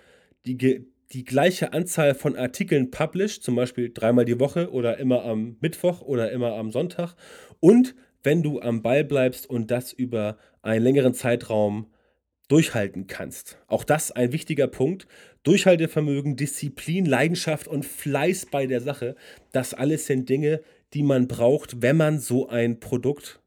die, 0.45 0.85
die 1.13 1.23
gleiche 1.23 1.73
Anzahl 1.73 2.15
von 2.15 2.35
Artikeln 2.35 2.91
published, 2.91 3.43
zum 3.43 3.55
Beispiel 3.55 3.91
dreimal 3.93 4.25
die 4.25 4.39
Woche 4.39 4.71
oder 4.71 4.97
immer 4.97 5.23
am 5.23 5.57
Mittwoch 5.61 6.01
oder 6.01 6.31
immer 6.31 6.55
am 6.55 6.71
Sonntag. 6.71 7.15
Und 7.59 7.95
wenn 8.23 8.43
du 8.43 8.59
am 8.59 8.81
Ball 8.81 9.03
bleibst 9.03 9.49
und 9.49 9.71
das 9.71 9.93
über 9.93 10.37
einen 10.61 10.83
längeren 10.83 11.13
Zeitraum 11.13 11.87
durchhalten 12.49 13.07
kannst. 13.07 13.57
Auch 13.67 13.83
das 13.83 14.11
ein 14.11 14.31
wichtiger 14.31 14.67
Punkt. 14.67 15.07
Durchhaltevermögen, 15.43 16.35
Disziplin, 16.35 17.05
Leidenschaft 17.05 17.67
und 17.67 17.85
Fleiß 17.85 18.47
bei 18.47 18.67
der 18.67 18.81
Sache. 18.81 19.15
Das 19.51 19.73
alles 19.73 20.07
sind 20.07 20.29
Dinge, 20.29 20.61
die 20.93 21.03
man 21.03 21.27
braucht, 21.27 21.81
wenn 21.81 21.97
man 21.97 22.19
so 22.19 22.47
ein 22.47 22.79
Produkt, 22.79 23.41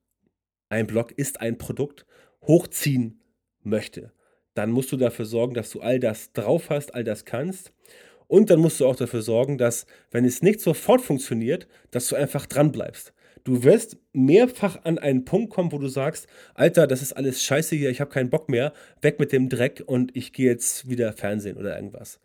ein 0.69 0.87
Blog 0.87 1.13
ist 1.13 1.41
ein 1.41 1.59
Produkt, 1.59 2.07
hochziehen 2.43 3.21
möchte 3.63 4.13
dann 4.55 4.71
musst 4.71 4.93
du 4.93 4.97
dafür 4.97 5.25
sorgen, 5.25 5.55
dass 5.55 5.71
du 5.71 5.81
all 5.81 6.01
das 6.01 6.33
drauf 6.33 6.71
hast, 6.71 6.95
all 6.95 7.05
das 7.05 7.25
kannst. 7.25 7.73
Und 8.27 8.51
dann 8.51 8.61
musst 8.61 8.79
du 8.81 8.87
auch 8.87 8.97
dafür 8.97 9.23
sorgen, 9.23 9.59
dass, 9.59 9.87
wenn 10.11 10.25
es 10.25 10.43
nicht 10.43 10.61
sofort 10.61 11.01
funktioniert, 11.01 11.67
dass 11.91 12.09
du 12.09 12.17
einfach 12.17 12.47
dran 12.47 12.71
bleibst. 12.71 13.13
Du 13.45 13.65
wirst 13.65 13.97
mehrfach 14.13 14.85
an 14.85 14.99
einen 14.99 15.25
Punkt 15.25 15.53
kommen, 15.53 15.73
wo 15.73 15.79
du 15.79 15.89
sagst, 15.89 16.27
Alter, 16.55 16.87
das 16.87 17.03
ist 17.03 17.13
alles 17.13 17.43
scheiße 17.43 17.75
hier, 17.75 17.91
ich 17.91 18.01
habe 18.01 18.11
keinen 18.11 18.31
Bock 18.31 18.49
mehr, 18.49 18.73
weg 19.01 19.19
mit 19.19 19.33
dem 19.33 19.49
Dreck 19.49 19.83
und 19.87 20.15
ich 20.17 20.33
gehe 20.33 20.51
jetzt 20.51 20.89
wieder 20.89 21.13
Fernsehen 21.13 21.57
oder 21.57 21.75
irgendwas. 21.75 22.21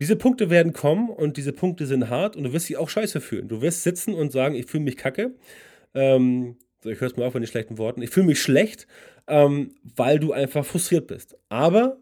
Diese 0.00 0.16
Punkte 0.16 0.50
werden 0.50 0.72
kommen 0.72 1.08
und 1.08 1.36
diese 1.36 1.52
Punkte 1.52 1.86
sind 1.86 2.10
hart 2.10 2.36
und 2.36 2.44
du 2.44 2.52
wirst 2.52 2.68
dich 2.68 2.76
auch 2.76 2.88
scheiße 2.88 3.20
fühlen. 3.20 3.48
Du 3.48 3.62
wirst 3.62 3.82
sitzen 3.82 4.14
und 4.14 4.32
sagen, 4.32 4.54
ich 4.54 4.66
fühle 4.66 4.84
mich 4.84 4.96
kacke. 4.96 5.34
Ähm, 5.94 6.56
so, 6.86 6.92
ich 6.92 7.00
höre 7.00 7.08
es 7.08 7.16
mal 7.16 7.26
auf 7.26 7.32
von 7.32 7.42
den 7.42 7.48
schlechten 7.48 7.78
Worten. 7.78 8.00
Ich 8.00 8.10
fühle 8.10 8.26
mich 8.26 8.40
schlecht, 8.40 8.86
ähm, 9.26 9.74
weil 9.82 10.20
du 10.20 10.32
einfach 10.32 10.64
frustriert 10.64 11.08
bist. 11.08 11.36
Aber 11.48 11.98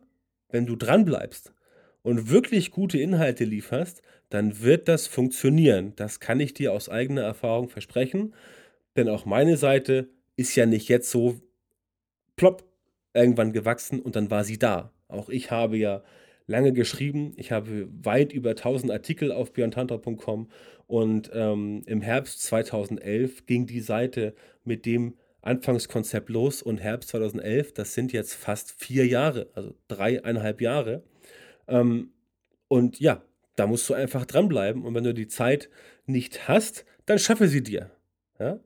wenn 0.51 0.67
du 0.67 0.77
dran 0.77 1.07
bleibst 1.07 1.55
und 2.03 2.29
wirklich 2.29 2.71
gute 2.71 2.99
Inhalte 2.99 3.45
lieferst, 3.45 4.03
dann 4.29 4.61
wird 4.61 4.89
das 4.89 5.07
funktionieren. 5.07 5.95
Das 5.97 6.21
kann 6.21 6.39
ich 6.39 6.53
dir 6.53 6.73
aus 6.73 6.91
eigener 6.91 7.23
Erfahrung 7.23 7.71
versprechen. 7.71 8.35
Denn 8.95 9.09
auch 9.09 9.25
meine 9.25 9.57
Seite 9.57 10.11
ist 10.37 10.55
ja 10.55 10.67
nicht 10.67 10.89
jetzt 10.89 11.11
so 11.11 11.41
plopp 12.37 12.65
irgendwann 13.15 13.53
gewachsen 13.53 14.01
und 14.01 14.17
dann 14.17 14.31
war 14.31 14.45
sie 14.45 14.59
da. 14.59 14.93
Auch 15.09 15.31
ich 15.31 15.51
habe 15.51 15.79
ja 15.79 16.03
lange 16.47 16.73
geschrieben. 16.73 17.33
Ich 17.37 17.53
habe 17.53 17.89
weit 18.03 18.33
über 18.33 18.51
1000 18.51 18.93
Artikel 18.93 19.33
auf 19.33 19.53
björntantra.com 19.53 20.49
und 20.87 21.31
ähm, 21.33 21.83
im 21.87 22.03
Herbst 22.03 22.43
2011 22.43 23.47
ging 23.47 23.67
die 23.67 23.81
Seite 23.81 24.35
mit 24.65 24.87
dem 24.87 25.15
Anfangskonzept 25.43 26.31
los 26.31 26.63
und 26.63 26.79
Herbst 26.79 27.11
2011, 27.11 27.75
das 27.75 27.95
sind 27.95 28.13
jetzt 28.13 28.35
fast 28.35 28.73
vier 28.73 29.07
Jahre, 29.07 29.49
also 29.55 29.75
dreieinhalb 29.89 30.61
Jahre. 30.61 31.03
Ähm, 31.69 32.11
und 32.69 32.99
ja, 32.99 33.23
da 33.57 33.67
musst 33.67 33.89
du 33.89 33.95
einfach 33.95 34.25
dranbleiben 34.25 34.85
und 34.85 34.95
wenn 34.95 35.05
du 35.05 35.15
die 35.15 35.29
Zeit 35.29 35.69
nicht 36.07 36.49
hast, 36.49 36.85
dann 37.07 37.19
schaffe 37.19 37.49
sie 37.49 37.63
dir. 37.63 37.91
Ja? 38.39 38.59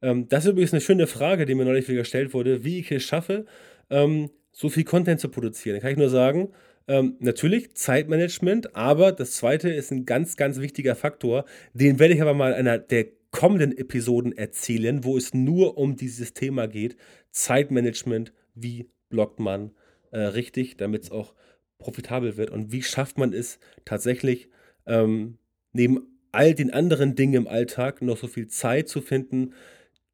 Ähm, 0.00 0.28
das 0.28 0.44
ist 0.44 0.52
übrigens 0.52 0.72
eine 0.72 0.80
schöne 0.80 1.06
Frage, 1.06 1.44
die 1.44 1.54
mir 1.54 1.64
neulich 1.64 1.86
wieder 1.88 1.98
gestellt 1.98 2.32
wurde, 2.34 2.64
wie 2.64 2.80
ich 2.80 2.90
es 2.90 3.02
schaffe, 3.02 3.44
ähm, 3.90 4.30
so 4.52 4.68
viel 4.68 4.84
Content 4.84 5.20
zu 5.20 5.28
produzieren. 5.28 5.76
Da 5.76 5.80
kann 5.80 5.92
ich 5.92 5.98
nur 5.98 6.10
sagen, 6.10 6.52
ähm, 6.88 7.16
natürlich 7.20 7.74
Zeitmanagement, 7.74 8.74
aber 8.74 9.12
das 9.12 9.32
zweite 9.32 9.70
ist 9.70 9.92
ein 9.92 10.04
ganz, 10.04 10.36
ganz 10.36 10.60
wichtiger 10.60 10.94
Faktor. 10.94 11.44
Den 11.74 11.98
werde 11.98 12.14
ich 12.14 12.22
aber 12.22 12.34
mal 12.34 12.52
in 12.52 12.58
einer 12.58 12.78
der 12.78 13.06
kommenden 13.30 13.76
Episoden 13.76 14.36
erzählen, 14.36 15.04
wo 15.04 15.16
es 15.16 15.32
nur 15.32 15.78
um 15.78 15.96
dieses 15.96 16.34
Thema 16.34 16.66
geht. 16.68 16.96
Zeitmanagement, 17.30 18.32
wie 18.54 18.88
blockt 19.08 19.40
man 19.40 19.72
äh, 20.10 20.18
richtig, 20.18 20.76
damit 20.76 21.04
es 21.04 21.10
auch 21.10 21.34
profitabel 21.78 22.36
wird 22.36 22.50
und 22.50 22.72
wie 22.72 22.82
schafft 22.82 23.18
man 23.18 23.32
es 23.32 23.58
tatsächlich 23.84 24.48
ähm, 24.86 25.38
neben 25.72 26.20
all 26.30 26.54
den 26.54 26.72
anderen 26.72 27.14
Dingen 27.14 27.34
im 27.34 27.48
Alltag 27.48 28.02
noch 28.02 28.16
so 28.16 28.28
viel 28.28 28.48
Zeit 28.48 28.88
zu 28.88 29.00
finden, 29.00 29.52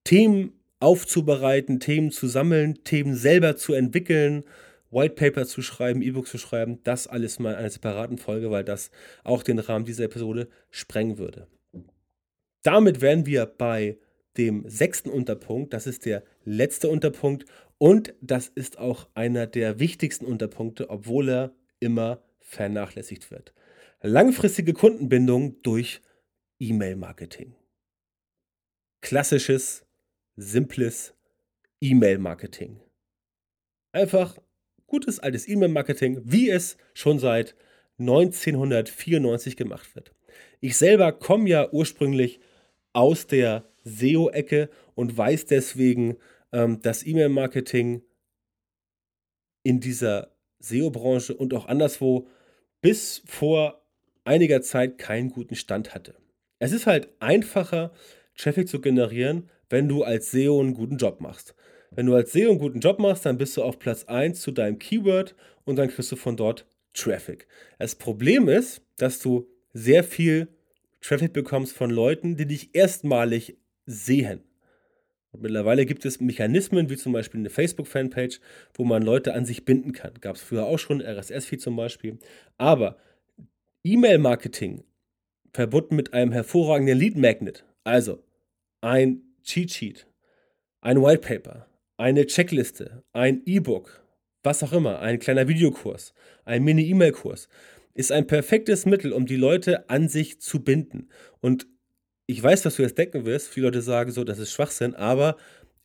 Themen 0.04 0.52
aufzubereiten, 0.80 1.80
Themen 1.80 2.10
zu 2.10 2.26
sammeln, 2.26 2.82
Themen 2.84 3.14
selber 3.14 3.56
zu 3.56 3.72
entwickeln, 3.72 4.44
White 4.90 5.14
Paper 5.14 5.46
zu 5.46 5.62
schreiben, 5.62 6.02
E-Books 6.02 6.30
zu 6.30 6.38
schreiben, 6.38 6.82
das 6.84 7.06
alles 7.06 7.38
mal 7.38 7.52
in 7.52 7.56
einer 7.58 7.70
separaten 7.70 8.18
Folge, 8.18 8.50
weil 8.50 8.64
das 8.64 8.90
auch 9.24 9.42
den 9.42 9.58
Rahmen 9.58 9.84
dieser 9.84 10.04
Episode 10.04 10.48
sprengen 10.70 11.18
würde. 11.18 11.46
Damit 12.62 13.00
wären 13.00 13.26
wir 13.26 13.46
bei 13.46 13.98
dem 14.36 14.68
sechsten 14.68 15.10
Unterpunkt. 15.10 15.72
Das 15.72 15.86
ist 15.86 16.06
der 16.06 16.22
letzte 16.44 16.88
Unterpunkt 16.88 17.44
und 17.78 18.14
das 18.20 18.48
ist 18.48 18.78
auch 18.78 19.08
einer 19.14 19.46
der 19.46 19.78
wichtigsten 19.78 20.24
Unterpunkte, 20.24 20.90
obwohl 20.90 21.28
er 21.28 21.54
immer 21.80 22.22
vernachlässigt 22.40 23.30
wird. 23.30 23.52
Langfristige 24.00 24.72
Kundenbindung 24.72 25.60
durch 25.62 26.00
E-Mail-Marketing. 26.60 27.54
Klassisches, 29.00 29.84
simples 30.36 31.14
E-Mail-Marketing. 31.80 32.80
Einfach 33.92 34.38
gutes 34.88 35.20
altes 35.20 35.46
E-Mail-Marketing, 35.46 36.20
wie 36.24 36.50
es 36.50 36.76
schon 36.94 37.20
seit 37.20 37.54
1994 37.98 39.56
gemacht 39.56 39.94
wird. 39.94 40.12
Ich 40.60 40.76
selber 40.76 41.12
komme 41.12 41.48
ja 41.48 41.70
ursprünglich 41.70 42.40
aus 42.92 43.28
der 43.28 43.64
SEO-Ecke 43.84 44.70
und 44.96 45.16
weiß 45.16 45.46
deswegen, 45.46 46.16
ähm, 46.52 46.82
dass 46.82 47.06
E-Mail-Marketing 47.06 48.02
in 49.62 49.80
dieser 49.80 50.32
SEO-Branche 50.58 51.34
und 51.34 51.54
auch 51.54 51.66
anderswo 51.66 52.26
bis 52.80 53.22
vor 53.26 53.84
einiger 54.24 54.62
Zeit 54.62 54.98
keinen 54.98 55.30
guten 55.30 55.54
Stand 55.54 55.94
hatte. 55.94 56.14
Es 56.58 56.72
ist 56.72 56.86
halt 56.86 57.08
einfacher, 57.20 57.92
Traffic 58.36 58.68
zu 58.68 58.80
generieren, 58.80 59.48
wenn 59.68 59.88
du 59.88 60.02
als 60.02 60.30
SEO 60.30 60.60
einen 60.60 60.74
guten 60.74 60.96
Job 60.96 61.20
machst. 61.20 61.54
Wenn 61.90 62.06
du 62.06 62.14
als 62.14 62.32
SEO 62.32 62.50
einen 62.50 62.58
guten 62.58 62.80
Job 62.80 62.98
machst, 62.98 63.24
dann 63.26 63.38
bist 63.38 63.56
du 63.56 63.62
auf 63.62 63.78
Platz 63.78 64.04
1 64.04 64.40
zu 64.40 64.50
deinem 64.50 64.78
Keyword 64.78 65.34
und 65.64 65.76
dann 65.76 65.88
kriegst 65.88 66.12
du 66.12 66.16
von 66.16 66.36
dort 66.36 66.66
Traffic. 66.92 67.46
Das 67.78 67.94
Problem 67.94 68.48
ist, 68.48 68.82
dass 68.96 69.20
du 69.20 69.48
sehr 69.72 70.04
viel 70.04 70.48
Traffic 71.00 71.32
bekommst 71.32 71.72
von 71.72 71.90
Leuten, 71.90 72.36
die 72.36 72.46
dich 72.46 72.74
erstmalig 72.74 73.56
sehen. 73.86 74.42
Und 75.30 75.42
mittlerweile 75.42 75.86
gibt 75.86 76.04
es 76.04 76.20
Mechanismen, 76.20 76.90
wie 76.90 76.96
zum 76.96 77.12
Beispiel 77.12 77.40
eine 77.40 77.50
Facebook-Fanpage, 77.50 78.40
wo 78.74 78.84
man 78.84 79.02
Leute 79.02 79.34
an 79.34 79.44
sich 79.44 79.64
binden 79.64 79.92
kann. 79.92 80.14
Gab 80.20 80.36
es 80.36 80.42
früher 80.42 80.66
auch 80.66 80.78
schon, 80.78 81.00
RSS-Feed 81.00 81.60
zum 81.60 81.76
Beispiel. 81.76 82.18
Aber 82.56 82.96
E-Mail-Marketing 83.84 84.84
verbunden 85.52 85.96
mit 85.96 86.12
einem 86.14 86.32
hervorragenden 86.32 86.98
Lead-Magnet, 86.98 87.64
also 87.84 88.22
ein 88.80 89.22
Cheat-Sheet, 89.42 90.06
ein 90.80 91.02
White 91.02 91.20
Paper, 91.20 91.66
eine 91.98 92.26
Checkliste, 92.26 93.02
ein 93.12 93.42
E-Book, 93.44 94.02
was 94.42 94.62
auch 94.62 94.72
immer, 94.72 95.00
ein 95.00 95.18
kleiner 95.18 95.48
Videokurs, 95.48 96.14
ein 96.44 96.64
Mini-E-Mail-Kurs, 96.64 97.48
ist 97.94 98.12
ein 98.12 98.26
perfektes 98.26 98.86
Mittel, 98.86 99.12
um 99.12 99.26
die 99.26 99.36
Leute 99.36 99.90
an 99.90 100.08
sich 100.08 100.40
zu 100.40 100.62
binden. 100.62 101.08
Und 101.40 101.66
ich 102.26 102.42
weiß, 102.42 102.64
was 102.64 102.76
du 102.76 102.82
jetzt 102.82 102.96
denken 102.96 103.26
wirst. 103.26 103.48
Viele 103.48 103.66
Leute 103.66 103.82
sagen 103.82 104.12
so, 104.12 104.22
das 104.22 104.38
ist 104.38 104.52
Schwachsinn, 104.52 104.94
aber 104.94 105.36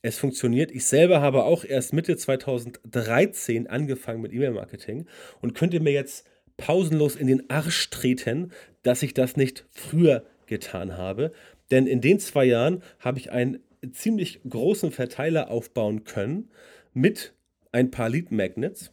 es 0.02 0.18
funktioniert. 0.18 0.70
Ich 0.70 0.84
selber 0.84 1.20
habe 1.20 1.44
auch 1.44 1.64
erst 1.64 1.92
Mitte 1.92 2.16
2013 2.16 3.66
angefangen 3.66 4.22
mit 4.22 4.32
E-Mail-Marketing 4.32 5.06
und 5.40 5.54
könnte 5.54 5.80
mir 5.80 5.92
jetzt 5.92 6.26
pausenlos 6.56 7.16
in 7.16 7.26
den 7.26 7.50
Arsch 7.50 7.90
treten, 7.90 8.52
dass 8.82 9.02
ich 9.02 9.14
das 9.14 9.36
nicht 9.36 9.66
früher 9.70 10.24
getan 10.46 10.96
habe. 10.96 11.32
Denn 11.72 11.88
in 11.88 12.00
den 12.00 12.20
zwei 12.20 12.44
Jahren 12.44 12.82
habe 13.00 13.18
ich 13.18 13.32
einen 13.32 13.58
ziemlich 13.92 14.40
großen 14.48 14.92
Verteiler 14.92 15.50
aufbauen 15.50 16.04
können 16.04 16.50
mit 16.92 17.34
ein 17.72 17.90
paar 17.90 18.08
Lead 18.08 18.30
Magnets 18.30 18.92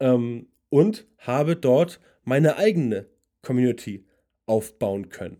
ähm, 0.00 0.48
und 0.68 1.06
habe 1.18 1.56
dort 1.56 2.00
meine 2.24 2.56
eigene 2.56 3.06
Community 3.42 4.04
aufbauen 4.46 5.08
können 5.08 5.38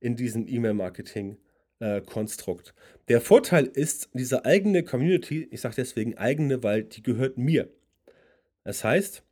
in 0.00 0.16
diesem 0.16 0.46
E-Mail-Marketing-Konstrukt. 0.46 2.68
Äh, 2.68 2.72
Der 3.08 3.20
Vorteil 3.20 3.66
ist, 3.66 4.10
diese 4.12 4.44
eigene 4.44 4.84
Community, 4.84 5.48
ich 5.50 5.60
sage 5.60 5.74
deswegen 5.76 6.16
eigene, 6.16 6.62
weil 6.62 6.84
die 6.84 7.02
gehört 7.02 7.38
mir. 7.38 7.68
Das 8.64 8.84
heißt, 8.84 9.24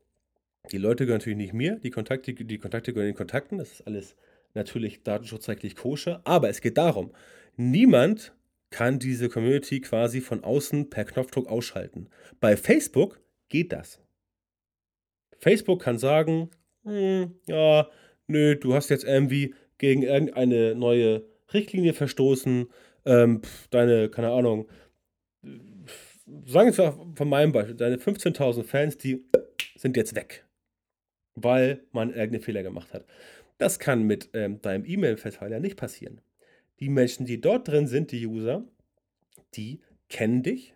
die 0.72 0.78
Leute 0.78 1.05
gehören 1.05 1.18
natürlich 1.18 1.39
nicht 1.39 1.53
mir, 1.53 1.76
die 1.76 1.91
Kontakte, 1.91 2.35
die 2.35 2.59
Kontakte 2.59 2.93
gehören 2.93 3.11
den 3.11 3.16
Kontakten, 3.16 3.59
das 3.59 3.72
ist 3.72 3.87
alles 3.87 4.16
natürlich 4.55 5.03
datenschutzrechtlich 5.03 5.76
koscher, 5.76 6.20
aber 6.24 6.49
es 6.49 6.61
geht 6.61 6.78
darum, 6.78 7.12
niemand 7.57 8.32
kann 8.75 8.99
diese 8.99 9.29
Community 9.29 9.81
quasi 9.81 10.20
von 10.20 10.43
außen 10.43 10.91
per 10.91 11.05
Knopfdruck 11.05 11.47
ausschalten. 11.47 12.09
Bei 12.41 12.57
Facebook 12.57 13.20
geht 13.49 13.72
das. 13.72 14.01
Facebook 15.39 15.81
kann 15.81 15.97
sagen, 15.97 16.51
hm, 16.83 17.39
ja, 17.47 17.89
nö, 18.27 18.57
du 18.57 18.75
hast 18.75 18.91
jetzt 18.91 19.05
irgendwie 19.05 19.55
gegen 19.79 20.03
irgendeine 20.03 20.75
neue 20.75 21.25
Richtlinie 21.53 21.93
verstoßen, 21.93 22.66
ähm, 23.05 23.43
deine, 23.70 24.09
keine 24.09 24.33
Ahnung, 24.33 24.68
sagen 26.45 26.77
wir 26.77 27.14
von 27.14 27.29
meinem 27.29 27.53
Beispiel, 27.53 27.77
deine 27.77 27.99
15.000 27.99 28.64
Fans, 28.64 28.99
die 28.99 29.25
sind 29.77 29.97
jetzt 29.97 30.16
weg, 30.16 30.45
weil 31.37 31.85
man 31.93 32.09
irgendeinen 32.09 32.43
Fehler 32.43 32.64
gemacht 32.64 32.93
hat. 32.93 33.07
Das 33.59 33.79
kann 33.79 34.03
mit 34.03 34.31
ähm, 34.33 34.61
deinem 34.62 34.85
E-Mail-Verteiler 34.85 35.61
nicht 35.61 35.77
passieren 35.77 36.20
die 36.85 36.91
Menschen, 36.91 37.24
die 37.24 37.41
dort 37.41 37.66
drin 37.66 37.87
sind, 37.87 38.12
die 38.12 38.26
User, 38.26 38.62
die 39.55 39.80
kennen 40.11 40.43
dich, 40.43 40.74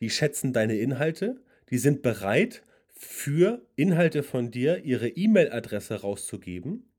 die 0.00 0.08
schätzen 0.08 0.54
deine 0.54 0.78
Inhalte, 0.78 1.42
die 1.68 1.76
sind 1.76 2.00
bereit, 2.00 2.62
für 2.94 3.60
Inhalte 3.76 4.22
von 4.22 4.50
dir 4.50 4.82
ihre 4.82 5.08
E-Mail-Adresse 5.08 6.00
rauszugeben, 6.00 6.90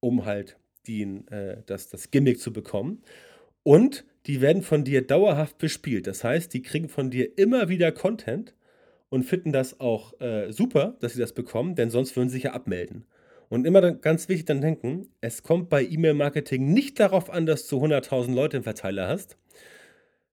um 0.00 0.26
halt 0.26 0.58
den, 0.86 1.26
äh, 1.28 1.62
das, 1.64 1.88
das 1.88 2.10
Gimmick 2.10 2.38
zu 2.38 2.52
bekommen. 2.52 3.02
Und 3.62 4.04
die 4.26 4.42
werden 4.42 4.60
von 4.60 4.84
dir 4.84 5.00
dauerhaft 5.00 5.56
bespielt. 5.56 6.06
Das 6.06 6.22
heißt, 6.22 6.52
die 6.52 6.60
kriegen 6.60 6.90
von 6.90 7.10
dir 7.10 7.38
immer 7.38 7.70
wieder 7.70 7.92
Content 7.92 8.54
und 9.08 9.22
finden 9.22 9.52
das 9.52 9.80
auch 9.80 10.20
äh, 10.20 10.52
super, 10.52 10.98
dass 11.00 11.14
sie 11.14 11.20
das 11.20 11.32
bekommen, 11.32 11.76
denn 11.76 11.88
sonst 11.88 12.14
würden 12.14 12.28
sie 12.28 12.34
sich 12.34 12.42
ja 12.42 12.52
abmelden. 12.52 13.06
Und 13.48 13.66
immer 13.66 13.80
dann, 13.80 14.00
ganz 14.00 14.28
wichtig 14.28 14.46
dann 14.46 14.60
denken, 14.60 15.08
es 15.20 15.42
kommt 15.42 15.68
bei 15.68 15.84
E-Mail-Marketing 15.84 16.72
nicht 16.72 17.00
darauf 17.00 17.30
an, 17.30 17.46
dass 17.46 17.68
du 17.68 17.82
100.000 17.84 18.34
Leute 18.34 18.58
im 18.58 18.62
Verteiler 18.62 19.08
hast. 19.08 19.36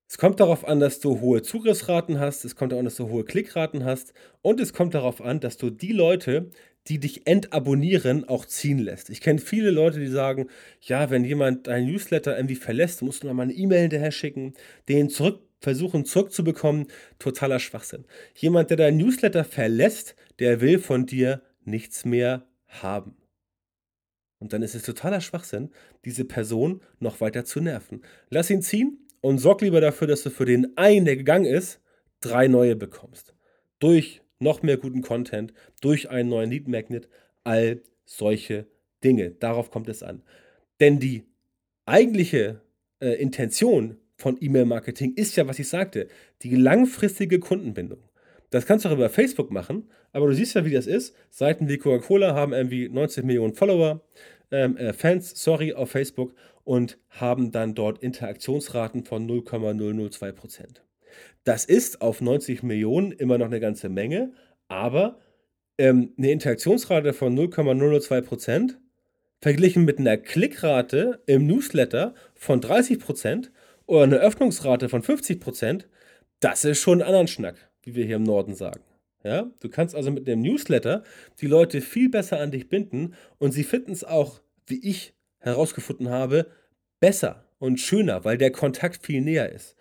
Es 0.08 0.18
kommt 0.18 0.42
darauf 0.42 0.68
an, 0.68 0.82
dass 0.82 1.00
du 1.00 1.22
hohe 1.22 1.42
Zugriffsraten 1.42 2.20
hast, 2.20 2.44
es 2.44 2.58
kommt 2.58 2.74
darauf 2.74 2.82
an, 2.82 2.86
dass 2.86 2.98
du 2.98 3.08
hohe 3.08 3.24
Klickraten 3.24 3.86
hast 3.86 4.14
und 4.42 4.60
es 4.60 4.74
kommt 4.74 4.94
darauf 4.94 5.22
an, 5.22 5.40
dass 5.40 5.56
du 5.56 5.70
die 5.70 5.94
Leute, 5.94 6.50
die 6.88 7.00
dich 7.00 7.28
entabonnieren, 7.28 8.28
auch 8.28 8.46
ziehen 8.46 8.80
lässt. 8.80 9.10
Ich 9.10 9.22
kenne 9.22 9.40
viele 9.40 9.72
Leute, 9.72 10.00
die 10.00 10.08
sagen, 10.08 10.48
ja, 10.82 11.10
wenn 11.10 11.24
jemand 11.24 11.68
dein 11.68 11.86
Newsletter 11.86 12.36
irgendwie 12.36 12.56
verlässt, 12.56 13.02
musst 13.04 13.24
du 13.24 13.28
noch 13.28 13.34
mal 13.34 13.44
eine 13.44 13.54
E-Mail 13.54 13.84
hinterher 13.84 14.12
schicken, 14.12 14.54
den 14.90 15.10
zurück 15.10 15.40
versuchen 15.62 16.06
zurückzubekommen, 16.06 16.88
totaler 17.20 17.60
Schwachsinn. 17.60 18.06
Jemand, 18.36 18.70
der 18.70 18.78
dein 18.78 18.98
Newsletter 18.98 19.44
verlässt, 19.44 20.16
der 20.40 20.60
will 20.60 20.80
von 20.80 21.06
dir 21.06 21.42
nichts 21.64 22.04
mehr 22.04 22.48
haben. 22.72 23.16
Und 24.40 24.54
dann 24.54 24.64
ist 24.64 24.74
es 24.74 24.84
totaler 24.84 25.22
Schwachsinn, 25.22 25.70
diese 26.04 26.26
Person 26.26 26.82
noch 27.00 27.22
weiter 27.22 27.46
zu 27.46 27.62
nerven. 27.62 28.02
Lass 28.30 28.50
ihn 28.50 28.64
ziehen 28.64 29.08
und 29.22 29.38
sorg 29.38 29.62
lieber 29.62 29.82
dafür, 29.82 30.08
dass 30.08 30.24
du 30.24 30.32
für 30.32 30.46
den 30.46 30.76
einen, 30.78 31.06
der 31.06 31.16
gegangen 31.16 31.46
ist, 31.46 31.80
drei 32.22 32.48
neue 32.48 32.76
bekommst. 32.76 33.36
Durch 33.80 34.22
noch 34.40 34.64
mehr 34.64 34.78
guten 34.78 35.04
Content, 35.04 35.54
durch 35.82 36.10
einen 36.10 36.30
neuen 36.30 36.50
Lead 36.50 36.68
Magnet, 36.68 37.08
all 37.44 37.84
solche 38.06 38.68
Dinge. 39.04 39.32
Darauf 39.32 39.70
kommt 39.70 39.90
es 39.90 40.02
an. 40.02 40.24
Denn 40.80 41.00
die 41.00 41.26
eigentliche 41.86 42.62
äh, 43.00 43.22
Intention 43.22 43.98
von 44.16 44.38
E-Mail-Marketing 44.40 45.14
ist 45.16 45.36
ja, 45.36 45.48
was 45.48 45.60
ich 45.60 45.70
sagte, 45.70 46.08
die 46.42 46.56
langfristige 46.56 47.40
Kundenbindung. 47.40 48.04
Das 48.52 48.66
kannst 48.66 48.86
du 48.86 48.90
auch 48.90 48.94
über 48.94 49.10
Facebook 49.10 49.50
machen, 49.50 49.90
aber 50.12 50.28
du 50.28 50.36
siehst 50.36 50.56
ja, 50.56 50.66
wie 50.66 50.74
das 50.74 50.86
ist. 50.86 51.16
Seiten 51.30 51.70
wie 51.70 51.78
Coca-Cola 51.78 52.36
haben 52.36 52.54
irgendwie 52.54 52.90
90 52.90 53.24
Millionen 53.24 53.54
Follower, 53.54 54.02
ähm, 54.52 54.76
äh, 54.78 54.94
Fans, 54.94 55.42
sorry, 55.42 55.74
auf 55.74 55.92
Facebook 55.92 56.36
und 56.66 57.00
haben 57.10 57.52
dann 57.52 57.74
dort 57.76 58.04
Interaktionsraten 58.04 59.06
von 59.06 59.26
0,002 59.26 60.32
Prozent. 60.34 60.84
Das 61.46 61.66
ist 61.66 62.02
auf 62.02 62.20
90 62.22 62.62
Millionen 62.62 63.14
immer 63.14 63.38
noch 63.38 63.48
eine 63.48 63.62
ganze 63.62 63.88
Menge, 63.88 64.34
aber 64.68 65.20
ähm, 65.78 66.14
eine 66.18 66.32
Interaktionsrate 66.32 67.14
von 67.14 67.34
0,002 67.34 68.22
Prozent 68.22 68.80
verglichen 69.42 69.86
mit 69.86 69.98
einer 69.98 70.18
Klickrate 70.18 71.24
im 71.26 71.48
Newsletter 71.48 72.14
von 72.36 72.60
30 72.60 73.00
Prozent 73.00 73.52
oder 73.86 74.04
eine 74.04 74.18
Öffnungsrate 74.18 74.90
von 74.90 75.02
50 75.02 75.40
Prozent, 75.40 75.88
das 76.42 76.66
ist 76.66 76.80
schon 76.80 77.02
ein 77.02 77.08
anderen 77.08 77.28
Schnack, 77.28 77.71
wie 77.84 77.96
wir 77.96 78.06
hier 78.06 78.18
im 78.18 78.24
Norden 78.24 78.56
sagen. 78.56 78.82
Ja, 79.24 79.52
du 79.60 79.70
kannst 79.70 79.96
also 79.96 80.10
mit 80.10 80.28
einem 80.28 80.42
Newsletter 80.42 81.04
die 81.40 81.48
Leute 81.48 81.82
viel 81.82 82.10
besser 82.10 82.40
an 82.40 82.52
dich 82.52 82.70
binden 82.70 83.14
und 83.38 83.52
sie 83.52 83.64
finden 83.64 83.92
es 83.92 84.04
auch, 84.04 84.42
wie 84.66 84.84
ich 84.88 85.14
herausgefunden 85.40 86.10
habe, 86.10 86.48
besser 87.00 87.46
und 87.60 87.80
schöner, 87.80 88.26
weil 88.26 88.38
der 88.38 88.52
Kontakt 88.52 89.06
viel 89.06 89.22
näher 89.22 89.52
ist. 89.52 89.76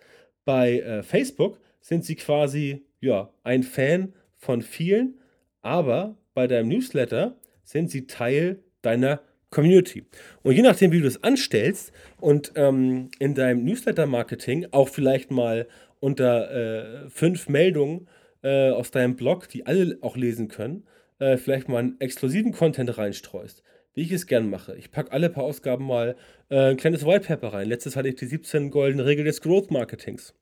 Bei 0.45 0.79
äh, 0.79 1.03
Facebook 1.03 1.59
sind 1.79 2.05
sie 2.05 2.15
quasi 2.15 2.85
ja, 2.99 3.33
ein 3.43 3.63
Fan 3.63 4.13
von 4.37 4.61
vielen, 4.61 5.19
aber 5.61 6.17
bei 6.33 6.47
deinem 6.47 6.69
Newsletter 6.69 7.35
sind 7.63 7.89
sie 7.89 8.05
Teil 8.05 8.63
deiner 8.81 9.21
Community. 9.49 10.05
Und 10.43 10.53
je 10.53 10.61
nachdem, 10.61 10.91
wie 10.91 11.01
du 11.01 11.07
es 11.07 11.23
anstellst 11.23 11.91
und 12.19 12.53
ähm, 12.55 13.09
in 13.19 13.35
deinem 13.35 13.65
Newsletter-Marketing 13.65 14.67
auch 14.71 14.87
vielleicht 14.87 15.29
mal 15.29 15.67
unter 16.01 17.05
äh, 17.05 17.09
fünf 17.09 17.47
Meldungen 17.47 18.09
äh, 18.43 18.71
aus 18.71 18.91
deinem 18.91 19.15
Blog, 19.15 19.47
die 19.47 19.65
alle 19.65 19.97
auch 20.01 20.17
lesen 20.17 20.49
können, 20.49 20.83
äh, 21.19 21.37
vielleicht 21.37 21.69
mal 21.69 21.77
einen 21.77 21.99
exklusiven 22.01 22.51
Content 22.51 22.97
reinstreust, 22.97 23.63
wie 23.93 24.01
ich 24.01 24.11
es 24.11 24.27
gern 24.27 24.49
mache. 24.49 24.75
Ich 24.75 24.91
packe 24.91 25.13
alle 25.13 25.29
paar 25.29 25.45
Ausgaben 25.45 25.85
mal 25.85 26.15
äh, 26.49 26.71
ein 26.71 26.77
kleines 26.77 27.05
Whitepaper 27.05 27.53
rein. 27.53 27.69
Letztes 27.69 27.95
hatte 27.95 28.09
ich 28.09 28.15
die 28.15 28.25
17 28.25 28.71
goldenen 28.71 29.05
Regeln 29.05 29.25
des 29.25 29.41
Growth 29.41 29.71
Marketings. 29.71 30.33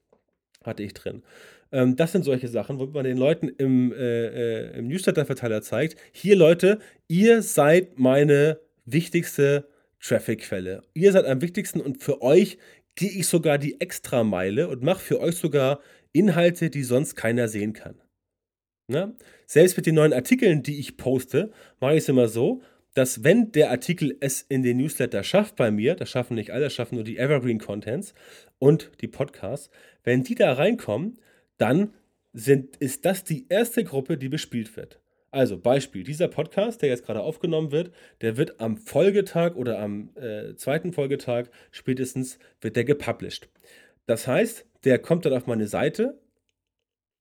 Hatte 0.63 0.83
ich 0.83 0.93
drin. 0.93 1.23
Ähm, 1.71 1.95
das 1.95 2.13
sind 2.13 2.23
solche 2.23 2.47
Sachen, 2.47 2.79
wo 2.79 2.85
man 2.87 3.03
den 3.03 3.17
Leuten 3.17 3.49
im, 3.49 3.91
äh, 3.91 3.97
äh, 3.97 4.77
im 4.77 4.87
Newsletter-Verteiler 4.87 5.61
zeigt: 5.61 5.97
Hier, 6.11 6.35
Leute, 6.35 6.79
ihr 7.07 7.41
seid 7.41 7.99
meine 7.99 8.59
wichtigste 8.85 9.67
Traffic-Quelle. 10.01 10.81
Ihr 10.93 11.11
seid 11.11 11.25
am 11.25 11.41
wichtigsten 11.41 11.81
und 11.81 12.01
für 12.01 12.21
euch 12.21 12.57
gehe 12.99 13.09
ich 13.09 13.27
sogar 13.27 13.57
die 13.57 13.79
Extrameile 13.79 14.67
und 14.67 14.83
mache 14.83 14.99
für 14.99 15.21
euch 15.21 15.35
sogar 15.37 15.79
Inhalte, 16.11 16.69
die 16.69 16.83
sonst 16.83 17.15
keiner 17.15 17.47
sehen 17.47 17.71
kann. 17.71 17.95
Ne? 18.89 19.15
Selbst 19.45 19.77
mit 19.77 19.85
den 19.85 19.95
neuen 19.95 20.11
Artikeln, 20.11 20.63
die 20.63 20.79
ich 20.79 20.97
poste, 20.97 21.49
mache 21.79 21.93
ich 21.93 21.99
es 21.99 22.09
immer 22.09 22.27
so, 22.27 22.61
dass 22.95 23.23
wenn 23.23 23.53
der 23.53 23.69
Artikel 23.69 24.17
es 24.19 24.41
in 24.41 24.63
den 24.63 24.77
Newsletter 24.77 25.23
schafft 25.23 25.55
bei 25.55 25.71
mir, 25.71 25.95
das 25.95 26.09
schaffen 26.09 26.35
nicht 26.35 26.51
alle, 26.51 26.65
das 26.65 26.73
schaffen 26.73 26.95
nur 26.95 27.05
die 27.05 27.17
Evergreen 27.17 27.59
Contents 27.59 28.13
und 28.57 28.91
die 28.99 29.07
Podcasts, 29.07 29.69
wenn 30.03 30.23
die 30.23 30.35
da 30.35 30.51
reinkommen, 30.51 31.19
dann 31.57 31.93
sind, 32.33 32.75
ist 32.77 33.05
das 33.05 33.23
die 33.23 33.45
erste 33.47 33.85
Gruppe, 33.85 34.17
die 34.17 34.27
bespielt 34.27 34.75
wird. 34.75 34.99
Also 35.31 35.59
Beispiel, 35.59 36.03
dieser 36.03 36.27
Podcast, 36.27 36.81
der 36.81 36.89
jetzt 36.89 37.05
gerade 37.05 37.21
aufgenommen 37.21 37.71
wird, 37.71 37.91
der 38.21 38.37
wird 38.37 38.59
am 38.59 38.77
Folgetag 38.77 39.55
oder 39.55 39.79
am 39.79 40.09
äh, 40.15 40.55
zweiten 40.55 40.91
Folgetag 40.91 41.45
spätestens 41.71 42.39
wird 42.61 42.75
der 42.75 42.83
gepublished. 42.83 43.47
Das 44.07 44.27
heißt, 44.27 44.65
der 44.85 44.97
kommt 44.99 45.25
dann 45.25 45.33
auf 45.33 45.45
meine 45.45 45.67
Seite 45.67 46.19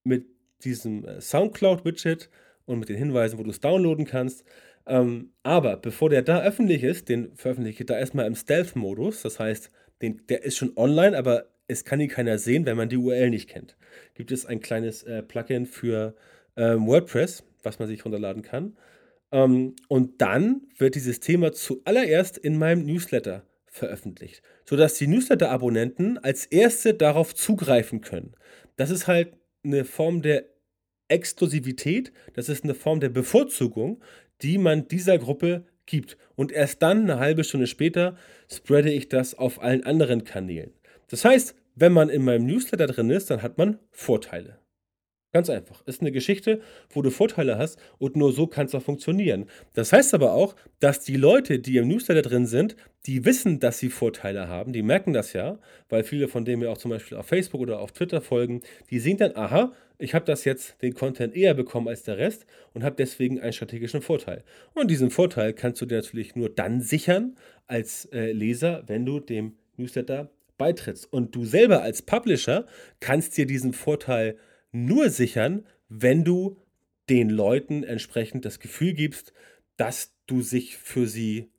mit 0.04 0.26
diesem 0.64 1.04
äh, 1.04 1.20
Soundcloud-Widget 1.20 2.30
und 2.64 2.78
mit 2.78 2.88
den 2.88 2.96
Hinweisen, 2.96 3.38
wo 3.38 3.42
du 3.42 3.50
es 3.50 3.60
downloaden 3.60 4.06
kannst. 4.06 4.44
Ähm, 4.86 5.32
aber 5.42 5.76
bevor 5.76 6.08
der 6.08 6.22
da 6.22 6.42
öffentlich 6.42 6.82
ist, 6.82 7.08
den 7.08 7.34
veröffentliche 7.36 7.82
ich 7.82 7.86
da 7.86 7.98
erstmal 7.98 8.26
im 8.26 8.34
Stealth-Modus. 8.34 9.22
Das 9.22 9.38
heißt, 9.38 9.70
den, 10.00 10.22
der 10.28 10.44
ist 10.44 10.56
schon 10.56 10.76
online, 10.76 11.16
aber 11.16 11.46
es 11.66 11.84
kann 11.84 12.00
ihn 12.00 12.08
keiner 12.08 12.38
sehen, 12.38 12.64
wenn 12.64 12.76
man 12.76 12.88
die 12.88 12.96
URL 12.96 13.30
nicht 13.30 13.50
kennt. 13.50 13.76
Gibt 14.14 14.32
es 14.32 14.46
ein 14.46 14.60
kleines 14.60 15.02
äh, 15.02 15.22
Plugin 15.22 15.66
für 15.66 16.14
ähm, 16.56 16.86
WordPress, 16.86 17.44
was 17.62 17.78
man 17.78 17.88
sich 17.88 18.04
runterladen 18.04 18.42
kann. 18.42 18.76
Ähm, 19.32 19.76
und 19.88 20.20
dann 20.20 20.62
wird 20.76 20.94
dieses 20.94 21.20
Thema 21.20 21.52
zuallererst 21.52 22.38
in 22.38 22.58
meinem 22.58 22.84
Newsletter 22.84 23.44
veröffentlicht, 23.66 24.42
sodass 24.64 24.94
die 24.94 25.06
Newsletter-Abonnenten 25.06 26.18
als 26.18 26.46
erste 26.46 26.94
darauf 26.94 27.34
zugreifen 27.34 28.00
können. 28.00 28.34
Das 28.76 28.90
ist 28.90 29.06
halt 29.06 29.34
eine 29.64 29.84
Form 29.84 30.22
der 30.22 30.44
Exklusivität, 31.08 32.12
das 32.34 32.48
ist 32.48 32.64
eine 32.64 32.74
Form 32.74 33.00
der 33.00 33.08
Bevorzugung, 33.08 34.02
die 34.42 34.58
man 34.58 34.88
dieser 34.88 35.18
Gruppe 35.18 35.64
gibt. 35.86 36.16
Und 36.36 36.52
erst 36.52 36.82
dann, 36.82 37.02
eine 37.02 37.18
halbe 37.18 37.44
Stunde 37.44 37.66
später, 37.66 38.16
spreade 38.50 38.92
ich 38.92 39.08
das 39.08 39.34
auf 39.34 39.60
allen 39.60 39.84
anderen 39.84 40.24
Kanälen. 40.24 40.72
Das 41.08 41.24
heißt, 41.24 41.54
wenn 41.74 41.92
man 41.92 42.08
in 42.08 42.24
meinem 42.24 42.46
Newsletter 42.46 42.86
drin 42.86 43.10
ist, 43.10 43.30
dann 43.30 43.42
hat 43.42 43.58
man 43.58 43.78
Vorteile. 43.90 44.57
Ganz 45.38 45.50
einfach. 45.50 45.86
Ist 45.86 46.00
eine 46.00 46.10
Geschichte, 46.10 46.60
wo 46.90 47.00
du 47.00 47.10
Vorteile 47.10 47.58
hast 47.58 47.78
und 47.98 48.16
nur 48.16 48.32
so 48.32 48.48
kann 48.48 48.66
es 48.66 48.74
auch 48.74 48.82
funktionieren. 48.82 49.46
Das 49.72 49.92
heißt 49.92 50.12
aber 50.14 50.32
auch, 50.32 50.56
dass 50.80 50.98
die 50.98 51.14
Leute, 51.14 51.60
die 51.60 51.76
im 51.76 51.86
Newsletter 51.86 52.22
drin 52.22 52.44
sind, 52.44 52.74
die 53.06 53.24
wissen, 53.24 53.60
dass 53.60 53.78
sie 53.78 53.88
Vorteile 53.88 54.48
haben, 54.48 54.72
die 54.72 54.82
merken 54.82 55.12
das 55.12 55.34
ja, 55.34 55.60
weil 55.90 56.02
viele 56.02 56.26
von 56.26 56.44
denen 56.44 56.58
mir 56.58 56.72
auch 56.72 56.78
zum 56.78 56.90
Beispiel 56.90 57.16
auf 57.16 57.26
Facebook 57.26 57.60
oder 57.60 57.78
auf 57.78 57.92
Twitter 57.92 58.20
folgen, 58.20 58.62
die 58.90 58.98
sehen 58.98 59.16
dann, 59.16 59.36
aha, 59.36 59.72
ich 59.98 60.12
habe 60.12 60.24
das 60.24 60.44
jetzt 60.44 60.82
den 60.82 60.94
Content 60.94 61.36
eher 61.36 61.54
bekommen 61.54 61.86
als 61.86 62.02
der 62.02 62.18
Rest 62.18 62.44
und 62.74 62.82
habe 62.82 62.96
deswegen 62.96 63.38
einen 63.38 63.52
strategischen 63.52 64.02
Vorteil. 64.02 64.42
Und 64.74 64.90
diesen 64.90 65.10
Vorteil 65.10 65.52
kannst 65.52 65.80
du 65.80 65.86
dir 65.86 65.98
natürlich 65.98 66.34
nur 66.34 66.48
dann 66.48 66.80
sichern 66.80 67.36
als 67.68 68.06
äh, 68.06 68.32
Leser, 68.32 68.82
wenn 68.88 69.06
du 69.06 69.20
dem 69.20 69.52
Newsletter 69.76 70.30
beitrittst. 70.56 71.12
Und 71.12 71.36
du 71.36 71.44
selber 71.44 71.82
als 71.82 72.02
Publisher 72.02 72.66
kannst 72.98 73.36
dir 73.36 73.46
diesen 73.46 73.72
Vorteil 73.72 74.36
nur 74.72 75.10
sichern, 75.10 75.66
wenn 75.88 76.24
du 76.24 76.56
den 77.08 77.30
Leuten 77.30 77.82
entsprechend 77.82 78.44
das 78.44 78.60
Gefühl 78.60 78.92
gibst, 78.92 79.32
dass 79.76 80.14
du 80.26 80.42
sich 80.42 80.76
für 80.76 81.06
sie, 81.06 81.50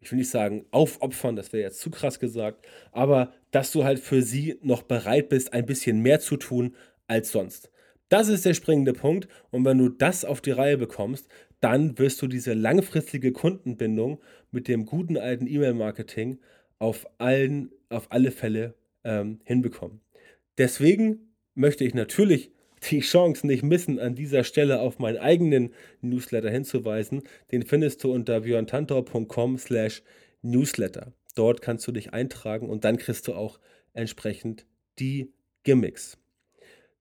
ich 0.00 0.12
will 0.12 0.18
nicht 0.18 0.30
sagen 0.30 0.66
aufopfern, 0.70 1.36
das 1.36 1.52
wäre 1.52 1.64
jetzt 1.64 1.80
zu 1.80 1.90
krass 1.90 2.20
gesagt, 2.20 2.66
aber 2.92 3.32
dass 3.50 3.72
du 3.72 3.84
halt 3.84 3.98
für 3.98 4.22
sie 4.22 4.58
noch 4.62 4.82
bereit 4.82 5.28
bist, 5.28 5.52
ein 5.52 5.66
bisschen 5.66 6.00
mehr 6.00 6.20
zu 6.20 6.36
tun 6.36 6.76
als 7.06 7.32
sonst. 7.32 7.70
Das 8.08 8.28
ist 8.28 8.44
der 8.44 8.54
springende 8.54 8.92
Punkt 8.92 9.26
und 9.50 9.64
wenn 9.64 9.78
du 9.78 9.88
das 9.88 10.24
auf 10.24 10.40
die 10.40 10.52
Reihe 10.52 10.78
bekommst, 10.78 11.26
dann 11.60 11.98
wirst 11.98 12.22
du 12.22 12.28
diese 12.28 12.52
langfristige 12.52 13.32
Kundenbindung 13.32 14.20
mit 14.52 14.68
dem 14.68 14.86
guten 14.86 15.16
alten 15.16 15.46
E-Mail-Marketing 15.46 16.38
auf, 16.78 17.06
auf 17.18 18.12
alle 18.12 18.30
Fälle 18.30 18.74
ähm, 19.02 19.40
hinbekommen. 19.44 20.00
Deswegen 20.58 21.35
möchte 21.56 21.84
ich 21.84 21.94
natürlich 21.94 22.52
die 22.90 23.00
Chance 23.00 23.46
nicht 23.46 23.64
missen, 23.64 23.98
an 23.98 24.14
dieser 24.14 24.44
Stelle 24.44 24.80
auf 24.80 24.98
meinen 24.98 25.18
eigenen 25.18 25.72
Newsletter 26.02 26.50
hinzuweisen. 26.50 27.22
Den 27.50 27.64
findest 27.64 28.04
du 28.04 28.12
unter 28.12 28.40
björntantor.com 28.40 29.58
slash 29.58 30.02
newsletter. 30.42 31.12
Dort 31.34 31.62
kannst 31.62 31.86
du 31.88 31.92
dich 31.92 32.12
eintragen 32.12 32.68
und 32.68 32.84
dann 32.84 32.98
kriegst 32.98 33.26
du 33.26 33.34
auch 33.34 33.58
entsprechend 33.94 34.66
die 34.98 35.32
Gimmicks. 35.64 36.18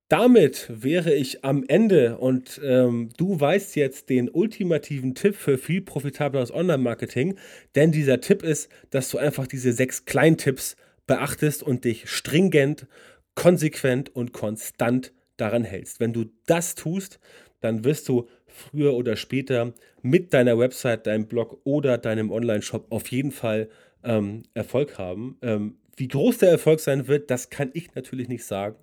damit 0.08 0.70
wäre 0.70 1.14
ich 1.14 1.44
am 1.44 1.64
Ende 1.68 2.18
und 2.20 2.62
ähm, 2.64 3.10
du 3.18 3.40
weißt 3.40 3.76
jetzt 3.76 4.10
den 4.10 4.30
ultimativen 4.30 5.16
Tipp 5.16 5.36
für 5.36 5.58
viel 5.58 5.82
profitableres 5.82 6.54
Online-Marketing, 6.54 7.38
denn 7.74 7.92
dieser 7.92 8.22
Tipp 8.22 8.44
ist, 8.44 8.70
dass 8.92 9.10
du 9.10 9.18
einfach 9.18 9.48
diese 9.48 9.74
sechs 9.74 10.06
Kleintipps 10.06 10.76
beachtest 11.08 11.64
und 11.64 11.86
dich 11.86 12.10
stringent, 12.10 12.88
konsequent 13.36 14.16
und 14.16 14.34
konstant 14.34 15.14
daran 15.38 15.64
hältst. 15.64 16.00
Wenn 16.00 16.14
du 16.14 16.26
das 16.46 16.76
tust, 16.76 17.20
dann 17.62 17.84
wirst 17.84 18.08
du 18.10 18.28
früher 18.48 18.94
oder 18.94 19.16
später 19.16 19.74
mit 20.02 20.34
deiner 20.34 20.58
Website, 20.58 21.08
deinem 21.08 21.28
Blog 21.28 21.60
oder 21.64 21.98
deinem 21.98 22.32
Online-Shop 22.32 22.88
auf 22.90 23.08
jeden 23.10 23.32
Fall 23.32 23.70
ähm, 24.04 24.44
Erfolg 24.54 24.98
haben. 24.98 25.38
Ähm, 25.42 25.78
wie 25.98 26.08
groß 26.08 26.40
der 26.40 26.52
Erfolg 26.52 26.80
sein 26.80 27.08
wird, 27.08 27.30
das 27.32 27.50
kann 27.50 27.72
ich 27.74 27.94
natürlich 27.96 28.28
nicht 28.28 28.46
sagen. 28.46 28.78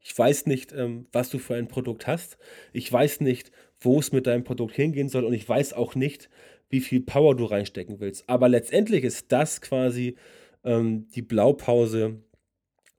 Ich 0.00 0.16
weiß 0.16 0.46
nicht, 0.46 0.72
ähm, 0.72 1.06
was 1.12 1.30
du 1.30 1.38
für 1.38 1.54
ein 1.54 1.68
Produkt 1.68 2.06
hast. 2.06 2.36
Ich 2.72 2.92
weiß 2.92 3.20
nicht, 3.20 3.50
wo 3.80 3.98
es 3.98 4.12
mit 4.12 4.26
deinem 4.26 4.44
Produkt 4.44 4.74
hingehen 4.74 5.08
soll 5.08 5.24
und 5.24 5.32
ich 5.32 5.48
weiß 5.48 5.72
auch 5.72 5.94
nicht, 5.94 6.28
wie 6.68 6.80
viel 6.80 7.00
Power 7.00 7.36
du 7.36 7.44
reinstecken 7.44 8.00
willst. 8.00 8.28
Aber 8.28 8.48
letztendlich 8.48 9.04
ist 9.04 9.32
das 9.32 9.60
quasi 9.60 10.16
ähm, 10.64 11.06
die 11.14 11.22
Blaupause, 11.22 12.18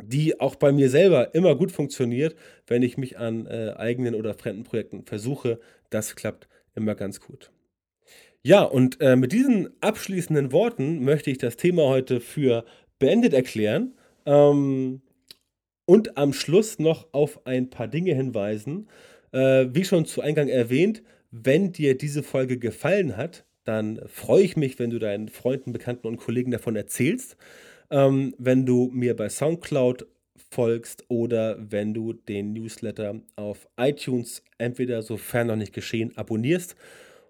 die 0.02 0.40
auch 0.40 0.56
bei 0.56 0.72
mir 0.72 0.90
selber 0.90 1.34
immer 1.36 1.56
gut 1.56 1.72
funktioniert, 1.72 2.36
wenn 2.68 2.84
ich 2.84 2.98
mich 2.98 3.18
an 3.18 3.48
äh, 3.48 3.74
eigenen 3.78 4.16
oder 4.16 4.34
fremden 4.34 4.64
Projekten 4.64 5.06
versuche. 5.06 5.60
Das 5.90 6.16
klappt 6.16 6.48
immer 6.76 6.96
ganz 6.96 7.20
gut. 7.20 7.52
Ja, 8.44 8.62
und 8.62 9.02
äh, 9.02 9.16
mit 9.16 9.32
diesen 9.32 9.70
abschließenden 9.82 10.52
Worten 10.52 11.04
möchte 11.04 11.32
ich 11.32 11.40
das 11.40 11.58
Thema 11.58 11.84
heute 11.84 12.20
für 12.20 12.66
beendet 13.00 13.34
erklären 13.34 13.96
ähm, 14.26 15.02
und 15.86 16.18
am 16.18 16.34
Schluss 16.34 16.78
noch 16.78 17.08
auf 17.12 17.46
ein 17.48 17.70
paar 17.70 17.88
Dinge 17.88 18.14
hinweisen. 18.14 18.88
Äh, 19.32 19.68
wie 19.72 19.84
schon 19.84 20.06
zu 20.06 20.22
Eingang 20.22 20.48
erwähnt, 20.48 21.02
wenn 21.32 21.72
dir 21.72 21.98
diese 21.98 22.24
Folge 22.24 22.60
gefallen 22.60 23.18
hat, 23.18 23.46
dann 23.64 24.00
freue 24.06 24.44
ich 24.44 24.56
mich, 24.56 24.78
wenn 24.78 24.92
du 24.92 25.00
deinen 25.00 25.28
Freunden, 25.28 25.74
Bekannten 25.74 26.08
und 26.08 26.18
Kollegen 26.18 26.52
davon 26.52 26.76
erzählst. 26.76 27.36
Ähm, 27.96 28.36
wenn 28.38 28.66
du 28.66 28.90
mir 28.92 29.16
bei 29.16 29.30
SoundCloud 29.30 30.06
folgst 30.50 31.06
oder 31.08 31.58
wenn 31.72 31.94
du 31.94 32.12
den 32.12 32.52
Newsletter 32.52 33.22
auf 33.38 33.70
iTunes 33.78 34.44
entweder 34.58 35.02
sofern 35.02 35.48
noch 35.48 35.56
nicht 35.56 35.72
geschehen 35.72 36.12
abonnierst 36.18 36.76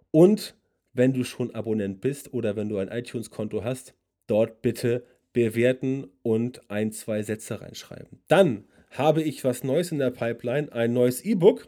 und 0.10 0.56
wenn 0.94 1.14
du 1.14 1.24
schon 1.24 1.54
Abonnent 1.54 2.02
bist 2.02 2.34
oder 2.34 2.56
wenn 2.56 2.70
du 2.70 2.80
ein 2.80 2.88
iTunes-Konto 2.88 3.64
hast, 3.64 3.94
dort 4.26 4.64
bitte 4.64 5.06
bewerten 5.34 6.08
und 6.24 6.68
ein, 6.72 6.92
zwei 6.92 7.22
Sätze 7.22 7.62
reinschreiben. 7.62 8.20
Dann 8.28 8.64
habe 8.90 9.22
ich 9.22 9.44
was 9.44 9.64
Neues 9.64 9.92
in 9.92 10.00
der 10.00 10.10
Pipeline, 10.10 10.72
ein 10.72 10.94
neues 10.94 11.24
E-Book. 11.24 11.68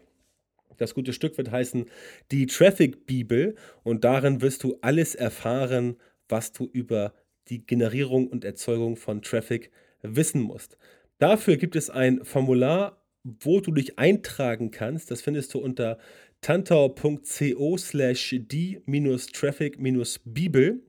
Das 0.77 0.95
gute 0.95 1.13
Stück 1.13 1.37
wird 1.37 1.51
heißen 1.51 1.85
Die 2.31 2.47
Traffic 2.47 3.05
Bibel 3.05 3.53
und 3.83 4.03
darin 4.03 4.41
wirst 4.41 4.63
du 4.63 4.79
alles 4.81 5.13
erfahren, 5.13 5.97
was 6.29 6.51
du 6.51 6.67
über 6.71 7.13
die 7.49 7.65
Generierung 7.65 8.27
und 8.27 8.45
Erzeugung 8.45 8.95
von 8.95 9.21
Traffic 9.21 9.71
wissen 10.01 10.41
musst. 10.41 10.77
Dafür 11.19 11.57
gibt 11.57 11.75
es 11.75 11.89
ein 11.89 12.23
Formular, 12.23 13.03
wo 13.23 13.59
du 13.59 13.71
dich 13.71 13.99
eintragen 13.99 14.71
kannst. 14.71 15.11
Das 15.11 15.21
findest 15.21 15.53
du 15.53 15.59
unter 15.59 15.97
tantau.co 16.41 17.77
slash 17.77 18.35
die-traffic-bibel. 18.39 20.81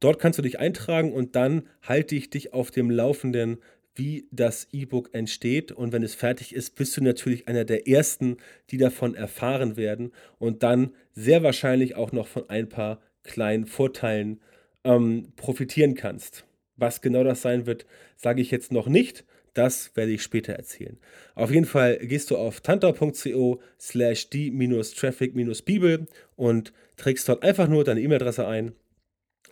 Dort 0.00 0.20
kannst 0.20 0.38
du 0.38 0.42
dich 0.42 0.58
eintragen 0.58 1.12
und 1.12 1.36
dann 1.36 1.68
halte 1.82 2.14
ich 2.14 2.30
dich 2.30 2.52
auf 2.52 2.70
dem 2.70 2.90
Laufenden, 2.90 3.58
wie 3.94 4.28
das 4.30 4.68
E-Book 4.72 5.10
entsteht. 5.12 5.72
Und 5.72 5.92
wenn 5.92 6.04
es 6.04 6.14
fertig 6.14 6.54
ist, 6.54 6.76
bist 6.76 6.96
du 6.96 7.02
natürlich 7.02 7.48
einer 7.48 7.64
der 7.64 7.88
Ersten, 7.88 8.36
die 8.70 8.78
davon 8.78 9.14
erfahren 9.14 9.76
werden 9.76 10.12
und 10.38 10.62
dann 10.62 10.94
sehr 11.14 11.42
wahrscheinlich 11.42 11.96
auch 11.96 12.12
noch 12.12 12.28
von 12.28 12.48
ein 12.48 12.68
paar 12.68 13.00
kleinen 13.24 13.66
Vorteilen 13.66 14.40
ähm, 14.88 15.32
profitieren 15.36 15.94
kannst. 15.94 16.44
Was 16.76 17.02
genau 17.02 17.22
das 17.22 17.42
sein 17.42 17.66
wird, 17.66 17.86
sage 18.16 18.40
ich 18.40 18.50
jetzt 18.50 18.72
noch 18.72 18.88
nicht. 18.88 19.24
Das 19.52 19.94
werde 19.96 20.12
ich 20.12 20.22
später 20.22 20.52
erzählen. 20.54 20.98
Auf 21.34 21.50
jeden 21.50 21.66
Fall 21.66 21.98
gehst 21.98 22.30
du 22.30 22.36
auf 22.36 22.60
tanta.co 22.60 23.60
slash 23.78 24.30
die-traffic-bibel 24.30 26.06
und 26.36 26.72
trägst 26.96 27.28
dort 27.28 27.42
einfach 27.42 27.68
nur 27.68 27.84
deine 27.84 28.00
E-Mail-Adresse 28.00 28.46
ein. 28.46 28.72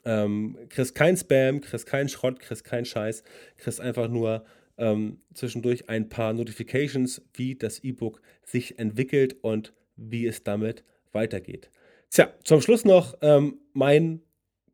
Ähm, 0.05 0.57
kriegst 0.69 0.95
kein 0.95 1.17
Spam, 1.17 1.61
kriegst 1.61 1.87
keinen 1.87 2.09
Schrott, 2.09 2.39
kriegst 2.39 2.65
keinen 2.65 2.85
Scheiß, 2.85 3.25
kriegst 3.57 3.81
einfach 3.81 4.09
nur 4.09 4.45
ähm, 4.79 5.19
zwischendurch 5.35 5.89
ein 5.89 6.09
paar 6.09 6.33
Notifications, 6.33 7.23
wie 7.35 7.57
das 7.57 7.81
E-Book 7.81 8.23
sich 8.45 8.79
entwickelt 8.79 9.37
und 9.43 9.73
wie 9.97 10.27
es 10.27 10.45
damit 10.45 10.85
weitergeht. 11.13 11.71
Tja, 12.11 12.33
zum 12.45 12.61
Schluss 12.61 12.85
noch 12.85 13.19
ähm, 13.23 13.59
mein 13.73 14.23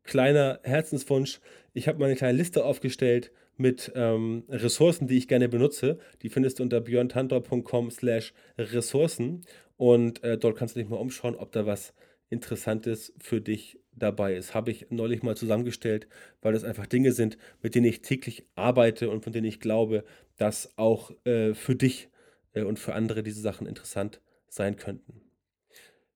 kleiner 0.03 0.59
Herzenswunsch. 0.63 1.39
Ich 1.73 1.87
habe 1.87 1.99
mal 1.99 2.05
eine 2.05 2.15
kleine 2.15 2.37
Liste 2.37 2.65
aufgestellt 2.65 3.31
mit 3.57 3.91
ähm, 3.95 4.43
Ressourcen, 4.49 5.07
die 5.07 5.17
ich 5.17 5.27
gerne 5.27 5.49
benutze. 5.49 5.99
Die 6.21 6.29
findest 6.29 6.59
du 6.59 6.63
unter 6.63 6.81
björntantor.com 6.81 7.91
slash 7.91 8.33
Ressourcen 8.57 9.41
und 9.77 10.23
äh, 10.23 10.37
dort 10.37 10.57
kannst 10.57 10.75
du 10.75 10.79
dich 10.79 10.89
mal 10.89 10.97
umschauen, 10.97 11.35
ob 11.35 11.51
da 11.51 11.65
was 11.65 11.93
Interessantes 12.29 13.13
für 13.19 13.41
dich 13.41 13.79
dabei 13.95 14.35
ist. 14.35 14.55
Habe 14.55 14.71
ich 14.71 14.87
neulich 14.89 15.21
mal 15.21 15.37
zusammengestellt, 15.37 16.07
weil 16.41 16.53
das 16.53 16.63
einfach 16.63 16.87
Dinge 16.87 17.11
sind, 17.11 17.37
mit 17.61 17.75
denen 17.75 17.85
ich 17.85 18.01
täglich 18.01 18.47
arbeite 18.55 19.09
und 19.09 19.23
von 19.23 19.33
denen 19.33 19.45
ich 19.45 19.59
glaube, 19.59 20.03
dass 20.37 20.77
auch 20.77 21.11
äh, 21.25 21.53
für 21.53 21.75
dich 21.75 22.09
äh, 22.53 22.63
und 22.63 22.79
für 22.79 22.93
andere 22.95 23.23
diese 23.23 23.41
Sachen 23.41 23.67
interessant 23.67 24.19
sein 24.47 24.75
könnten. 24.77 25.22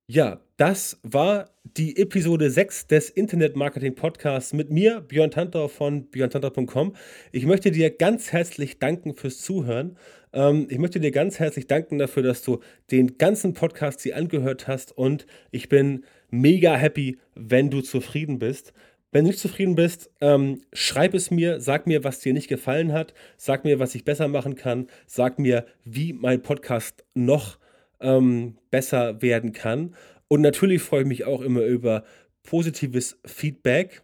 Ja, 0.09 0.39
das 0.55 1.01
war 1.03 1.49
die 1.65 1.97
Episode 1.97 2.49
6 2.49 2.87
des 2.87 3.09
Internet 3.09 3.57
Marketing 3.57 3.93
Podcasts 3.93 4.53
mit 4.53 4.71
mir, 4.71 5.01
Björn 5.01 5.31
Tantor 5.31 5.67
von 5.67 6.05
björntantor.com. 6.05 6.95
Ich 7.33 7.45
möchte 7.45 7.71
dir 7.71 7.89
ganz 7.91 8.31
herzlich 8.31 8.79
danken 8.79 9.15
fürs 9.15 9.41
Zuhören. 9.41 9.97
Ähm, 10.31 10.67
ich 10.69 10.77
möchte 10.77 11.01
dir 11.01 11.11
ganz 11.11 11.39
herzlich 11.39 11.67
danken 11.67 11.97
dafür, 11.97 12.23
dass 12.23 12.41
du 12.41 12.61
den 12.89 13.17
ganzen 13.17 13.53
Podcast 13.53 13.99
hier 13.99 14.15
angehört 14.15 14.65
hast 14.65 14.97
und 14.97 15.27
ich 15.51 15.67
bin 15.67 16.05
mega 16.29 16.77
happy, 16.77 17.19
wenn 17.35 17.69
du 17.69 17.81
zufrieden 17.81 18.39
bist. 18.39 18.71
Wenn 19.11 19.25
du 19.25 19.31
nicht 19.31 19.41
zufrieden 19.41 19.75
bist, 19.75 20.09
ähm, 20.21 20.61
schreib 20.71 21.15
es 21.15 21.31
mir, 21.31 21.59
sag 21.59 21.85
mir, 21.85 22.05
was 22.05 22.21
dir 22.21 22.31
nicht 22.31 22.47
gefallen 22.47 22.93
hat, 22.93 23.13
sag 23.35 23.65
mir, 23.65 23.79
was 23.79 23.93
ich 23.93 24.05
besser 24.05 24.29
machen 24.29 24.55
kann, 24.55 24.87
sag 25.05 25.37
mir, 25.37 25.65
wie 25.83 26.13
mein 26.13 26.41
Podcast 26.41 27.03
noch 27.13 27.57
ähm, 27.99 28.57
besser 28.71 29.21
werden 29.21 29.53
kann. 29.53 29.95
Und 30.27 30.41
natürlich 30.41 30.81
freue 30.81 31.01
ich 31.01 31.07
mich 31.07 31.25
auch 31.25 31.41
immer 31.41 31.61
über 31.61 32.03
positives 32.43 33.19
Feedback 33.25 34.01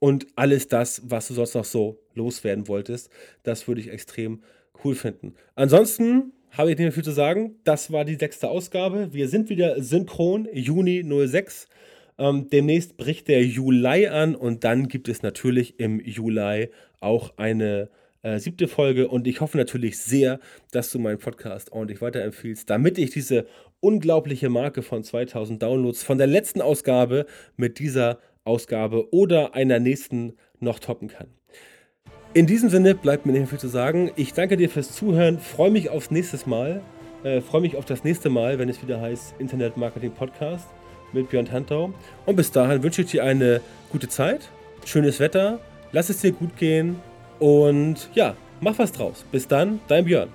und 0.00 0.26
alles 0.36 0.68
das, 0.68 1.02
was 1.04 1.28
du 1.28 1.34
sonst 1.34 1.54
noch 1.54 1.64
so 1.64 2.00
loswerden 2.14 2.68
wolltest. 2.68 3.10
Das 3.42 3.68
würde 3.68 3.80
ich 3.80 3.90
extrem 3.90 4.42
cool 4.84 4.94
finden. 4.94 5.34
Ansonsten 5.54 6.32
habe 6.50 6.70
ich 6.70 6.76
nicht 6.76 6.84
mehr 6.84 6.92
viel 6.92 7.04
zu 7.04 7.12
sagen. 7.12 7.56
Das 7.64 7.92
war 7.92 8.04
die 8.04 8.16
sechste 8.16 8.48
Ausgabe. 8.48 9.12
Wir 9.12 9.28
sind 9.28 9.48
wieder 9.48 9.82
synchron, 9.82 10.48
Juni 10.52 11.04
06. 11.04 11.68
Ähm, 12.18 12.48
demnächst 12.50 12.96
bricht 12.96 13.28
der 13.28 13.44
Juli 13.44 14.06
an 14.06 14.34
und 14.34 14.64
dann 14.64 14.88
gibt 14.88 15.08
es 15.08 15.22
natürlich 15.22 15.80
im 15.80 16.00
Juli 16.00 16.68
auch 17.00 17.36
eine 17.38 17.88
äh, 18.22 18.38
siebte 18.38 18.68
Folge 18.68 19.08
und 19.08 19.26
ich 19.26 19.40
hoffe 19.40 19.56
natürlich 19.58 19.98
sehr, 19.98 20.38
dass 20.70 20.90
du 20.90 20.98
meinen 20.98 21.18
Podcast 21.18 21.72
ordentlich 21.72 22.00
weiterempfiehlst, 22.00 22.68
damit 22.70 22.98
ich 22.98 23.10
diese 23.10 23.46
unglaubliche 23.80 24.48
Marke 24.48 24.82
von 24.82 25.02
2000 25.02 25.62
Downloads 25.62 26.02
von 26.02 26.18
der 26.18 26.28
letzten 26.28 26.60
Ausgabe 26.60 27.26
mit 27.56 27.78
dieser 27.78 28.18
Ausgabe 28.44 29.12
oder 29.12 29.54
einer 29.54 29.80
nächsten 29.80 30.34
noch 30.60 30.78
toppen 30.78 31.08
kann. 31.08 31.28
In 32.34 32.46
diesem 32.46 32.70
Sinne 32.70 32.94
bleibt 32.94 33.26
mir 33.26 33.32
nicht 33.32 33.42
mehr 33.42 33.48
viel 33.48 33.58
zu 33.58 33.68
sagen. 33.68 34.10
Ich 34.16 34.32
danke 34.32 34.56
dir 34.56 34.70
fürs 34.70 34.92
Zuhören, 34.92 35.38
freue 35.38 35.70
mich 35.70 35.90
aufs 35.90 36.10
nächste 36.10 36.38
Mal, 36.48 36.80
äh, 37.24 37.40
freue 37.40 37.60
mich 37.60 37.76
auf 37.76 37.84
das 37.84 38.04
nächste 38.04 38.30
Mal, 38.30 38.58
wenn 38.58 38.68
es 38.68 38.82
wieder 38.82 39.00
heißt 39.00 39.34
Internet 39.38 39.76
Marketing 39.76 40.12
Podcast 40.12 40.68
mit 41.12 41.28
Björn 41.28 41.44
Tantau. 41.44 41.92
Und 42.24 42.36
bis 42.36 42.50
dahin 42.50 42.82
wünsche 42.82 43.02
ich 43.02 43.10
dir 43.10 43.24
eine 43.24 43.60
gute 43.90 44.08
Zeit, 44.08 44.48
schönes 44.86 45.20
Wetter, 45.20 45.58
lass 45.92 46.08
es 46.08 46.20
dir 46.20 46.32
gut 46.32 46.56
gehen 46.56 46.96
und 47.42 48.08
ja, 48.14 48.36
mach 48.60 48.78
was 48.78 48.92
draus. 48.92 49.24
Bis 49.32 49.48
dann, 49.48 49.80
dein 49.88 50.04
Björn. 50.04 50.28